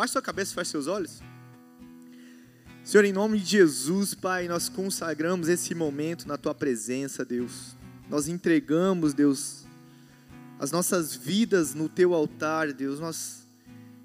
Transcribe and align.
Baixe 0.00 0.12
sua 0.12 0.22
cabeça 0.22 0.52
e 0.52 0.54
feche 0.54 0.70
seus 0.70 0.86
olhos. 0.86 1.20
Senhor, 2.82 3.04
em 3.04 3.12
nome 3.12 3.38
de 3.38 3.44
Jesus, 3.44 4.14
Pai, 4.14 4.48
nós 4.48 4.66
consagramos 4.66 5.46
esse 5.46 5.74
momento 5.74 6.26
na 6.26 6.38
Tua 6.38 6.54
presença, 6.54 7.22
Deus. 7.22 7.76
Nós 8.08 8.26
entregamos, 8.26 9.12
Deus, 9.12 9.66
as 10.58 10.70
nossas 10.70 11.14
vidas 11.14 11.74
no 11.74 11.86
Teu 11.86 12.14
altar, 12.14 12.72
Deus. 12.72 12.98
Nós 12.98 13.46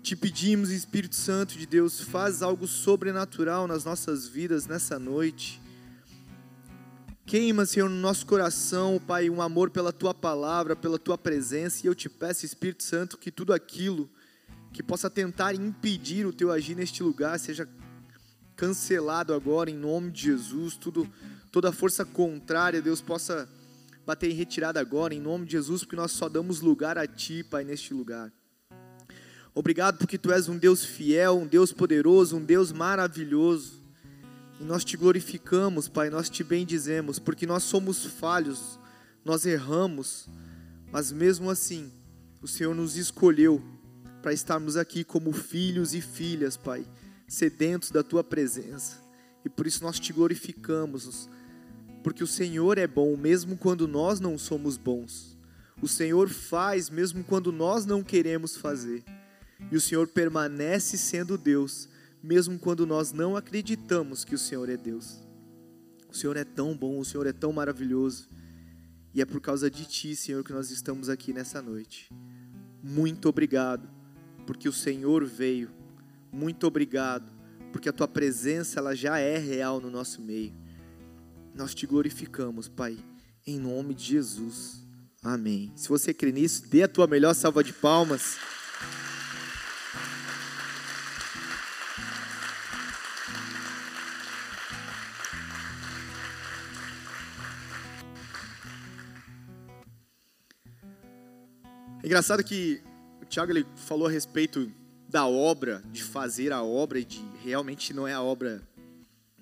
te 0.04 0.18
pedimos, 0.18 0.70
Espírito 0.70 1.16
Santo 1.16 1.58
de 1.58 1.66
Deus, 1.66 2.02
faz 2.02 2.42
algo 2.42 2.68
sobrenatural 2.68 3.66
nas 3.66 3.86
nossas 3.86 4.28
vidas 4.28 4.68
nessa 4.68 5.00
noite. 5.00 5.62
Queima, 7.26 7.66
Senhor, 7.66 7.90
no 7.90 7.96
nosso 7.96 8.26
coração, 8.26 9.00
Pai, 9.08 9.30
um 9.30 9.42
amor 9.42 9.70
pela 9.70 9.94
Tua 9.94 10.14
palavra, 10.14 10.76
pela 10.76 11.00
Tua 11.00 11.18
presença. 11.18 11.80
E 11.82 11.88
eu 11.88 11.96
te 11.96 12.10
peço, 12.10 12.46
Espírito 12.46 12.84
Santo, 12.84 13.18
que 13.18 13.32
tudo 13.32 13.54
aquilo 13.54 14.10
que 14.76 14.84
possa 14.84 15.10
tentar 15.10 15.56
impedir 15.56 16.26
o 16.26 16.34
Teu 16.34 16.52
agir 16.52 16.76
neste 16.76 17.02
lugar 17.02 17.40
seja 17.40 17.66
cancelado 18.58 19.34
agora 19.34 19.72
em 19.72 19.78
nome 19.78 20.12
de 20.12 20.24
Jesus. 20.24 20.76
Tudo, 20.76 21.10
toda 21.50 21.72
força 21.72 22.04
contrária, 22.04 22.82
Deus 22.82 23.00
possa 23.00 23.48
bater 24.06 24.30
em 24.30 24.34
retirada 24.34 24.78
agora 24.78 25.16
em 25.16 25.22
nome 25.22 25.46
de 25.46 25.54
Jesus, 25.54 25.84
porque 25.84 25.96
nós 25.96 26.12
só 26.12 26.28
damos 26.28 26.60
lugar 26.60 26.98
a 26.98 27.08
Ti, 27.08 27.42
Pai, 27.42 27.64
neste 27.64 27.94
lugar. 27.94 28.34
Obrigado 29.54 29.98
porque 29.98 30.18
Tu 30.18 30.30
és 30.30 30.50
um 30.50 30.58
Deus 30.58 30.84
fiel, 30.84 31.38
um 31.38 31.48
Deus 31.48 31.72
poderoso, 31.72 32.36
um 32.36 32.44
Deus 32.44 32.74
maravilhoso. 32.74 33.82
E 34.60 34.66
nós 34.66 34.84
te 34.84 34.98
glorificamos, 34.98 35.88
Pai, 35.88 36.10
nós 36.10 36.30
te 36.30 36.44
bendizemos, 36.44 37.18
porque 37.18 37.48
nós 37.48 37.64
somos 37.64 38.04
falhos, 38.06 38.78
nós 39.24 39.46
erramos, 39.46 40.28
mas 40.92 41.14
mesmo 41.14 41.50
assim, 41.50 41.90
o 42.42 42.48
Senhor 42.48 42.76
nos 42.76 42.98
escolheu 42.98 43.64
para 44.26 44.34
estarmos 44.34 44.76
aqui 44.76 45.04
como 45.04 45.32
filhos 45.32 45.94
e 45.94 46.02
filhas, 46.02 46.58
Pai 46.58 46.84
sedentos 47.28 47.92
da 47.92 48.02
tua 48.02 48.24
presença. 48.24 48.98
E 49.46 49.50
por 49.50 49.68
isso 49.68 49.84
nós 49.84 50.00
te 50.00 50.12
glorificamos, 50.12 51.30
porque 52.04 52.24
o 52.24 52.28
Senhor 52.28 52.80
é 52.80 52.88
bom 52.88 53.16
mesmo 53.16 53.56
quando 53.56 53.88
nós 53.88 54.20
não 54.20 54.36
somos 54.36 54.78
bons. 54.78 55.38
O 55.80 55.88
Senhor 55.88 56.28
faz 56.28 56.90
mesmo 56.90 57.24
quando 57.24 57.52
nós 57.52 57.86
não 57.86 58.04
queremos 58.04 58.58
fazer. 58.58 59.04
E 59.72 59.76
o 59.76 59.82
Senhor 59.82 60.08
permanece 60.08 60.98
sendo 60.98 61.38
Deus, 61.38 61.88
mesmo 62.24 62.58
quando 62.58 62.84
nós 62.84 63.12
não 63.12 63.38
acreditamos 63.38 64.26
que 64.26 64.34
o 64.34 64.40
Senhor 64.40 64.68
é 64.70 64.76
Deus. 64.76 65.20
O 66.10 66.16
Senhor 66.16 66.36
é 66.36 66.44
tão 66.44 66.76
bom, 66.76 66.98
o 66.98 67.06
Senhor 67.06 67.28
é 67.28 67.32
tão 67.32 67.54
maravilhoso. 67.54 68.28
E 69.14 69.22
é 69.22 69.26
por 69.26 69.40
causa 69.40 69.70
de 69.70 69.86
Ti, 69.86 70.16
Senhor, 70.16 70.44
que 70.44 70.52
nós 70.52 70.72
estamos 70.72 71.10
aqui 71.10 71.32
nessa 71.32 71.62
noite. 71.62 72.10
Muito 72.82 73.30
obrigado, 73.30 73.95
porque 74.46 74.70
o 74.70 74.74
Senhor 74.74 75.26
veio 75.26 75.70
muito 76.32 76.68
obrigado, 76.68 77.32
porque 77.72 77.90
a 77.90 77.94
tua 77.94 78.08
presença 78.08 78.80
ela 78.80 78.96
já 78.96 79.18
é 79.18 79.38
real 79.38 79.80
no 79.80 79.90
nosso 79.90 80.22
meio. 80.22 80.54
Nós 81.54 81.74
te 81.74 81.88
glorificamos, 81.88 82.68
Pai, 82.68 82.98
em 83.48 83.60
nome 83.60 83.94
de 83.94 84.04
Jesus. 84.04 84.86
Amém. 85.24 85.72
Se 85.76 85.90
você 85.90 86.14
crê 86.14 86.32
nisso, 86.32 86.68
dê 86.68 86.84
a 86.84 86.88
tua 86.88 87.08
melhor 87.08 87.34
salva 87.34 87.64
de 87.64 87.74
palmas. 87.74 88.38
É 102.04 102.08
engraçado 102.08 102.44
que 102.44 102.84
o 103.26 103.28
Tiago 103.28 103.52
ele 103.52 103.66
falou 103.76 104.08
a 104.08 104.12
respeito 104.12 104.72
da 105.10 105.26
obra, 105.26 105.84
de 105.92 106.04
fazer 106.04 106.54
a 106.54 106.62
obra, 106.62 107.04
de 107.04 107.24
realmente 107.44 107.92
não 107.92 108.08
é 108.08 108.14
a 108.14 108.22
obra, 108.22 108.62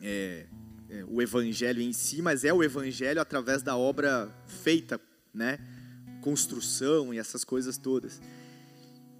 é, 0.02 0.46
é, 0.90 1.04
o 1.06 1.22
evangelho 1.22 1.82
em 1.82 1.92
si, 1.92 2.22
mas 2.22 2.46
é 2.46 2.54
o 2.54 2.64
evangelho 2.64 3.20
através 3.20 3.62
da 3.62 3.76
obra 3.76 4.34
feita, 4.48 5.00
né? 5.34 5.60
Construção 6.22 7.14
e 7.14 7.18
essas 7.18 7.44
coisas 7.44 7.78
todas. 7.78 8.22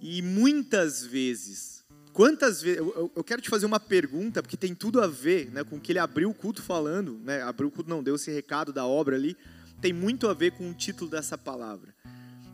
E 0.00 0.22
muitas 0.22 1.04
vezes, 1.04 1.84
quantas 2.14 2.62
vezes, 2.62 2.78
eu, 2.78 3.12
eu, 3.14 3.24
quero 3.24 3.42
te 3.42 3.50
fazer 3.50 3.66
uma 3.66 3.80
pergunta, 3.80 4.42
porque 4.42 4.56
tem 4.56 4.74
tudo 4.74 5.00
a 5.00 5.06
ver 5.06 5.50
né, 5.50 5.62
com 5.62 5.76
o 5.76 5.80
que 5.80 5.92
ele 5.92 5.98
abriu 5.98 6.30
o 6.30 6.34
culto 6.34 6.62
falando, 6.62 7.20
né? 7.22 7.42
Abriu 7.42 7.68
o 7.68 7.70
culto, 7.70 7.90
não, 7.90 8.02
deu 8.02 8.14
esse 8.14 8.30
recado 8.30 8.72
da 8.72 8.86
obra 8.86 9.14
ali, 9.14 9.36
tem 9.82 9.92
muito 9.92 10.26
a 10.26 10.32
ver 10.32 10.52
com 10.52 10.70
o 10.70 10.74
título 10.74 11.10
dessa 11.10 11.36
palavra. 11.36 11.94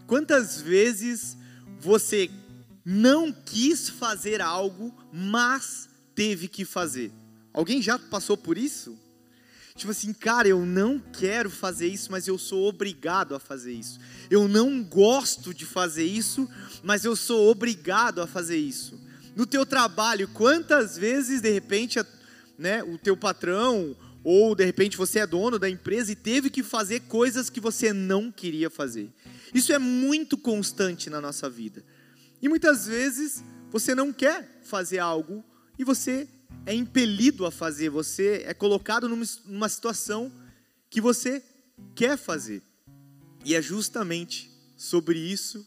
Quantas 0.08 0.60
vezes 0.60 1.36
você 1.80 2.30
não 2.84 3.32
quis 3.32 3.88
fazer 3.88 4.40
algo, 4.40 4.94
mas 5.12 5.88
teve 6.14 6.48
que 6.48 6.64
fazer. 6.64 7.12
Alguém 7.52 7.82
já 7.82 7.98
passou 7.98 8.36
por 8.36 8.56
isso? 8.56 8.98
Tipo 9.74 9.92
assim, 9.92 10.12
cara, 10.12 10.46
eu 10.46 10.66
não 10.66 10.98
quero 10.98 11.48
fazer 11.48 11.88
isso, 11.88 12.12
mas 12.12 12.28
eu 12.28 12.36
sou 12.36 12.68
obrigado 12.68 13.34
a 13.34 13.40
fazer 13.40 13.72
isso. 13.72 13.98
Eu 14.30 14.46
não 14.46 14.82
gosto 14.82 15.54
de 15.54 15.64
fazer 15.64 16.04
isso, 16.04 16.48
mas 16.82 17.04
eu 17.04 17.16
sou 17.16 17.50
obrigado 17.50 18.20
a 18.20 18.26
fazer 18.26 18.58
isso. 18.58 19.00
No 19.34 19.46
teu 19.46 19.64
trabalho, 19.64 20.28
quantas 20.28 20.98
vezes 20.98 21.40
de 21.40 21.50
repente, 21.50 21.98
né, 22.58 22.82
o 22.82 22.98
teu 22.98 23.16
patrão 23.16 23.96
ou 24.22 24.54
de 24.54 24.64
repente 24.64 24.96
você 24.96 25.20
é 25.20 25.26
dono 25.26 25.58
da 25.58 25.70
empresa 25.70 26.12
e 26.12 26.16
teve 26.16 26.50
que 26.50 26.62
fazer 26.62 27.00
coisas 27.00 27.48
que 27.48 27.60
você 27.60 27.92
não 27.92 28.30
queria 28.30 28.68
fazer. 28.68 29.08
Isso 29.54 29.72
é 29.72 29.78
muito 29.78 30.38
constante 30.38 31.10
na 31.10 31.20
nossa 31.20 31.48
vida. 31.50 31.84
E 32.40 32.48
muitas 32.48 32.86
vezes 32.86 33.44
você 33.70 33.94
não 33.94 34.12
quer 34.12 34.60
fazer 34.62 34.98
algo 34.98 35.44
e 35.78 35.84
você 35.84 36.28
é 36.66 36.74
impelido 36.74 37.46
a 37.46 37.50
fazer, 37.50 37.88
você 37.88 38.42
é 38.46 38.54
colocado 38.54 39.08
numa, 39.08 39.68
situação 39.68 40.32
que 40.88 41.00
você 41.00 41.42
quer 41.94 42.16
fazer. 42.16 42.62
E 43.44 43.54
é 43.54 43.62
justamente 43.62 44.50
sobre 44.76 45.18
isso 45.18 45.64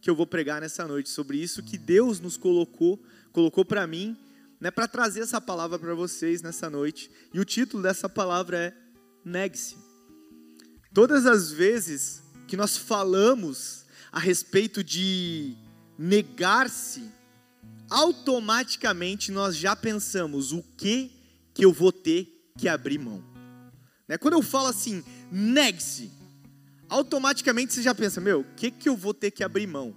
que 0.00 0.08
eu 0.08 0.16
vou 0.16 0.26
pregar 0.26 0.60
nessa 0.60 0.86
noite, 0.86 1.08
sobre 1.08 1.38
isso 1.38 1.62
que 1.62 1.76
Deus 1.76 2.20
nos 2.20 2.36
colocou, 2.36 3.02
colocou 3.32 3.64
para 3.64 3.86
mim, 3.86 4.16
né, 4.60 4.70
para 4.70 4.88
trazer 4.88 5.20
essa 5.20 5.40
palavra 5.40 5.78
para 5.78 5.94
vocês 5.94 6.42
nessa 6.42 6.70
noite. 6.70 7.10
E 7.32 7.40
o 7.40 7.44
título 7.44 7.82
dessa 7.82 8.08
palavra 8.08 8.58
é 8.58 8.74
Negue-se. 9.24 9.76
Todas 10.92 11.26
as 11.26 11.50
vezes 11.50 12.22
que 12.50 12.56
nós 12.56 12.76
falamos 12.76 13.86
a 14.10 14.18
respeito 14.18 14.82
de 14.82 15.54
negar-se, 15.96 17.08
automaticamente 17.88 19.30
nós 19.30 19.54
já 19.54 19.76
pensamos 19.76 20.50
o 20.50 20.60
que 20.76 21.12
que 21.54 21.64
eu 21.64 21.72
vou 21.72 21.92
ter 21.92 22.50
que 22.58 22.68
abrir 22.68 22.98
mão. 22.98 23.22
Né? 24.08 24.18
Quando 24.18 24.34
eu 24.34 24.42
falo 24.42 24.66
assim, 24.66 25.04
negue-se, 25.30 26.10
automaticamente 26.88 27.72
você 27.72 27.82
já 27.82 27.94
pensa, 27.94 28.20
meu, 28.20 28.40
o 28.40 28.54
que 28.56 28.72
que 28.72 28.88
eu 28.88 28.96
vou 28.96 29.14
ter 29.14 29.30
que 29.30 29.44
abrir 29.44 29.68
mão? 29.68 29.94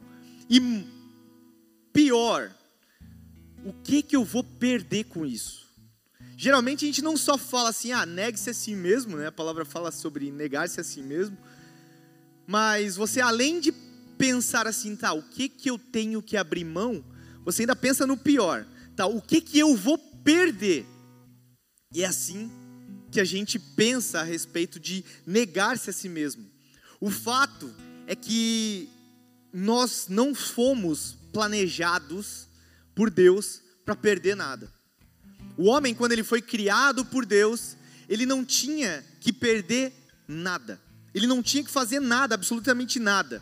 E 0.47 0.62
pior, 1.91 2.53
o 3.66 3.74
que 3.74 4.03
que 4.03 4.16
eu 4.16 4.24
vou 4.24 4.44
perder 4.44 5.06
com 5.06 5.25
isso? 5.25 5.68
Geralmente 6.38 6.85
a 6.85 6.88
gente 6.88 7.02
não 7.02 7.18
só 7.18 7.35
fala 7.35 7.70
assim, 7.70 7.91
ah, 7.91 8.06
negue-se 8.06 8.52
a 8.52 8.53
si 8.53 8.75
mesmo, 8.75 9.18
né? 9.18 9.25
A 9.25 9.31
palavra 9.31 9.66
fala 9.66 9.90
sobre 9.91 10.31
negar-se 10.31 10.80
a 10.80 10.84
si 10.84 11.02
mesmo. 11.02 11.35
Mas 12.48 12.96
você, 12.96 13.22
além 13.22 13.59
de 13.59 13.72
pensar 14.18 14.68
assim, 14.68 14.96
tá, 14.96 15.14
o 15.14 15.22
que 15.22 15.50
que 15.50 15.70
eu 15.70 15.78
tenho 15.78 16.22
que 16.22 16.38
abrir 16.38 16.64
mão, 16.64 17.04
você 17.44 17.64
ainda 17.64 17.76
pensa 17.76 18.08
no 18.08 18.18
pior, 18.18 18.66
tá, 18.96 19.06
o 19.06 19.22
que 19.22 19.42
que 19.42 19.59
eu 19.59 19.76
vou 19.76 19.98
perder? 19.98 20.86
E 21.94 22.03
é 22.03 22.06
assim 22.06 22.52
que 23.12 23.20
a 23.20 23.26
gente 23.26 23.59
pensa 23.59 24.22
a 24.22 24.24
respeito 24.24 24.80
de 24.80 25.06
negar-se 25.26 25.90
a 25.90 25.94
si 25.94 26.09
mesmo. 26.09 26.50
O 27.00 27.12
fato 27.12 27.74
é 28.08 28.16
que 28.16 28.90
nós 29.53 30.08
não 30.09 30.34
fomos 30.34 31.16
planejados 31.32 32.48
por 32.96 33.09
Deus 33.09 33.62
para 33.86 33.96
perder 33.96 34.36
nada. 34.36 34.72
O 35.58 35.66
homem, 35.66 35.94
quando 35.94 36.14
ele 36.14 36.23
foi 36.23 36.41
criado 36.41 37.06
por 37.06 37.26
Deus, 37.26 37.78
ele 38.09 38.26
não 38.26 38.44
tinha 38.44 39.06
que 39.20 39.32
perder 39.32 39.94
nada. 40.28 40.82
Ele 41.14 41.28
não 41.28 41.44
tinha 41.44 41.64
que 41.64 41.72
fazer 41.72 42.00
nada, 42.00 42.36
absolutamente 42.36 43.00
nada. 43.00 43.42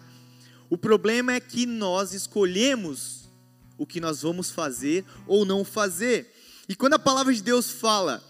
O 0.70 0.78
problema 0.78 1.34
é 1.34 1.40
que 1.40 1.66
nós 1.66 2.14
escolhemos 2.14 3.30
o 3.78 3.86
que 3.86 4.00
nós 4.00 4.22
vamos 4.22 4.52
fazer 4.52 5.06
ou 5.26 5.46
não 5.46 5.66
fazer. 5.66 6.34
E 6.70 6.76
quando 6.76 6.94
a 6.94 7.00
palavra 7.00 7.34
de 7.34 7.42
Deus 7.42 7.70
fala 7.72 8.24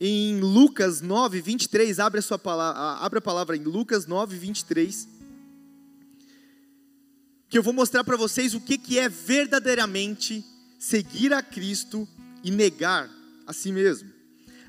em 0.00 0.40
Lucas 0.40 1.00
9, 1.00 1.40
23, 1.40 1.98
abre 1.98 2.18
a, 2.18 2.22
sua 2.22 2.38
palavra, 2.38 3.04
abre 3.04 3.18
a 3.18 3.22
palavra 3.22 3.56
em 3.56 3.62
Lucas 3.62 4.06
9, 4.06 4.36
23, 4.36 5.08
que 7.48 7.56
eu 7.56 7.62
vou 7.62 7.72
mostrar 7.72 8.04
para 8.04 8.16
vocês 8.16 8.54
o 8.54 8.60
que, 8.60 8.76
que 8.76 8.98
é 8.98 9.08
verdadeiramente 9.08 10.44
seguir 10.78 11.32
a 11.32 11.42
Cristo 11.42 12.06
e 12.42 12.50
negar 12.50 13.10
a 13.46 13.52
si 13.52 13.72
mesmo. 13.72 14.10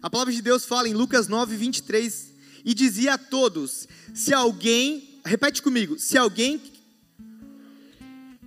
A 0.02 0.10
palavra 0.10 0.34
de 0.34 0.42
Deus 0.42 0.66
fala 0.66 0.88
em 0.88 0.94
Lucas 0.94 1.28
9, 1.28 1.56
23, 1.58 2.34
e 2.68 2.74
dizia 2.74 3.14
a 3.14 3.18
todos: 3.18 3.88
se 4.14 4.34
alguém, 4.34 5.22
repete 5.24 5.62
comigo, 5.62 5.98
se 5.98 6.18
alguém 6.18 6.62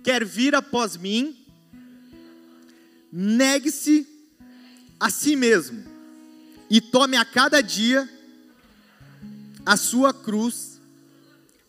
quer 0.03 0.23
vir 0.23 0.53
após 0.53 0.95
mim, 0.95 1.35
negue-se 3.11 4.07
a 4.99 5.09
si 5.09 5.35
mesmo 5.35 5.83
e 6.69 6.79
tome 6.79 7.17
a 7.17 7.25
cada 7.25 7.61
dia 7.61 8.07
a 9.65 9.75
sua 9.75 10.13
cruz 10.13 10.79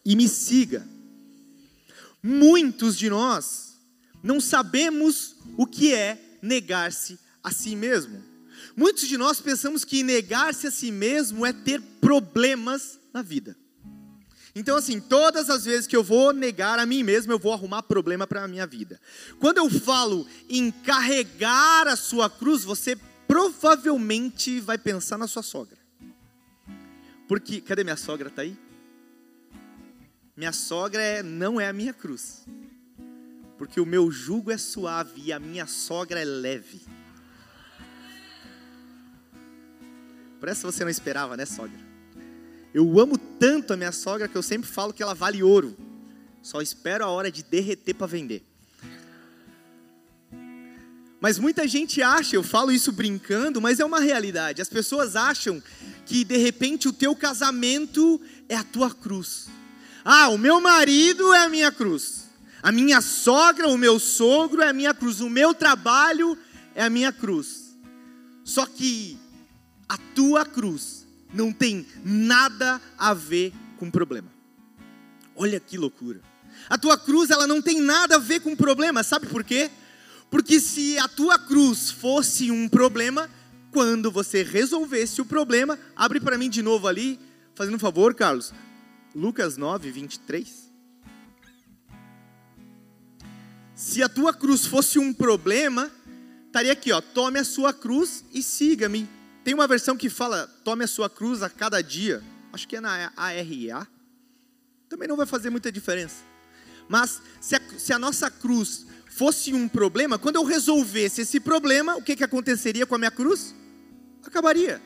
e 0.04 0.14
me 0.14 0.28
siga. 0.28 0.86
Muitos 2.22 2.98
de 2.98 3.08
nós 3.08 3.78
não 4.22 4.40
sabemos 4.40 5.36
o 5.56 5.66
que 5.66 5.94
é 5.94 6.38
negar-se 6.42 7.18
a 7.42 7.50
si 7.50 7.74
mesmo. 7.74 8.22
Muitos 8.76 9.06
de 9.06 9.18
nós 9.18 9.40
pensamos 9.40 9.84
que 9.84 10.02
negar-se 10.02 10.66
a 10.66 10.70
si 10.70 10.90
mesmo 10.90 11.44
é 11.44 11.52
ter 11.52 11.80
problemas 12.00 12.98
na 13.12 13.22
vida. 13.22 13.56
Então, 14.54 14.76
assim, 14.76 15.00
todas 15.00 15.48
as 15.48 15.64
vezes 15.64 15.86
que 15.86 15.96
eu 15.96 16.02
vou 16.02 16.32
negar 16.32 16.78
a 16.78 16.84
mim 16.84 17.02
mesmo, 17.02 17.32
eu 17.32 17.38
vou 17.38 17.52
arrumar 17.52 17.82
problema 17.82 18.26
para 18.26 18.44
a 18.44 18.48
minha 18.48 18.66
vida. 18.66 19.00
Quando 19.40 19.58
eu 19.58 19.70
falo 19.70 20.26
em 20.48 20.70
carregar 20.70 21.88
a 21.88 21.96
sua 21.96 22.28
cruz, 22.28 22.62
você 22.62 22.96
provavelmente 23.26 24.60
vai 24.60 24.76
pensar 24.76 25.16
na 25.16 25.26
sua 25.26 25.42
sogra. 25.42 25.78
Porque, 27.26 27.62
cadê 27.62 27.82
minha 27.82 27.96
sogra? 27.96 28.28
Está 28.28 28.42
aí? 28.42 28.58
Minha 30.36 30.52
sogra 30.52 31.00
é, 31.00 31.22
não 31.22 31.58
é 31.58 31.68
a 31.68 31.72
minha 31.72 31.94
cruz. 31.94 32.44
Porque 33.56 33.80
o 33.80 33.86
meu 33.86 34.10
jugo 34.10 34.50
é 34.50 34.58
suave 34.58 35.22
e 35.24 35.32
a 35.32 35.38
minha 35.38 35.66
sogra 35.66 36.20
é 36.20 36.24
leve. 36.26 36.82
Parece 40.42 40.62
que 40.62 40.72
você 40.72 40.82
não 40.82 40.90
esperava, 40.90 41.36
né, 41.36 41.46
sogra? 41.46 41.78
Eu 42.74 42.98
amo 42.98 43.16
tanto 43.16 43.72
a 43.72 43.76
minha 43.76 43.92
sogra 43.92 44.26
que 44.26 44.34
eu 44.34 44.42
sempre 44.42 44.68
falo 44.68 44.92
que 44.92 45.00
ela 45.00 45.14
vale 45.14 45.40
ouro. 45.40 45.76
Só 46.42 46.60
espero 46.60 47.04
a 47.04 47.08
hora 47.08 47.30
de 47.30 47.44
derreter 47.44 47.94
para 47.94 48.08
vender. 48.08 48.44
Mas 51.20 51.38
muita 51.38 51.68
gente 51.68 52.02
acha, 52.02 52.34
eu 52.34 52.42
falo 52.42 52.72
isso 52.72 52.90
brincando, 52.90 53.60
mas 53.60 53.78
é 53.78 53.84
uma 53.84 54.00
realidade. 54.00 54.60
As 54.60 54.68
pessoas 54.68 55.14
acham 55.14 55.62
que 56.04 56.24
de 56.24 56.36
repente 56.38 56.88
o 56.88 56.92
teu 56.92 57.14
casamento 57.14 58.20
é 58.48 58.56
a 58.56 58.64
tua 58.64 58.92
cruz. 58.92 59.46
Ah, 60.04 60.28
o 60.30 60.36
meu 60.36 60.60
marido 60.60 61.32
é 61.32 61.44
a 61.44 61.48
minha 61.48 61.70
cruz. 61.70 62.24
A 62.60 62.72
minha 62.72 63.00
sogra, 63.00 63.68
o 63.68 63.78
meu 63.78 64.00
sogro 64.00 64.60
é 64.60 64.70
a 64.70 64.72
minha 64.72 64.92
cruz. 64.92 65.20
O 65.20 65.30
meu 65.30 65.54
trabalho 65.54 66.36
é 66.74 66.82
a 66.82 66.90
minha 66.90 67.12
cruz. 67.12 67.76
Só 68.42 68.66
que 68.66 69.21
a 69.92 69.98
tua 70.14 70.46
cruz 70.46 71.06
não 71.34 71.52
tem 71.52 71.86
nada 72.02 72.80
a 72.96 73.12
ver 73.12 73.52
com 73.76 73.90
problema. 73.90 74.32
Olha 75.36 75.60
que 75.60 75.76
loucura. 75.76 76.22
A 76.70 76.78
tua 76.78 76.96
cruz, 76.96 77.28
ela 77.28 77.46
não 77.46 77.60
tem 77.60 77.78
nada 77.78 78.16
a 78.16 78.18
ver 78.18 78.40
com 78.40 78.56
problema, 78.56 79.02
sabe 79.02 79.26
por 79.26 79.44
quê? 79.44 79.70
Porque 80.30 80.58
se 80.60 80.96
a 80.98 81.06
tua 81.06 81.38
cruz 81.38 81.90
fosse 81.90 82.50
um 82.50 82.70
problema, 82.70 83.28
quando 83.70 84.10
você 84.10 84.42
resolvesse 84.42 85.20
o 85.20 85.26
problema, 85.26 85.78
abre 85.94 86.20
para 86.20 86.38
mim 86.38 86.48
de 86.48 86.62
novo 86.62 86.88
ali, 86.88 87.20
fazendo 87.54 87.74
um 87.74 87.78
favor, 87.78 88.14
Carlos. 88.14 88.50
Lucas 89.14 89.58
9, 89.58 89.90
23. 89.90 90.72
Se 93.74 94.02
a 94.02 94.08
tua 94.08 94.32
cruz 94.32 94.64
fosse 94.64 94.98
um 94.98 95.12
problema, 95.12 95.90
estaria 96.46 96.72
aqui, 96.72 96.90
ó, 96.92 97.02
tome 97.02 97.38
a 97.38 97.44
sua 97.44 97.74
cruz 97.74 98.24
e 98.32 98.42
siga-me. 98.42 99.06
Tem 99.44 99.54
uma 99.54 99.66
versão 99.66 99.96
que 99.96 100.08
fala: 100.08 100.46
tome 100.64 100.84
a 100.84 100.88
sua 100.88 101.10
cruz 101.10 101.42
a 101.42 101.50
cada 101.50 101.82
dia. 101.82 102.22
Acho 102.52 102.68
que 102.68 102.76
é 102.76 102.80
na 102.80 103.12
ARA. 103.16 103.88
Também 104.88 105.08
não 105.08 105.16
vai 105.16 105.26
fazer 105.26 105.50
muita 105.50 105.72
diferença. 105.72 106.16
Mas 106.88 107.22
se 107.40 107.56
a, 107.56 107.60
se 107.78 107.92
a 107.92 107.98
nossa 107.98 108.30
cruz 108.30 108.86
fosse 109.06 109.52
um 109.52 109.68
problema, 109.68 110.18
quando 110.18 110.36
eu 110.36 110.44
resolvesse 110.44 111.22
esse 111.22 111.40
problema, 111.40 111.96
o 111.96 112.02
que, 112.02 112.16
que 112.16 112.24
aconteceria 112.24 112.86
com 112.86 112.94
a 112.94 112.98
minha 112.98 113.10
cruz? 113.10 113.54
Acabaria. 114.24 114.80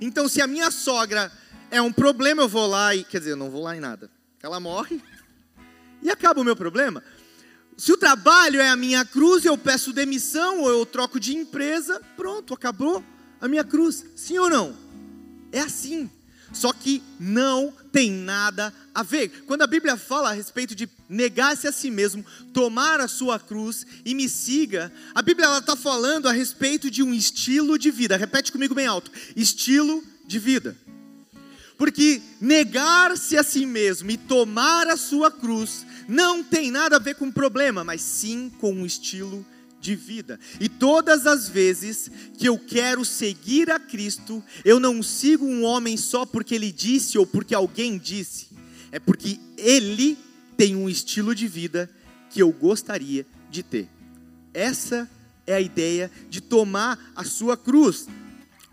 Então, 0.00 0.28
se 0.28 0.42
a 0.42 0.46
minha 0.46 0.70
sogra 0.70 1.30
é 1.70 1.80
um 1.80 1.92
problema, 1.92 2.42
eu 2.42 2.48
vou 2.48 2.66
lá 2.66 2.94
e. 2.94 3.04
Quer 3.04 3.18
dizer, 3.18 3.32
eu 3.32 3.36
não 3.36 3.50
vou 3.50 3.62
lá 3.62 3.76
em 3.76 3.80
nada. 3.80 4.10
Ela 4.42 4.58
morre 4.58 5.00
e 6.02 6.10
acaba 6.10 6.40
o 6.40 6.44
meu 6.44 6.56
problema. 6.56 7.02
Se 7.76 7.92
o 7.92 7.96
trabalho 7.96 8.60
é 8.60 8.68
a 8.68 8.76
minha 8.76 9.04
cruz, 9.04 9.44
eu 9.44 9.56
peço 9.56 9.92
demissão 9.92 10.60
ou 10.60 10.70
eu 10.70 10.84
troco 10.84 11.18
de 11.18 11.34
empresa, 11.34 12.00
pronto, 12.16 12.52
acabou 12.52 13.02
a 13.42 13.48
minha 13.48 13.64
cruz. 13.64 14.06
Sim 14.16 14.38
ou 14.38 14.48
não? 14.48 14.74
É 15.50 15.60
assim. 15.60 16.08
Só 16.52 16.72
que 16.72 17.02
não 17.18 17.72
tem 17.90 18.10
nada 18.10 18.72
a 18.94 19.02
ver. 19.02 19.44
Quando 19.46 19.62
a 19.62 19.66
Bíblia 19.66 19.96
fala 19.96 20.30
a 20.30 20.32
respeito 20.32 20.74
de 20.74 20.88
negar-se 21.08 21.66
a 21.66 21.72
si 21.72 21.90
mesmo, 21.90 22.24
tomar 22.52 23.00
a 23.00 23.08
sua 23.08 23.38
cruz 23.38 23.86
e 24.04 24.14
me 24.14 24.28
siga, 24.28 24.92
a 25.14 25.22
Bíblia 25.22 25.58
está 25.58 25.74
falando 25.74 26.28
a 26.28 26.32
respeito 26.32 26.90
de 26.90 27.02
um 27.02 27.12
estilo 27.12 27.78
de 27.78 27.90
vida. 27.90 28.16
Repete 28.16 28.52
comigo 28.52 28.74
bem 28.74 28.86
alto: 28.86 29.10
estilo 29.34 30.04
de 30.26 30.38
vida. 30.38 30.76
Porque 31.76 32.22
negar-se 32.40 33.36
a 33.36 33.42
si 33.42 33.66
mesmo 33.66 34.10
e 34.10 34.16
tomar 34.16 34.86
a 34.86 34.96
sua 34.96 35.30
cruz 35.30 35.84
não 36.06 36.44
tem 36.44 36.70
nada 36.70 36.96
a 36.96 37.00
ver 37.00 37.16
com 37.16 37.32
problema, 37.32 37.82
mas 37.82 38.02
sim 38.02 38.52
com 38.60 38.72
um 38.72 38.86
estilo 38.86 39.38
de 39.38 39.52
vida. 39.96 40.38
E 40.60 40.68
todas 40.68 41.26
as 41.26 41.48
vezes 41.48 42.10
que 42.38 42.48
eu 42.48 42.58
quero 42.58 43.04
seguir 43.04 43.70
a 43.70 43.78
Cristo, 43.78 44.42
eu 44.64 44.78
não 44.78 45.02
sigo 45.02 45.44
um 45.44 45.64
homem 45.64 45.96
só 45.96 46.24
porque 46.24 46.54
ele 46.54 46.70
disse 46.70 47.18
ou 47.18 47.26
porque 47.26 47.54
alguém 47.54 47.98
disse, 47.98 48.48
é 48.92 48.98
porque 48.98 49.40
ele 49.56 50.16
tem 50.56 50.76
um 50.76 50.88
estilo 50.88 51.34
de 51.34 51.48
vida 51.48 51.90
que 52.30 52.40
eu 52.40 52.52
gostaria 52.52 53.26
de 53.50 53.62
ter. 53.62 53.88
Essa 54.54 55.08
é 55.46 55.54
a 55.54 55.60
ideia 55.60 56.10
de 56.30 56.40
tomar 56.40 57.12
a 57.16 57.24
sua 57.24 57.56
cruz. 57.56 58.06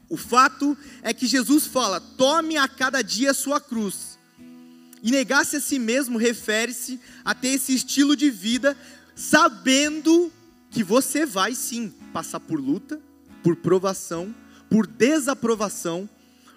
O 0.10 0.18
fato 0.18 0.78
é 1.02 1.14
que 1.14 1.28
Jesus 1.28 1.66
fala: 1.68 2.00
tome 2.00 2.58
a 2.58 2.68
cada 2.68 3.02
dia 3.02 3.32
a 3.32 3.34
sua 3.34 3.62
cruz. 3.62 4.18
E 5.02 5.12
negar-se 5.12 5.56
a 5.56 5.62
si 5.62 5.80
mesmo 5.80 6.18
refere-se 6.18 7.00
a 7.24 7.34
ter 7.34 7.50
esse 7.50 7.74
estilo 7.74 8.16
de 8.16 8.30
vida, 8.30 8.76
sabendo 9.16 10.32
que 10.70 10.84
você 10.84 11.26
vai 11.26 11.56
sim 11.56 11.94
passar 12.14 12.40
por 12.40 12.60
luta, 12.60 13.02
por 13.44 13.56
provação, 13.56 14.34
por 14.70 14.86
desaprovação, 14.86 16.10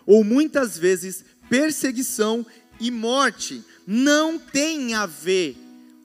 ou 0.04 0.22
muitas 0.22 0.76
vezes 0.76 1.24
perseguição 1.48 2.44
e 2.80 2.90
morte. 2.90 3.64
Não 3.86 4.38
tem 4.38 4.94
a 4.94 5.06
ver 5.06 5.56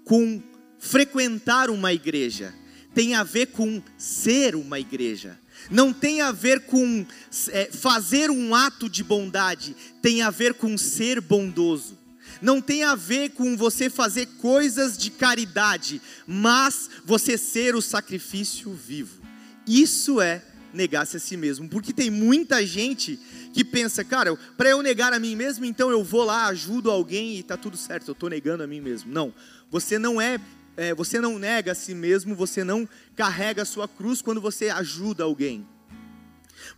com 0.06 0.42
frequentar 0.80 1.70
uma 1.70 1.92
igreja, 1.92 2.54
tem 2.94 3.16
a 3.16 3.24
ver 3.24 3.48
com 3.48 3.82
ser 3.98 4.56
uma 4.56 4.80
igreja. 4.80 5.40
Não 5.72 5.92
tem 5.92 6.22
a 6.22 6.32
ver 6.32 6.62
com 6.62 7.06
é, 7.50 7.66
fazer 7.72 8.30
um 8.30 8.54
ato 8.54 8.88
de 8.88 9.04
bondade, 9.04 9.76
tem 10.02 10.22
a 10.22 10.30
ver 10.30 10.54
com 10.54 10.78
ser 10.78 11.20
bondoso 11.20 11.97
não 12.42 12.62
tem 12.62 12.84
a 12.84 12.96
ver 12.96 13.30
com 13.30 13.56
você 13.56 13.90
fazer 13.90 14.26
coisas 14.40 14.98
de 14.98 15.10
caridade, 15.12 16.02
mas 16.26 16.90
você 17.06 17.38
ser 17.38 17.76
o 17.76 17.82
sacrifício 17.82 18.72
vivo. 18.74 19.22
Isso 19.66 20.22
é 20.22 20.44
negar-se 20.74 21.18
a 21.18 21.20
si 21.20 21.36
mesmo, 21.36 21.68
porque 21.68 21.92
tem 21.92 22.10
muita 22.10 22.66
gente 22.66 23.20
que 23.54 23.64
pensa, 23.64 24.04
cara, 24.04 24.36
para 24.56 24.70
eu 24.70 24.82
negar 24.82 25.14
a 25.14 25.20
mim 25.20 25.36
mesmo, 25.36 25.66
então 25.66 25.90
eu 25.90 26.04
vou 26.04 26.24
lá, 26.24 26.48
ajudo 26.48 26.92
alguém 26.92 27.36
e 27.36 27.40
está 27.40 27.58
tudo 27.58 27.76
certo, 27.76 28.10
eu 28.10 28.14
estou 28.14 28.30
negando 28.30 28.64
a 28.64 28.68
mim 28.68 28.80
mesmo. 28.80 29.12
Não, 29.12 29.34
você 29.72 29.98
não 29.98 30.22
é, 30.22 30.40
é, 30.76 30.94
você 30.94 31.20
não 31.20 31.40
nega 31.40 31.72
a 31.72 31.76
si 31.76 31.96
mesmo, 31.96 32.36
você 32.36 32.64
não 32.64 32.88
carrega 33.16 33.64
a 33.64 33.66
sua 33.66 33.88
cruz 33.88 34.22
quando 34.22 34.40
você 34.40 34.70
ajuda 34.70 35.24
alguém. 35.24 35.68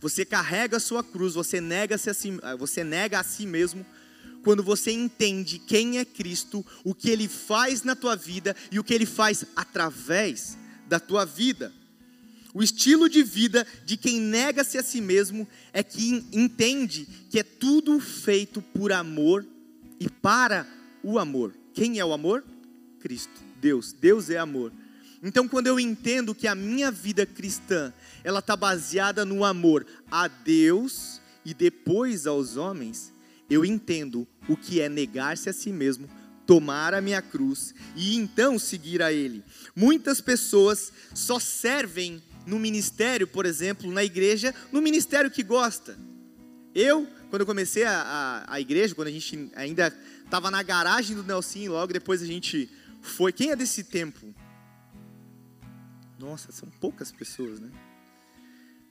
Você 0.00 0.24
carrega 0.24 0.76
a 0.76 0.80
sua 0.80 1.02
cruz, 1.02 1.34
você 1.34 1.60
nega, 1.60 1.96
-se 1.98 2.10
a 2.10 2.14
si, 2.14 2.32
você 2.58 2.84
nega 2.84 3.18
a 3.18 3.22
si 3.22 3.46
mesmo 3.46 3.84
quando 4.42 4.62
você 4.62 4.90
entende 4.90 5.58
quem 5.58 5.98
é 5.98 6.04
Cristo, 6.04 6.64
o 6.84 6.94
que 6.94 7.10
Ele 7.10 7.28
faz 7.28 7.82
na 7.82 7.94
tua 7.94 8.16
vida 8.16 8.56
e 8.70 8.78
o 8.78 8.84
que 8.84 8.94
Ele 8.94 9.06
faz 9.06 9.44
através 9.54 10.56
da 10.88 10.98
tua 10.98 11.24
vida. 11.24 11.72
O 12.52 12.62
estilo 12.62 13.08
de 13.08 13.22
vida 13.22 13.66
de 13.84 13.96
quem 13.96 14.20
nega-se 14.20 14.76
a 14.76 14.82
si 14.82 15.00
mesmo 15.00 15.46
é 15.72 15.82
que 15.82 16.24
entende 16.32 17.06
que 17.30 17.38
é 17.38 17.44
tudo 17.44 18.00
feito 18.00 18.60
por 18.60 18.92
amor 18.92 19.46
e 20.00 20.08
para 20.08 20.66
o 21.02 21.18
amor. 21.18 21.54
Quem 21.72 21.98
é 22.00 22.04
o 22.04 22.12
amor? 22.12 22.44
Cristo, 22.98 23.40
Deus. 23.60 23.92
Deus 23.92 24.30
é 24.30 24.38
amor. 24.38 24.72
Então, 25.22 25.46
quando 25.46 25.66
eu 25.66 25.78
entendo 25.78 26.34
que 26.34 26.48
a 26.48 26.54
minha 26.54 26.90
vida 26.90 27.24
cristã 27.24 27.92
ela 28.24 28.40
está 28.40 28.56
baseada 28.56 29.24
no 29.24 29.44
amor 29.44 29.86
a 30.10 30.26
Deus 30.26 31.20
e 31.44 31.54
depois 31.54 32.26
aos 32.26 32.56
homens, 32.56 33.12
eu 33.50 33.64
entendo 33.64 34.26
o 34.48 34.56
que 34.56 34.80
é 34.80 34.88
negar-se 34.88 35.50
a 35.50 35.52
si 35.52 35.72
mesmo, 35.72 36.08
tomar 36.46 36.94
a 36.94 37.00
minha 37.00 37.20
cruz 37.20 37.74
e 37.96 38.16
então 38.16 38.58
seguir 38.58 39.02
a 39.02 39.12
Ele. 39.12 39.44
Muitas 39.74 40.20
pessoas 40.20 40.92
só 41.12 41.38
servem 41.38 42.22
no 42.46 42.58
ministério, 42.58 43.26
por 43.26 43.44
exemplo, 43.44 43.90
na 43.90 44.04
igreja, 44.04 44.54
no 44.72 44.80
ministério 44.80 45.30
que 45.30 45.42
gosta. 45.42 45.98
Eu, 46.74 47.06
quando 47.28 47.42
eu 47.42 47.46
comecei 47.46 47.84
a, 47.84 48.00
a, 48.00 48.54
a 48.54 48.60
igreja, 48.60 48.94
quando 48.94 49.08
a 49.08 49.12
gente 49.12 49.50
ainda 49.54 49.94
estava 50.24 50.50
na 50.50 50.62
garagem 50.62 51.16
do 51.16 51.24
Nelson, 51.24 51.68
logo 51.68 51.92
depois 51.92 52.22
a 52.22 52.26
gente 52.26 52.70
foi. 53.02 53.32
Quem 53.32 53.50
é 53.50 53.56
desse 53.56 53.84
tempo? 53.84 54.34
Nossa, 56.18 56.52
são 56.52 56.68
poucas 56.80 57.10
pessoas, 57.10 57.58
né? 57.58 57.70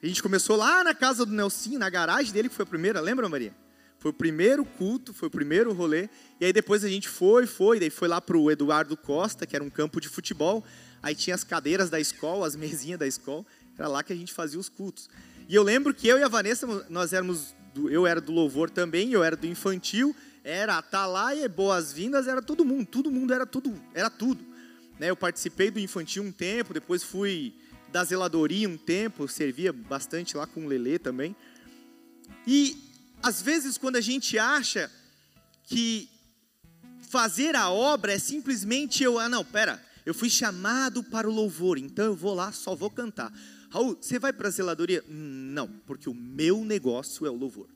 A 0.01 0.07
gente 0.07 0.23
começou 0.23 0.55
lá 0.55 0.83
na 0.83 0.95
casa 0.95 1.25
do 1.25 1.31
Nelson, 1.31 1.77
na 1.77 1.89
garagem 1.89 2.31
dele, 2.31 2.49
que 2.49 2.55
foi 2.55 2.63
a 2.63 2.67
primeira, 2.67 2.99
lembra, 3.01 3.27
Maria? 3.29 3.53
Foi 3.99 4.11
o 4.11 4.13
primeiro 4.13 4.63
culto, 4.63 5.13
foi 5.13 5.27
o 5.27 5.31
primeiro 5.31 5.73
rolê. 5.73 6.09
E 6.39 6.45
aí 6.45 6.53
depois 6.53 6.85
a 6.85 6.87
gente 6.87 7.09
foi, 7.09 7.45
foi, 7.45 7.79
daí 7.79 7.89
foi 7.89 8.07
lá 8.07 8.21
para 8.21 8.37
o 8.37 8.49
Eduardo 8.49 8.95
Costa, 8.95 9.45
que 9.45 9.55
era 9.55 9.63
um 9.63 9.69
campo 9.69 9.99
de 9.99 10.07
futebol. 10.07 10.63
Aí 11.03 11.13
tinha 11.13 11.35
as 11.35 11.43
cadeiras 11.43 11.89
da 11.89 11.99
escola, 11.99 12.47
as 12.47 12.55
mesinhas 12.55 12.97
da 12.97 13.05
escola. 13.05 13.45
Era 13.77 13.87
lá 13.89 14.01
que 14.01 14.13
a 14.13 14.15
gente 14.15 14.33
fazia 14.33 14.59
os 14.59 14.69
cultos. 14.69 15.09
E 15.49 15.55
eu 15.55 15.63
lembro 15.63 15.93
que 15.93 16.07
eu 16.07 16.17
e 16.17 16.23
a 16.23 16.27
Vanessa, 16.29 16.65
nós 16.89 17.11
éramos, 17.11 17.53
do, 17.73 17.89
eu 17.89 18.07
era 18.07 18.21
do 18.21 18.31
louvor 18.31 18.69
também, 18.69 19.11
eu 19.11 19.23
era 19.23 19.35
do 19.35 19.47
infantil, 19.47 20.15
era 20.43 20.77
Atalaia, 20.77 21.49
boas-vindas, 21.49 22.27
era 22.27 22.41
todo 22.41 22.63
mundo, 22.63 22.85
todo 22.85 23.11
mundo 23.11 23.33
era 23.33 23.45
tudo, 23.45 23.73
era 23.93 24.09
tudo. 24.09 24.45
Né, 24.97 25.09
eu 25.09 25.15
participei 25.15 25.71
do 25.71 25.79
infantil 25.79 26.23
um 26.23 26.31
tempo, 26.31 26.73
depois 26.73 27.03
fui 27.03 27.53
da 27.91 28.03
zeladoria 28.03 28.69
um 28.69 28.77
tempo, 28.77 29.27
servia 29.27 29.73
bastante 29.73 30.37
lá 30.37 30.45
com 30.45 30.65
o 30.65 30.67
Lelê 30.67 30.99
também. 30.99 31.35
E 32.45 32.88
às 33.21 33.41
vezes 33.41 33.77
quando 33.77 33.95
a 33.95 34.01
gente 34.01 34.37
acha 34.37 34.91
que 35.63 36.09
fazer 37.09 37.55
a 37.55 37.69
obra 37.69 38.13
é 38.13 38.19
simplesmente 38.19 39.03
eu, 39.03 39.19
ah 39.19 39.29
não, 39.29 39.43
pera, 39.43 39.83
eu 40.05 40.13
fui 40.13 40.29
chamado 40.29 41.03
para 41.03 41.29
o 41.29 41.33
louvor, 41.33 41.77
então 41.77 42.05
eu 42.05 42.15
vou 42.15 42.33
lá, 42.33 42.51
só 42.51 42.75
vou 42.75 42.89
cantar. 42.89 43.31
Raul, 43.69 43.97
você 43.99 44.17
vai 44.17 44.33
para 44.33 44.47
a 44.47 44.51
zeladoria? 44.51 45.03
Não, 45.07 45.67
porque 45.85 46.09
o 46.09 46.13
meu 46.13 46.65
negócio 46.65 47.25
é 47.25 47.29
o 47.29 47.35
louvor. 47.35 47.67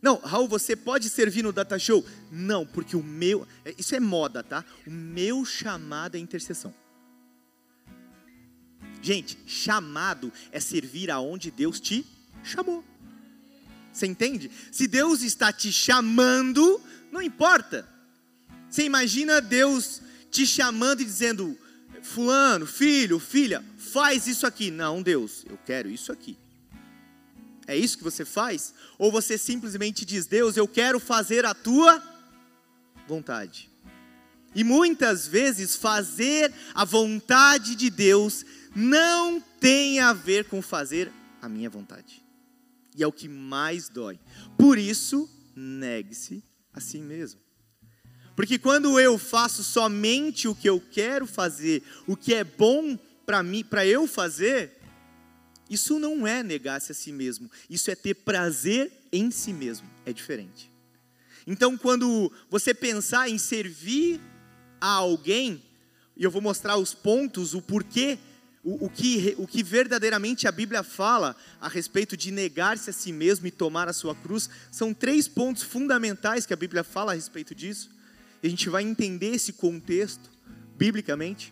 Não, 0.00 0.16
Raul, 0.16 0.48
você 0.48 0.76
pode 0.76 1.08
servir 1.10 1.42
no 1.42 1.52
data 1.52 1.78
show? 1.78 2.06
Não, 2.30 2.64
porque 2.64 2.96
o 2.96 3.02
meu, 3.02 3.46
é, 3.64 3.74
isso 3.76 3.94
é 3.94 4.00
moda, 4.00 4.42
tá? 4.42 4.64
O 4.86 4.90
meu 4.90 5.44
chamado 5.44 6.16
é 6.16 6.20
intercessão. 6.20 6.72
Gente, 9.02 9.38
chamado 9.46 10.32
é 10.50 10.60
servir 10.60 11.10
aonde 11.10 11.50
Deus 11.50 11.80
te 11.80 12.06
chamou. 12.42 12.84
Você 13.98 14.06
entende? 14.06 14.48
Se 14.70 14.86
Deus 14.86 15.22
está 15.22 15.52
te 15.52 15.72
chamando, 15.72 16.80
não 17.10 17.20
importa. 17.20 17.88
Você 18.70 18.84
imagina 18.84 19.40
Deus 19.40 20.00
te 20.30 20.46
chamando 20.46 21.00
e 21.00 21.04
dizendo: 21.04 21.58
Fulano, 22.00 22.64
filho, 22.64 23.18
filha, 23.18 23.64
faz 23.76 24.28
isso 24.28 24.46
aqui. 24.46 24.70
Não, 24.70 25.02
Deus, 25.02 25.44
eu 25.50 25.58
quero 25.66 25.90
isso 25.90 26.12
aqui. 26.12 26.38
É 27.66 27.76
isso 27.76 27.98
que 27.98 28.04
você 28.04 28.24
faz? 28.24 28.72
Ou 28.96 29.10
você 29.10 29.36
simplesmente 29.36 30.04
diz: 30.04 30.26
Deus, 30.26 30.56
eu 30.56 30.68
quero 30.68 31.00
fazer 31.00 31.44
a 31.44 31.52
tua 31.52 32.00
vontade. 33.08 33.68
E 34.54 34.62
muitas 34.62 35.26
vezes 35.26 35.74
fazer 35.74 36.52
a 36.72 36.84
vontade 36.84 37.74
de 37.74 37.90
Deus 37.90 38.46
não 38.76 39.40
tem 39.40 39.98
a 39.98 40.12
ver 40.12 40.44
com 40.44 40.62
fazer 40.62 41.12
a 41.42 41.48
minha 41.48 41.68
vontade. 41.68 42.27
E 42.98 43.02
é 43.04 43.06
o 43.06 43.12
que 43.12 43.28
mais 43.28 43.88
dói. 43.88 44.18
Por 44.58 44.76
isso, 44.76 45.30
negue-se 45.54 46.42
a 46.74 46.80
si 46.80 46.98
mesmo. 46.98 47.40
Porque 48.34 48.58
quando 48.58 48.98
eu 48.98 49.16
faço 49.16 49.62
somente 49.62 50.48
o 50.48 50.54
que 50.54 50.68
eu 50.68 50.80
quero 50.80 51.24
fazer, 51.24 51.82
o 52.08 52.16
que 52.16 52.34
é 52.34 52.42
bom 52.42 52.98
para 53.24 53.40
mim, 53.40 53.62
para 53.62 53.86
eu 53.86 54.08
fazer, 54.08 54.80
isso 55.70 56.00
não 56.00 56.26
é 56.26 56.42
negar-se 56.42 56.90
a 56.90 56.94
si 56.94 57.12
mesmo. 57.12 57.48
Isso 57.70 57.88
é 57.88 57.94
ter 57.94 58.14
prazer 58.14 58.90
em 59.12 59.30
si 59.30 59.52
mesmo. 59.52 59.88
É 60.04 60.12
diferente. 60.12 60.68
Então, 61.46 61.78
quando 61.78 62.32
você 62.50 62.74
pensar 62.74 63.28
em 63.28 63.38
servir 63.38 64.20
a 64.80 64.88
alguém, 64.88 65.62
e 66.16 66.24
eu 66.24 66.32
vou 66.32 66.42
mostrar 66.42 66.76
os 66.76 66.94
pontos, 66.94 67.54
o 67.54 67.62
porquê 67.62 68.18
o, 68.68 68.84
o, 68.84 68.90
que, 68.90 69.34
o 69.38 69.46
que 69.46 69.62
verdadeiramente 69.62 70.46
a 70.46 70.52
Bíblia 70.52 70.82
fala 70.82 71.34
a 71.58 71.68
respeito 71.68 72.18
de 72.18 72.30
negar-se 72.30 72.90
a 72.90 72.92
si 72.92 73.12
mesmo 73.12 73.46
e 73.46 73.50
tomar 73.50 73.88
a 73.88 73.94
sua 73.94 74.14
cruz, 74.14 74.50
são 74.70 74.92
três 74.92 75.26
pontos 75.26 75.62
fundamentais 75.62 76.44
que 76.44 76.52
a 76.52 76.56
Bíblia 76.56 76.84
fala 76.84 77.12
a 77.12 77.14
respeito 77.14 77.54
disso. 77.54 77.88
E 78.42 78.46
a 78.46 78.50
gente 78.50 78.68
vai 78.68 78.82
entender 78.82 79.34
esse 79.34 79.54
contexto, 79.54 80.30
biblicamente. 80.76 81.50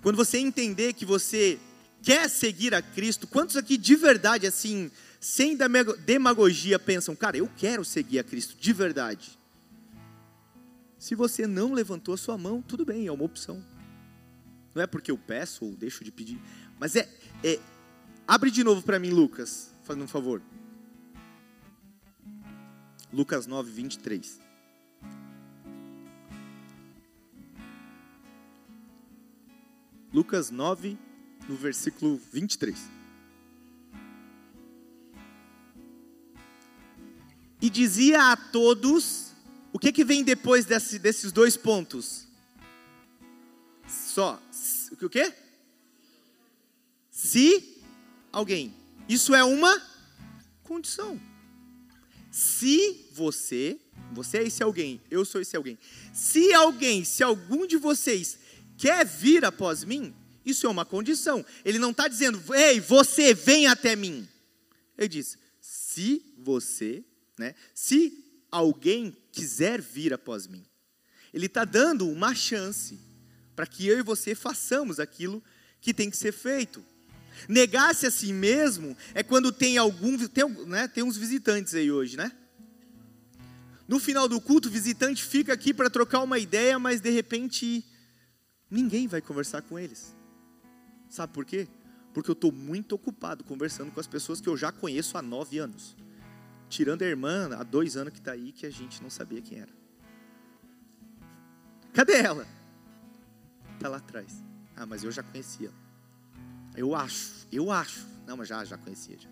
Quando 0.00 0.14
você 0.14 0.38
entender 0.38 0.92
que 0.92 1.04
você 1.04 1.58
quer 2.00 2.30
seguir 2.30 2.72
a 2.72 2.80
Cristo, 2.80 3.26
quantos 3.26 3.56
aqui 3.56 3.76
de 3.76 3.96
verdade, 3.96 4.46
assim, 4.46 4.92
sem 5.18 5.58
demagogia, 6.06 6.78
pensam, 6.78 7.16
cara, 7.16 7.36
eu 7.36 7.50
quero 7.56 7.84
seguir 7.84 8.20
a 8.20 8.24
Cristo, 8.24 8.56
de 8.60 8.72
verdade? 8.72 9.36
Se 11.00 11.16
você 11.16 11.48
não 11.48 11.72
levantou 11.72 12.14
a 12.14 12.18
sua 12.18 12.38
mão, 12.38 12.62
tudo 12.62 12.84
bem, 12.84 13.08
é 13.08 13.12
uma 13.12 13.24
opção. 13.24 13.71
Não 14.74 14.82
é 14.82 14.86
porque 14.86 15.10
eu 15.10 15.18
peço 15.18 15.64
ou 15.64 15.72
deixo 15.72 16.02
de 16.02 16.10
pedir, 16.10 16.40
mas 16.78 16.96
é, 16.96 17.08
é 17.44 17.60
abre 18.26 18.50
de 18.50 18.64
novo 18.64 18.82
para 18.82 18.98
mim, 18.98 19.10
Lucas, 19.10 19.74
fazendo 19.82 20.04
um 20.04 20.08
favor. 20.08 20.42
Lucas 23.12 23.46
9, 23.46 23.70
23. 23.70 24.40
Lucas 30.12 30.50
9, 30.50 30.98
no 31.48 31.56
versículo 31.56 32.20
23. 32.32 32.78
E 37.60 37.70
dizia 37.70 38.32
a 38.32 38.36
todos, 38.36 39.32
o 39.72 39.78
que, 39.78 39.92
que 39.92 40.04
vem 40.04 40.24
depois 40.24 40.64
desse, 40.64 40.98
desses 40.98 41.30
dois 41.30 41.56
pontos? 41.56 42.26
Só, 43.86 44.42
o 45.06 45.10
quê? 45.10 45.32
Se 47.10 47.82
alguém. 48.32 48.74
Isso 49.08 49.34
é 49.34 49.44
uma 49.44 49.80
condição. 50.62 51.20
Se 52.30 53.08
você, 53.12 53.78
você 54.12 54.38
é 54.38 54.42
esse 54.44 54.62
alguém, 54.62 55.00
eu 55.10 55.24
sou 55.24 55.40
esse 55.40 55.54
alguém. 55.56 55.78
Se 56.14 56.52
alguém, 56.54 57.04
se 57.04 57.22
algum 57.22 57.66
de 57.66 57.76
vocês 57.76 58.38
quer 58.78 59.04
vir 59.04 59.44
após 59.44 59.84
mim, 59.84 60.14
isso 60.44 60.66
é 60.66 60.70
uma 60.70 60.84
condição. 60.84 61.44
Ele 61.64 61.78
não 61.78 61.90
está 61.90 62.08
dizendo, 62.08 62.42
ei, 62.54 62.80
você 62.80 63.34
vem 63.34 63.66
até 63.66 63.94
mim. 63.94 64.26
Ele 64.96 65.08
diz, 65.08 65.36
se 65.60 66.34
você, 66.38 67.04
né, 67.38 67.54
se 67.74 68.18
alguém 68.50 69.16
quiser 69.30 69.80
vir 69.80 70.12
após 70.12 70.46
mim. 70.46 70.64
Ele 71.32 71.46
está 71.46 71.64
dando 71.64 72.08
uma 72.08 72.34
chance 72.34 72.98
para 73.54 73.66
que 73.66 73.86
eu 73.86 73.98
e 73.98 74.02
você 74.02 74.34
façamos 74.34 74.98
aquilo 74.98 75.42
que 75.80 75.92
tem 75.92 76.10
que 76.10 76.16
ser 76.16 76.32
feito. 76.32 76.84
Negar-se 77.48 78.06
a 78.06 78.10
si 78.10 78.32
mesmo 78.32 78.96
é 79.14 79.22
quando 79.22 79.52
tem 79.52 79.78
algum, 79.78 80.16
tem, 80.28 80.48
né, 80.66 80.86
tem 80.88 81.02
uns 81.02 81.16
visitantes 81.16 81.74
aí 81.74 81.90
hoje, 81.90 82.16
né? 82.16 82.32
No 83.88 83.98
final 83.98 84.28
do 84.28 84.40
culto, 84.40 84.68
o 84.68 84.70
visitante 84.70 85.24
fica 85.24 85.52
aqui 85.52 85.74
para 85.74 85.90
trocar 85.90 86.20
uma 86.20 86.38
ideia, 86.38 86.78
mas 86.78 87.00
de 87.00 87.10
repente 87.10 87.84
ninguém 88.70 89.06
vai 89.06 89.20
conversar 89.20 89.62
com 89.62 89.78
eles. 89.78 90.14
Sabe 91.08 91.32
por 91.32 91.44
quê? 91.44 91.68
Porque 92.14 92.30
eu 92.30 92.34
estou 92.34 92.52
muito 92.52 92.94
ocupado 92.94 93.44
conversando 93.44 93.90
com 93.90 94.00
as 94.00 94.06
pessoas 94.06 94.40
que 94.40 94.48
eu 94.48 94.56
já 94.56 94.70
conheço 94.70 95.18
há 95.18 95.22
nove 95.22 95.58
anos. 95.58 95.96
Tirando 96.68 97.02
a 97.02 97.06
irmã 97.06 97.50
há 97.58 97.62
dois 97.62 97.96
anos 97.96 98.12
que 98.12 98.18
está 98.18 98.32
aí, 98.32 98.52
que 98.52 98.64
a 98.64 98.70
gente 98.70 99.02
não 99.02 99.10
sabia 99.10 99.42
quem 99.42 99.58
era. 99.58 99.72
Cadê 101.92 102.14
ela? 102.14 102.46
Está 103.82 103.88
lá 103.88 103.96
atrás. 103.96 104.44
Ah, 104.76 104.86
mas 104.86 105.02
eu 105.02 105.10
já 105.10 105.24
conhecia. 105.24 105.72
Eu 106.76 106.94
acho, 106.94 107.48
eu 107.50 107.68
acho. 107.68 108.06
Não, 108.24 108.36
mas 108.36 108.46
já, 108.46 108.64
já 108.64 108.78
conhecia. 108.78 109.18
Já. 109.18 109.28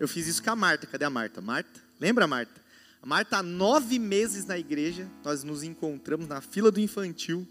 Eu 0.00 0.08
fiz 0.08 0.26
isso 0.26 0.42
com 0.42 0.50
a 0.50 0.56
Marta. 0.56 0.84
Cadê 0.84 1.04
a 1.04 1.10
Marta? 1.10 1.40
Marta? 1.40 1.80
Lembra 2.00 2.26
Marta? 2.26 2.60
A 3.00 3.06
Marta, 3.06 3.36
há 3.36 3.42
nove 3.42 4.00
meses 4.00 4.46
na 4.46 4.58
igreja, 4.58 5.08
nós 5.24 5.44
nos 5.44 5.62
encontramos 5.62 6.26
na 6.26 6.40
fila 6.40 6.72
do 6.72 6.80
infantil. 6.80 7.46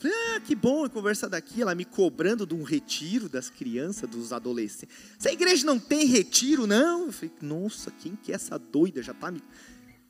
Falei, 0.00 0.16
ah, 0.34 0.40
que 0.40 0.56
bom 0.56 0.88
conversar 0.88 1.28
daqui. 1.28 1.62
Ela 1.62 1.76
me 1.76 1.84
cobrando 1.84 2.44
de 2.44 2.54
um 2.54 2.64
retiro 2.64 3.28
das 3.28 3.48
crianças, 3.48 4.10
dos 4.10 4.32
adolescentes. 4.32 4.96
Essa 5.16 5.30
igreja 5.30 5.64
não 5.64 5.78
tem 5.78 6.06
retiro, 6.06 6.66
não? 6.66 7.06
Eu 7.06 7.12
falei, 7.12 7.32
nossa, 7.40 7.92
quem 7.92 8.16
que 8.16 8.32
é 8.32 8.34
essa 8.34 8.58
doida? 8.58 9.00
Já 9.00 9.12
está 9.12 9.30
me. 9.30 9.40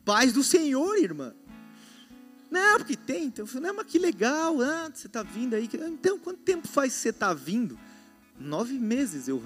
Paz 0.02 0.33
do 0.33 0.43
Senhor, 0.43 0.97
irmã. 0.97 1.35
Não, 2.54 2.78
porque 2.78 2.96
tem. 2.96 3.25
Então 3.25 3.42
eu 3.42 3.46
falei, 3.49 3.66
não, 3.66 3.76
mas 3.76 3.87
que 3.87 3.99
legal, 3.99 4.61
ah, 4.62 4.88
você 4.94 5.08
está 5.08 5.25
vindo 5.25 5.54
aí. 5.54 5.68
Então, 5.73 6.16
quanto 6.20 6.38
tempo 6.42 6.68
faz 6.68 6.92
que 6.92 7.00
você 7.00 7.08
está 7.08 7.34
vindo? 7.34 7.76
Nove 8.38 8.78
meses. 8.78 9.26
Eu 9.26 9.42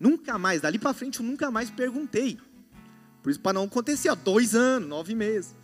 nunca 0.00 0.36
mais, 0.36 0.60
dali 0.60 0.80
para 0.80 0.92
frente 0.92 1.20
eu 1.20 1.24
nunca 1.24 1.48
mais 1.48 1.70
perguntei. 1.70 2.36
Por 3.22 3.30
isso, 3.30 3.38
para 3.38 3.52
não 3.52 3.62
acontecer, 3.62 4.08
ó, 4.08 4.16
dois 4.16 4.56
anos, 4.56 4.88
nove 4.88 5.14
meses. 5.14 5.54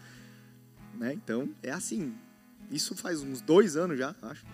Né? 0.96 1.12
Então, 1.14 1.48
é 1.60 1.72
assim. 1.72 2.14
Isso 2.70 2.94
faz 2.94 3.20
uns 3.20 3.40
dois 3.40 3.76
anos 3.76 3.98
já, 3.98 4.14
acho. 4.22 4.46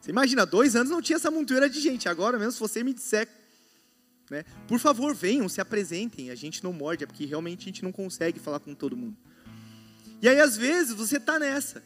Você 0.00 0.12
imagina, 0.12 0.46
dois 0.46 0.76
anos 0.76 0.88
não 0.88 1.02
tinha 1.02 1.16
essa 1.16 1.32
montoeira 1.32 1.68
de 1.68 1.80
gente. 1.80 2.08
Agora 2.08 2.38
mesmo, 2.38 2.52
se 2.52 2.60
você 2.60 2.84
me 2.84 2.94
disser 2.94 3.28
né? 4.30 4.44
Por 4.68 4.78
favor, 4.78 5.12
venham, 5.12 5.48
se 5.48 5.60
apresentem. 5.60 6.30
A 6.30 6.36
gente 6.36 6.62
não 6.62 6.72
morde, 6.72 7.02
é 7.02 7.06
porque 7.08 7.24
realmente 7.24 7.62
a 7.62 7.64
gente 7.64 7.82
não 7.82 7.90
consegue 7.90 8.38
falar 8.38 8.60
com 8.60 8.72
todo 8.72 8.96
mundo. 8.96 9.16
E 10.20 10.28
aí, 10.28 10.40
às 10.40 10.56
vezes, 10.56 10.94
você 10.94 11.16
está 11.16 11.38
nessa. 11.38 11.82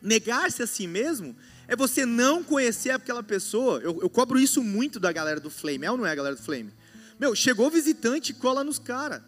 Negar-se 0.00 0.62
a 0.62 0.66
si 0.66 0.86
mesmo 0.86 1.36
é 1.66 1.76
você 1.76 2.06
não 2.06 2.42
conhecer 2.42 2.90
aquela 2.90 3.22
pessoa. 3.22 3.80
Eu, 3.80 4.00
eu 4.02 4.10
cobro 4.10 4.38
isso 4.38 4.62
muito 4.62 4.98
da 4.98 5.12
galera 5.12 5.40
do 5.40 5.50
Flame, 5.50 5.86
é 5.86 5.90
ou 5.90 5.96
não 5.96 6.06
é 6.06 6.12
a 6.12 6.14
galera 6.14 6.36
do 6.36 6.42
Flame? 6.42 6.72
Meu, 7.18 7.34
chegou 7.34 7.70
visitante 7.70 8.32
e 8.32 8.34
cola 8.34 8.64
nos 8.64 8.78
caras. 8.78 9.22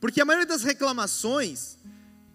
Porque 0.00 0.20
a 0.20 0.24
maioria 0.24 0.46
das 0.46 0.62
reclamações 0.62 1.78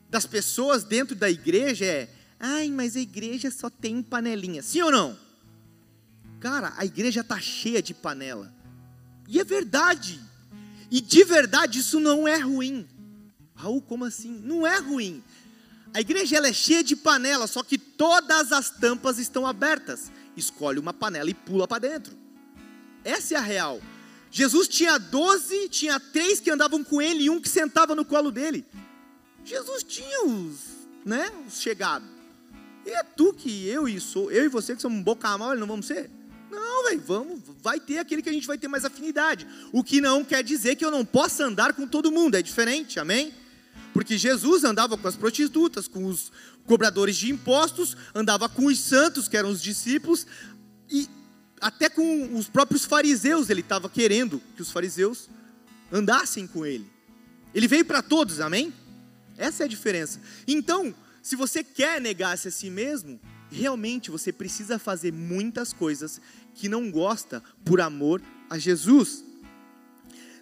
das 0.09 0.25
pessoas 0.25 0.83
dentro 0.83 1.15
da 1.15 1.29
igreja 1.29 1.85
é: 1.85 2.09
ai, 2.39 2.69
mas 2.69 2.95
a 2.95 2.99
igreja 2.99 3.51
só 3.51 3.69
tem 3.69 4.01
panelinha. 4.01 4.63
Sim 4.63 4.81
ou 4.81 4.91
não? 4.91 5.17
Cara, 6.39 6.73
a 6.77 6.85
igreja 6.85 7.21
está 7.21 7.39
cheia 7.39 7.81
de 7.81 7.93
panela. 7.93 8.53
E 9.27 9.39
é 9.39 9.43
verdade. 9.43 10.19
E 10.89 11.01
de 11.01 11.23
verdade 11.23 11.79
isso 11.79 11.99
não 11.99 12.27
é 12.27 12.37
ruim. 12.37 12.87
Raul, 13.57 13.81
como 13.81 14.05
assim? 14.05 14.39
Não 14.43 14.65
é 14.65 14.77
ruim. 14.77 15.23
A 15.93 15.99
igreja 15.99 16.37
ela 16.37 16.47
é 16.47 16.53
cheia 16.53 16.83
de 16.83 16.95
panela, 16.95 17.47
só 17.47 17.63
que 17.63 17.77
todas 17.77 18.51
as 18.51 18.69
tampas 18.69 19.17
estão 19.17 19.47
abertas. 19.47 20.11
Escolhe 20.35 20.79
uma 20.79 20.93
panela 20.93 21.29
e 21.29 21.33
pula 21.33 21.67
para 21.67 21.79
dentro. 21.79 22.15
Essa 23.03 23.33
é 23.33 23.37
a 23.37 23.41
real. 23.41 23.81
Jesus 24.29 24.67
tinha 24.67 24.99
doze, 24.99 25.67
tinha 25.69 25.99
três 25.99 26.39
que 26.39 26.51
andavam 26.51 26.83
com 26.83 27.01
ele 27.01 27.23
e 27.23 27.29
um 27.29 27.41
que 27.41 27.49
sentava 27.49 27.95
no 27.95 28.05
colo 28.05 28.31
dele. 28.31 28.63
Jesus 29.43 29.81
tinha 29.83 30.25
os, 30.25 30.59
né, 31.03 31.31
os 31.47 31.59
chegados. 31.59 32.07
E 32.85 32.91
é 32.91 33.01
tu 33.01 33.33
que 33.33 33.67
eu 33.67 33.87
e 33.87 33.99
sou, 33.99 34.31
eu 34.31 34.45
e 34.45 34.49
você 34.49 34.75
que 34.75 34.81
somos 34.81 35.03
boca 35.03 35.35
mole, 35.37 35.59
não 35.59 35.67
vamos 35.67 35.87
ser? 35.87 36.11
Não, 36.51 36.83
velho, 36.83 37.01
vamos, 37.01 37.39
vai 37.61 37.79
ter 37.79 37.97
aquele 37.97 38.21
que 38.21 38.29
a 38.29 38.33
gente 38.33 38.45
vai 38.45 38.57
ter 38.57 38.67
mais 38.67 38.85
afinidade. 38.85 39.47
O 39.71 39.83
que 39.83 39.99
não 39.99 40.23
quer 40.23 40.43
dizer 40.43 40.75
que 40.75 40.85
eu 40.85 40.91
não 40.91 41.03
possa 41.03 41.45
andar 41.45 41.73
com 41.73 41.87
todo 41.87 42.11
mundo, 42.11 42.35
é 42.35 42.41
diferente, 42.41 42.99
amém? 42.99 43.33
Porque 43.97 44.15
Jesus 44.15 44.63
andava 44.63 44.95
com 44.95 45.07
as 45.07 45.15
prostitutas, 45.15 45.87
com 45.87 46.05
os 46.05 46.31
cobradores 46.67 47.17
de 47.17 47.31
impostos, 47.31 47.97
andava 48.13 48.47
com 48.47 48.67
os 48.67 48.79
santos, 48.79 49.27
que 49.27 49.35
eram 49.35 49.49
os 49.49 49.59
discípulos, 49.59 50.27
e 50.87 51.09
até 51.59 51.89
com 51.89 52.37
os 52.37 52.47
próprios 52.47 52.85
fariseus, 52.85 53.49
ele 53.49 53.61
estava 53.61 53.89
querendo 53.89 54.39
que 54.55 54.61
os 54.61 54.69
fariseus 54.69 55.27
andassem 55.91 56.45
com 56.45 56.63
ele. 56.63 56.85
Ele 57.55 57.67
veio 57.67 57.83
para 57.83 58.03
todos, 58.03 58.39
amém? 58.39 58.71
Essa 59.35 59.63
é 59.63 59.65
a 59.65 59.67
diferença. 59.67 60.21
Então, 60.47 60.93
se 61.23 61.35
você 61.35 61.63
quer 61.63 61.99
negar-se 61.99 62.49
a 62.49 62.51
si 62.51 62.69
mesmo, 62.69 63.19
realmente 63.51 64.11
você 64.11 64.31
precisa 64.31 64.77
fazer 64.77 65.11
muitas 65.11 65.73
coisas 65.73 66.21
que 66.53 66.69
não 66.69 66.91
gosta 66.91 67.41
por 67.65 67.81
amor 67.81 68.21
a 68.47 68.59
Jesus. 68.59 69.23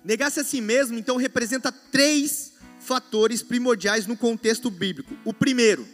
Negar-se 0.04 0.42
a 0.42 0.44
si 0.44 0.60
mesmo, 0.60 0.98
então, 0.98 1.16
representa 1.16 1.72
três 1.72 2.55
fatores 2.86 3.42
primordiais 3.42 4.08
no 4.08 4.16
contexto 4.16 4.70
bíblico. 4.70 5.14
O 5.26 5.34
primeiro, 5.34 5.86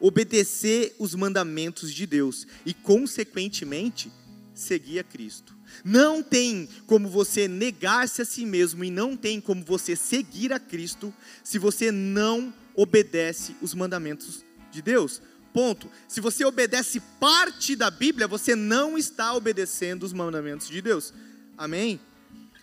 obedecer 0.00 0.96
os 0.98 1.14
mandamentos 1.14 1.92
de 1.92 2.06
Deus 2.06 2.46
e, 2.64 2.74
consequentemente, 2.74 4.10
seguir 4.54 4.98
a 4.98 5.04
Cristo. 5.04 5.54
Não 5.84 6.22
tem 6.22 6.68
como 6.86 7.08
você 7.08 7.46
negar-se 7.46 8.22
a 8.22 8.24
si 8.24 8.46
mesmo 8.46 8.82
e 8.82 8.90
não 8.90 9.16
tem 9.16 9.40
como 9.40 9.64
você 9.64 9.94
seguir 9.94 10.52
a 10.52 10.58
Cristo 10.58 11.12
se 11.44 11.58
você 11.58 11.92
não 11.92 12.52
obedece 12.74 13.54
os 13.60 13.74
mandamentos 13.74 14.44
de 14.70 14.80
Deus. 14.80 15.20
Ponto. 15.52 15.90
Se 16.08 16.20
você 16.20 16.44
obedece 16.44 17.00
parte 17.18 17.74
da 17.74 17.90
Bíblia, 17.90 18.28
você 18.28 18.54
não 18.54 18.96
está 18.96 19.34
obedecendo 19.34 20.02
os 20.02 20.12
mandamentos 20.12 20.68
de 20.68 20.80
Deus. 20.80 21.12
Amém? 21.56 22.00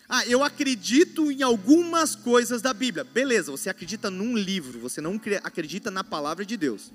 Ah, 0.08 0.26
eu 0.26 0.44
acredito 0.44 1.30
em 1.30 1.42
algumas 1.42 2.14
coisas 2.14 2.60
da 2.60 2.74
Bíblia. 2.74 3.04
Beleza, 3.04 3.50
você 3.50 3.70
acredita 3.70 4.10
num 4.10 4.36
livro, 4.36 4.78
você 4.78 5.00
não 5.00 5.18
acredita 5.42 5.90
na 5.90 6.04
palavra 6.04 6.44
de 6.44 6.56
Deus. 6.56 6.92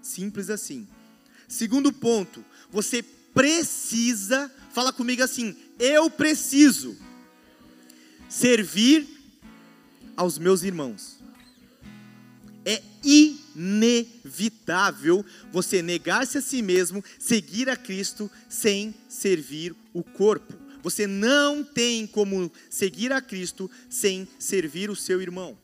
Simples 0.00 0.48
assim. 0.48 0.88
Segundo 1.46 1.92
ponto, 1.92 2.42
você 2.70 3.02
precisa, 3.02 4.50
fala 4.72 4.92
comigo 4.92 5.22
assim, 5.22 5.54
eu 5.78 6.10
preciso 6.10 6.96
servir 8.28 9.06
aos 10.16 10.38
meus 10.38 10.62
irmãos. 10.62 11.20
É 12.64 12.80
inevitável 13.04 15.26
você 15.50 15.82
negar-se 15.82 16.38
a 16.38 16.40
si 16.40 16.62
mesmo, 16.62 17.04
seguir 17.18 17.68
a 17.68 17.76
Cristo 17.76 18.30
sem 18.48 18.94
servir 19.08 19.74
o 19.92 20.02
corpo. 20.02 20.61
Você 20.82 21.06
não 21.06 21.62
tem 21.62 22.06
como 22.06 22.50
seguir 22.68 23.12
a 23.12 23.20
Cristo 23.20 23.70
sem 23.88 24.28
servir 24.38 24.90
o 24.90 24.96
seu 24.96 25.22
irmão. 25.22 25.56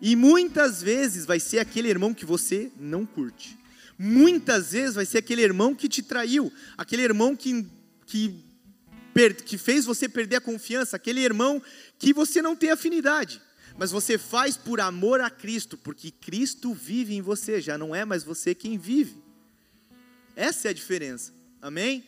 E 0.00 0.14
muitas 0.14 0.82
vezes 0.82 1.24
vai 1.24 1.40
ser 1.40 1.58
aquele 1.58 1.88
irmão 1.88 2.12
que 2.12 2.26
você 2.26 2.70
não 2.78 3.06
curte. 3.06 3.58
Muitas 3.98 4.72
vezes 4.72 4.94
vai 4.94 5.06
ser 5.06 5.18
aquele 5.18 5.42
irmão 5.42 5.74
que 5.74 5.88
te 5.88 6.02
traiu, 6.02 6.52
aquele 6.76 7.02
irmão 7.02 7.34
que, 7.34 7.66
que, 8.04 8.44
que 9.46 9.56
fez 9.56 9.86
você 9.86 10.06
perder 10.06 10.36
a 10.36 10.40
confiança, 10.40 10.96
aquele 10.96 11.20
irmão 11.20 11.62
que 11.98 12.12
você 12.12 12.42
não 12.42 12.54
tem 12.54 12.70
afinidade 12.70 13.40
mas 13.78 13.90
você 13.90 14.16
faz 14.16 14.56
por 14.56 14.80
amor 14.80 15.20
a 15.20 15.28
Cristo, 15.28 15.76
porque 15.76 16.10
Cristo 16.10 16.72
vive 16.72 17.14
em 17.14 17.20
você, 17.20 17.60
já 17.60 17.76
não 17.76 17.94
é 17.94 18.04
mais 18.04 18.24
você 18.24 18.54
quem 18.54 18.78
vive. 18.78 19.22
Essa 20.34 20.68
é 20.68 20.70
a 20.70 20.74
diferença, 20.74 21.32
amém? 21.60 22.04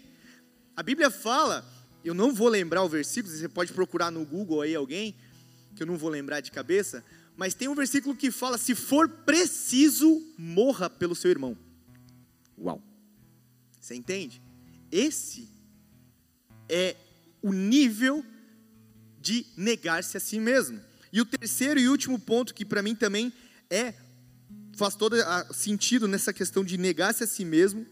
A 0.75 0.83
Bíblia 0.83 1.11
fala, 1.11 1.65
eu 2.05 2.15
não 2.15 2.33
vou 2.33 2.49
lembrar 2.49 2.83
o 2.83 2.89
versículo, 2.89 3.35
você 3.35 3.49
pode 3.49 3.73
procurar 3.73 4.11
no 4.11 4.25
Google 4.25 4.63
aí 4.63 4.75
alguém, 4.75 5.15
que 5.75 5.83
eu 5.83 5.87
não 5.87 5.97
vou 5.97 6.11
lembrar 6.11 6.41
de 6.41 6.51
cabeça, 6.51 7.05
mas 7.37 7.55
tem 7.55 7.69
um 7.69 7.75
versículo 7.75 8.17
que 8.17 8.31
fala: 8.31 8.59
se 8.59 8.75
for 8.75 9.09
preciso, 9.09 10.23
morra 10.37 10.91
pelo 10.91 11.15
seu 11.15 11.31
irmão. 11.31 11.57
Uau! 12.59 12.83
Você 13.81 13.95
entende? 13.95 14.43
Esse 14.91 15.49
é 16.69 16.97
o 17.41 17.53
nível 17.53 18.25
de 19.21 19.47
negar-se 19.57 20.17
a 20.17 20.21
si 20.21 20.41
mesmo. 20.41 20.81
E 21.13 21.21
o 21.21 21.25
terceiro 21.25 21.79
e 21.79 21.89
último 21.89 22.19
ponto, 22.19 22.55
que 22.55 22.65
para 22.65 22.83
mim 22.83 22.95
também 22.95 23.33
é 23.71 23.95
faz 24.77 24.95
todo 24.95 25.17
sentido 25.53 26.07
nessa 26.07 26.33
questão 26.33 26.65
de 26.65 26.79
negar-se 26.79 27.25
a 27.25 27.27
si 27.27 27.45
mesmo, 27.45 27.85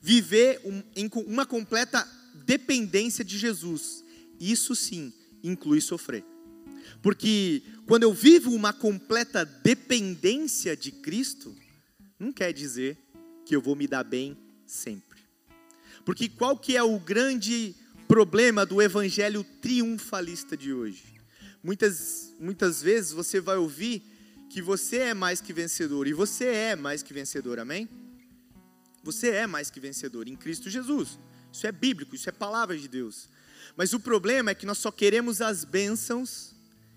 viver 0.00 0.60
um, 0.64 0.82
em 0.94 1.10
uma 1.26 1.44
completa 1.44 2.06
dependência 2.44 3.24
de 3.24 3.38
Jesus. 3.38 4.04
Isso 4.38 4.74
sim 4.74 5.12
inclui 5.42 5.80
sofrer. 5.80 6.24
Porque 7.02 7.62
quando 7.86 8.02
eu 8.04 8.12
vivo 8.12 8.52
uma 8.52 8.72
completa 8.72 9.44
dependência 9.44 10.76
de 10.76 10.92
Cristo, 10.92 11.54
não 12.18 12.32
quer 12.32 12.52
dizer 12.52 12.98
que 13.44 13.54
eu 13.54 13.60
vou 13.60 13.74
me 13.74 13.86
dar 13.86 14.04
bem 14.04 14.36
sempre. 14.66 15.20
Porque 16.04 16.28
qual 16.28 16.56
que 16.56 16.76
é 16.76 16.82
o 16.82 16.98
grande 16.98 17.74
problema 18.06 18.66
do 18.66 18.80
evangelho 18.80 19.44
triunfalista 19.60 20.56
de 20.56 20.72
hoje? 20.72 21.20
Muitas, 21.62 22.34
muitas 22.38 22.82
vezes 22.82 23.12
você 23.12 23.40
vai 23.40 23.56
ouvir 23.56 24.02
que 24.48 24.60
você 24.60 24.96
é 24.98 25.14
mais 25.14 25.40
que 25.40 25.52
vencedor, 25.52 26.08
e 26.08 26.12
você 26.12 26.46
é 26.46 26.76
mais 26.76 27.02
que 27.02 27.14
vencedor, 27.14 27.58
amém? 27.60 27.88
Você 29.02 29.30
é 29.30 29.46
mais 29.46 29.70
que 29.70 29.78
vencedor 29.78 30.26
em 30.26 30.36
Cristo 30.36 30.68
Jesus. 30.68 31.18
Isso 31.52 31.66
é 31.66 31.72
bíblico, 31.72 32.14
isso 32.14 32.28
é 32.28 32.32
palavra 32.32 32.76
de 32.76 32.88
Deus. 32.88 33.28
Mas 33.76 33.92
o 33.92 34.00
problema 34.00 34.50
é 34.50 34.54
que 34.54 34.66
nós 34.66 34.78
só 34.78 34.90
queremos 34.90 35.40
as 35.40 35.64
bênçãos 35.64 36.54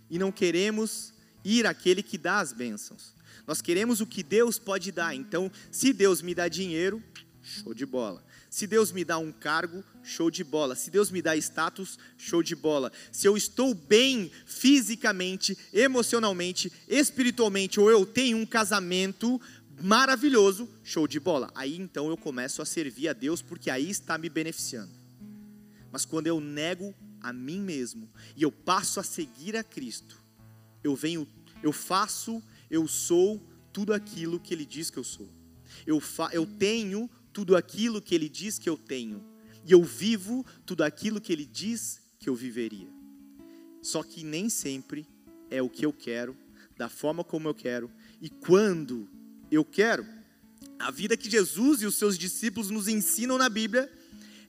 e 0.10 0.20
não 0.20 0.32
queremos 0.32 1.14
ir 1.44 1.66
àquele 1.66 2.04
que 2.04 2.18
dá 2.18 2.40
as 2.40 2.54
bênçãos. 2.54 3.14
Nós 3.46 3.62
queremos 3.62 4.00
o 4.00 4.06
que 4.06 4.24
Deus 4.24 4.58
pode 4.58 4.92
dar. 4.92 5.14
Então, 5.14 5.52
se 5.72 5.92
Deus 5.92 6.22
me 6.22 6.34
dá 6.34 6.48
dinheiro, 6.48 7.04
show 7.42 7.74
de 7.74 7.86
bola. 7.86 8.24
Se 8.50 8.68
Deus 8.68 8.92
me 8.92 9.04
dá 9.04 9.18
um 9.18 9.32
cargo, 9.32 9.84
show 10.04 10.30
de 10.30 10.44
bola. 10.44 10.76
Se 10.76 10.92
Deus 10.92 11.10
me 11.10 11.22
dá 11.22 11.36
status, 11.36 11.98
show 12.18 12.44
de 12.44 12.56
bola. 12.56 12.92
Se 13.12 13.28
eu 13.28 13.36
estou 13.36 13.74
bem 13.74 14.32
fisicamente, 14.46 15.58
emocionalmente, 15.74 16.72
espiritualmente, 16.88 17.80
ou 17.80 17.90
eu 17.90 18.06
tenho 18.06 18.38
um 18.38 18.46
casamento 18.46 19.42
maravilhoso, 19.82 20.70
show 20.84 21.08
de 21.08 21.20
bola. 21.20 21.52
Aí 21.56 21.76
então 21.78 22.10
eu 22.10 22.18
começo 22.18 22.62
a 22.62 22.66
servir 22.66 23.08
a 23.08 23.14
Deus 23.14 23.42
porque 23.42 23.70
aí 23.70 23.90
está 23.90 24.18
me 24.18 24.30
beneficiando. 24.30 24.92
Mas 25.92 26.06
quando 26.06 26.28
eu 26.28 26.40
nego 26.40 26.94
a 27.22 27.32
mim 27.32 27.60
mesmo 27.60 28.10
e 28.36 28.44
eu 28.44 28.52
passo 28.52 29.00
a 29.00 29.04
seguir 29.04 29.56
a 29.56 29.64
Cristo, 29.64 30.18
eu 30.84 30.96
venho, 30.96 31.28
eu 31.62 31.72
faço, 31.72 32.42
eu 32.70 32.88
sou 32.88 33.42
tudo 33.72 33.94
aquilo 33.94 34.40
que 34.40 34.54
Ele 34.54 34.66
diz 34.66 34.90
que 34.90 34.98
eu 34.98 35.04
sou. 35.04 35.30
Eu, 35.86 36.00
fa, 36.00 36.30
eu 36.34 36.46
tenho 36.46 37.10
tudo 37.32 37.56
aquilo 37.56 38.02
que 38.02 38.14
Ele 38.14 38.30
diz 38.30 38.60
que 38.60 38.70
eu 38.70 38.78
tenho, 38.78 39.24
e 39.66 39.72
eu 39.72 39.84
vivo 39.84 40.46
tudo 40.66 40.84
aquilo 40.84 41.22
que 41.22 41.32
Ele 41.32 41.46
diz 41.46 42.02
que 42.20 42.30
eu 42.30 42.36
viveria. 42.36 42.88
Só 43.82 44.04
que 44.04 44.24
nem 44.24 44.50
sempre 44.50 45.08
é 45.50 45.62
o 45.62 45.70
que 45.70 45.86
eu 45.86 45.94
quero, 45.94 46.38
da 46.78 46.90
forma 46.90 47.24
como 47.24 47.48
eu 47.48 47.54
quero 47.54 47.92
e 48.22 48.30
quando 48.30 49.08
eu 49.56 49.66
quero. 49.66 50.06
A 50.80 50.92
vida 50.92 51.16
que 51.16 51.30
Jesus 51.30 51.82
e 51.82 51.86
os 51.86 51.96
seus 51.96 52.18
discípulos 52.18 52.70
nos 52.70 52.88
ensinam 52.88 53.38
na 53.38 53.50
Bíblia 53.50 53.92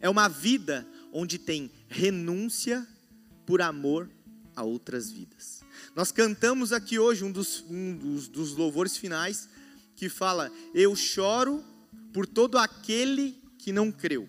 é 0.00 0.08
uma 0.08 0.28
vida 0.28 0.86
onde 1.12 1.38
tem 1.38 1.70
renúncia 1.88 2.86
por 3.46 3.62
amor 3.62 4.10
a 4.56 4.62
outras 4.62 5.10
vidas. 5.10 5.62
Nós 5.94 6.10
cantamos 6.10 6.72
aqui 6.72 6.98
hoje 6.98 7.24
um 7.24 7.30
dos, 7.30 7.64
um 7.68 7.96
dos, 7.96 8.28
dos 8.28 8.56
louvores 8.56 8.96
finais 8.96 9.48
que 9.96 10.08
fala: 10.08 10.50
Eu 10.74 10.94
choro 10.96 11.64
por 12.12 12.26
todo 12.26 12.58
aquele 12.58 13.40
que 13.58 13.72
não 13.72 13.92
creu. 13.92 14.28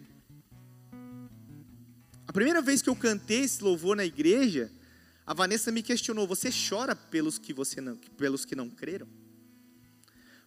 A 2.28 2.34
primeira 2.34 2.62
vez 2.62 2.82
que 2.82 2.90
eu 2.90 2.96
cantei 2.96 3.42
esse 3.42 3.64
louvor 3.64 3.96
na 3.96 4.06
igreja, 4.06 4.72
a 5.26 5.34
Vanessa 5.34 5.72
me 5.72 5.82
questionou: 5.82 6.28
"Você 6.28 6.50
chora 6.52 6.96
pelos 6.96 7.38
que 7.38 7.54
você 7.54 7.82
não, 7.82 7.96
pelos 7.96 8.46
que 8.46 8.56
não 8.56 8.70
creram?" 8.70 9.08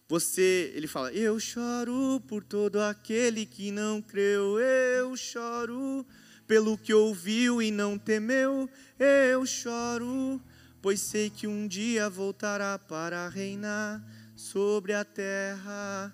Você, 0.09 0.71
ele 0.73 0.87
fala: 0.87 1.13
"Eu 1.13 1.39
choro 1.39 2.19
por 2.27 2.43
todo 2.43 2.81
aquele 2.81 3.45
que 3.45 3.69
não 3.69 4.01
creu, 4.01 4.59
eu 4.59 5.15
choro 5.15 6.03
pelo 6.47 6.75
que 6.75 6.91
ouviu 6.91 7.61
e 7.61 7.69
não 7.69 7.95
temeu, 7.95 8.67
eu 8.97 9.45
choro, 9.45 10.41
pois 10.81 10.99
sei 10.99 11.29
que 11.29 11.45
um 11.45 11.67
dia 11.67 12.09
voltará 12.09 12.79
para 12.79 13.29
reinar 13.29 14.03
sobre 14.35 14.93
a 14.93 15.05
terra." 15.05 16.11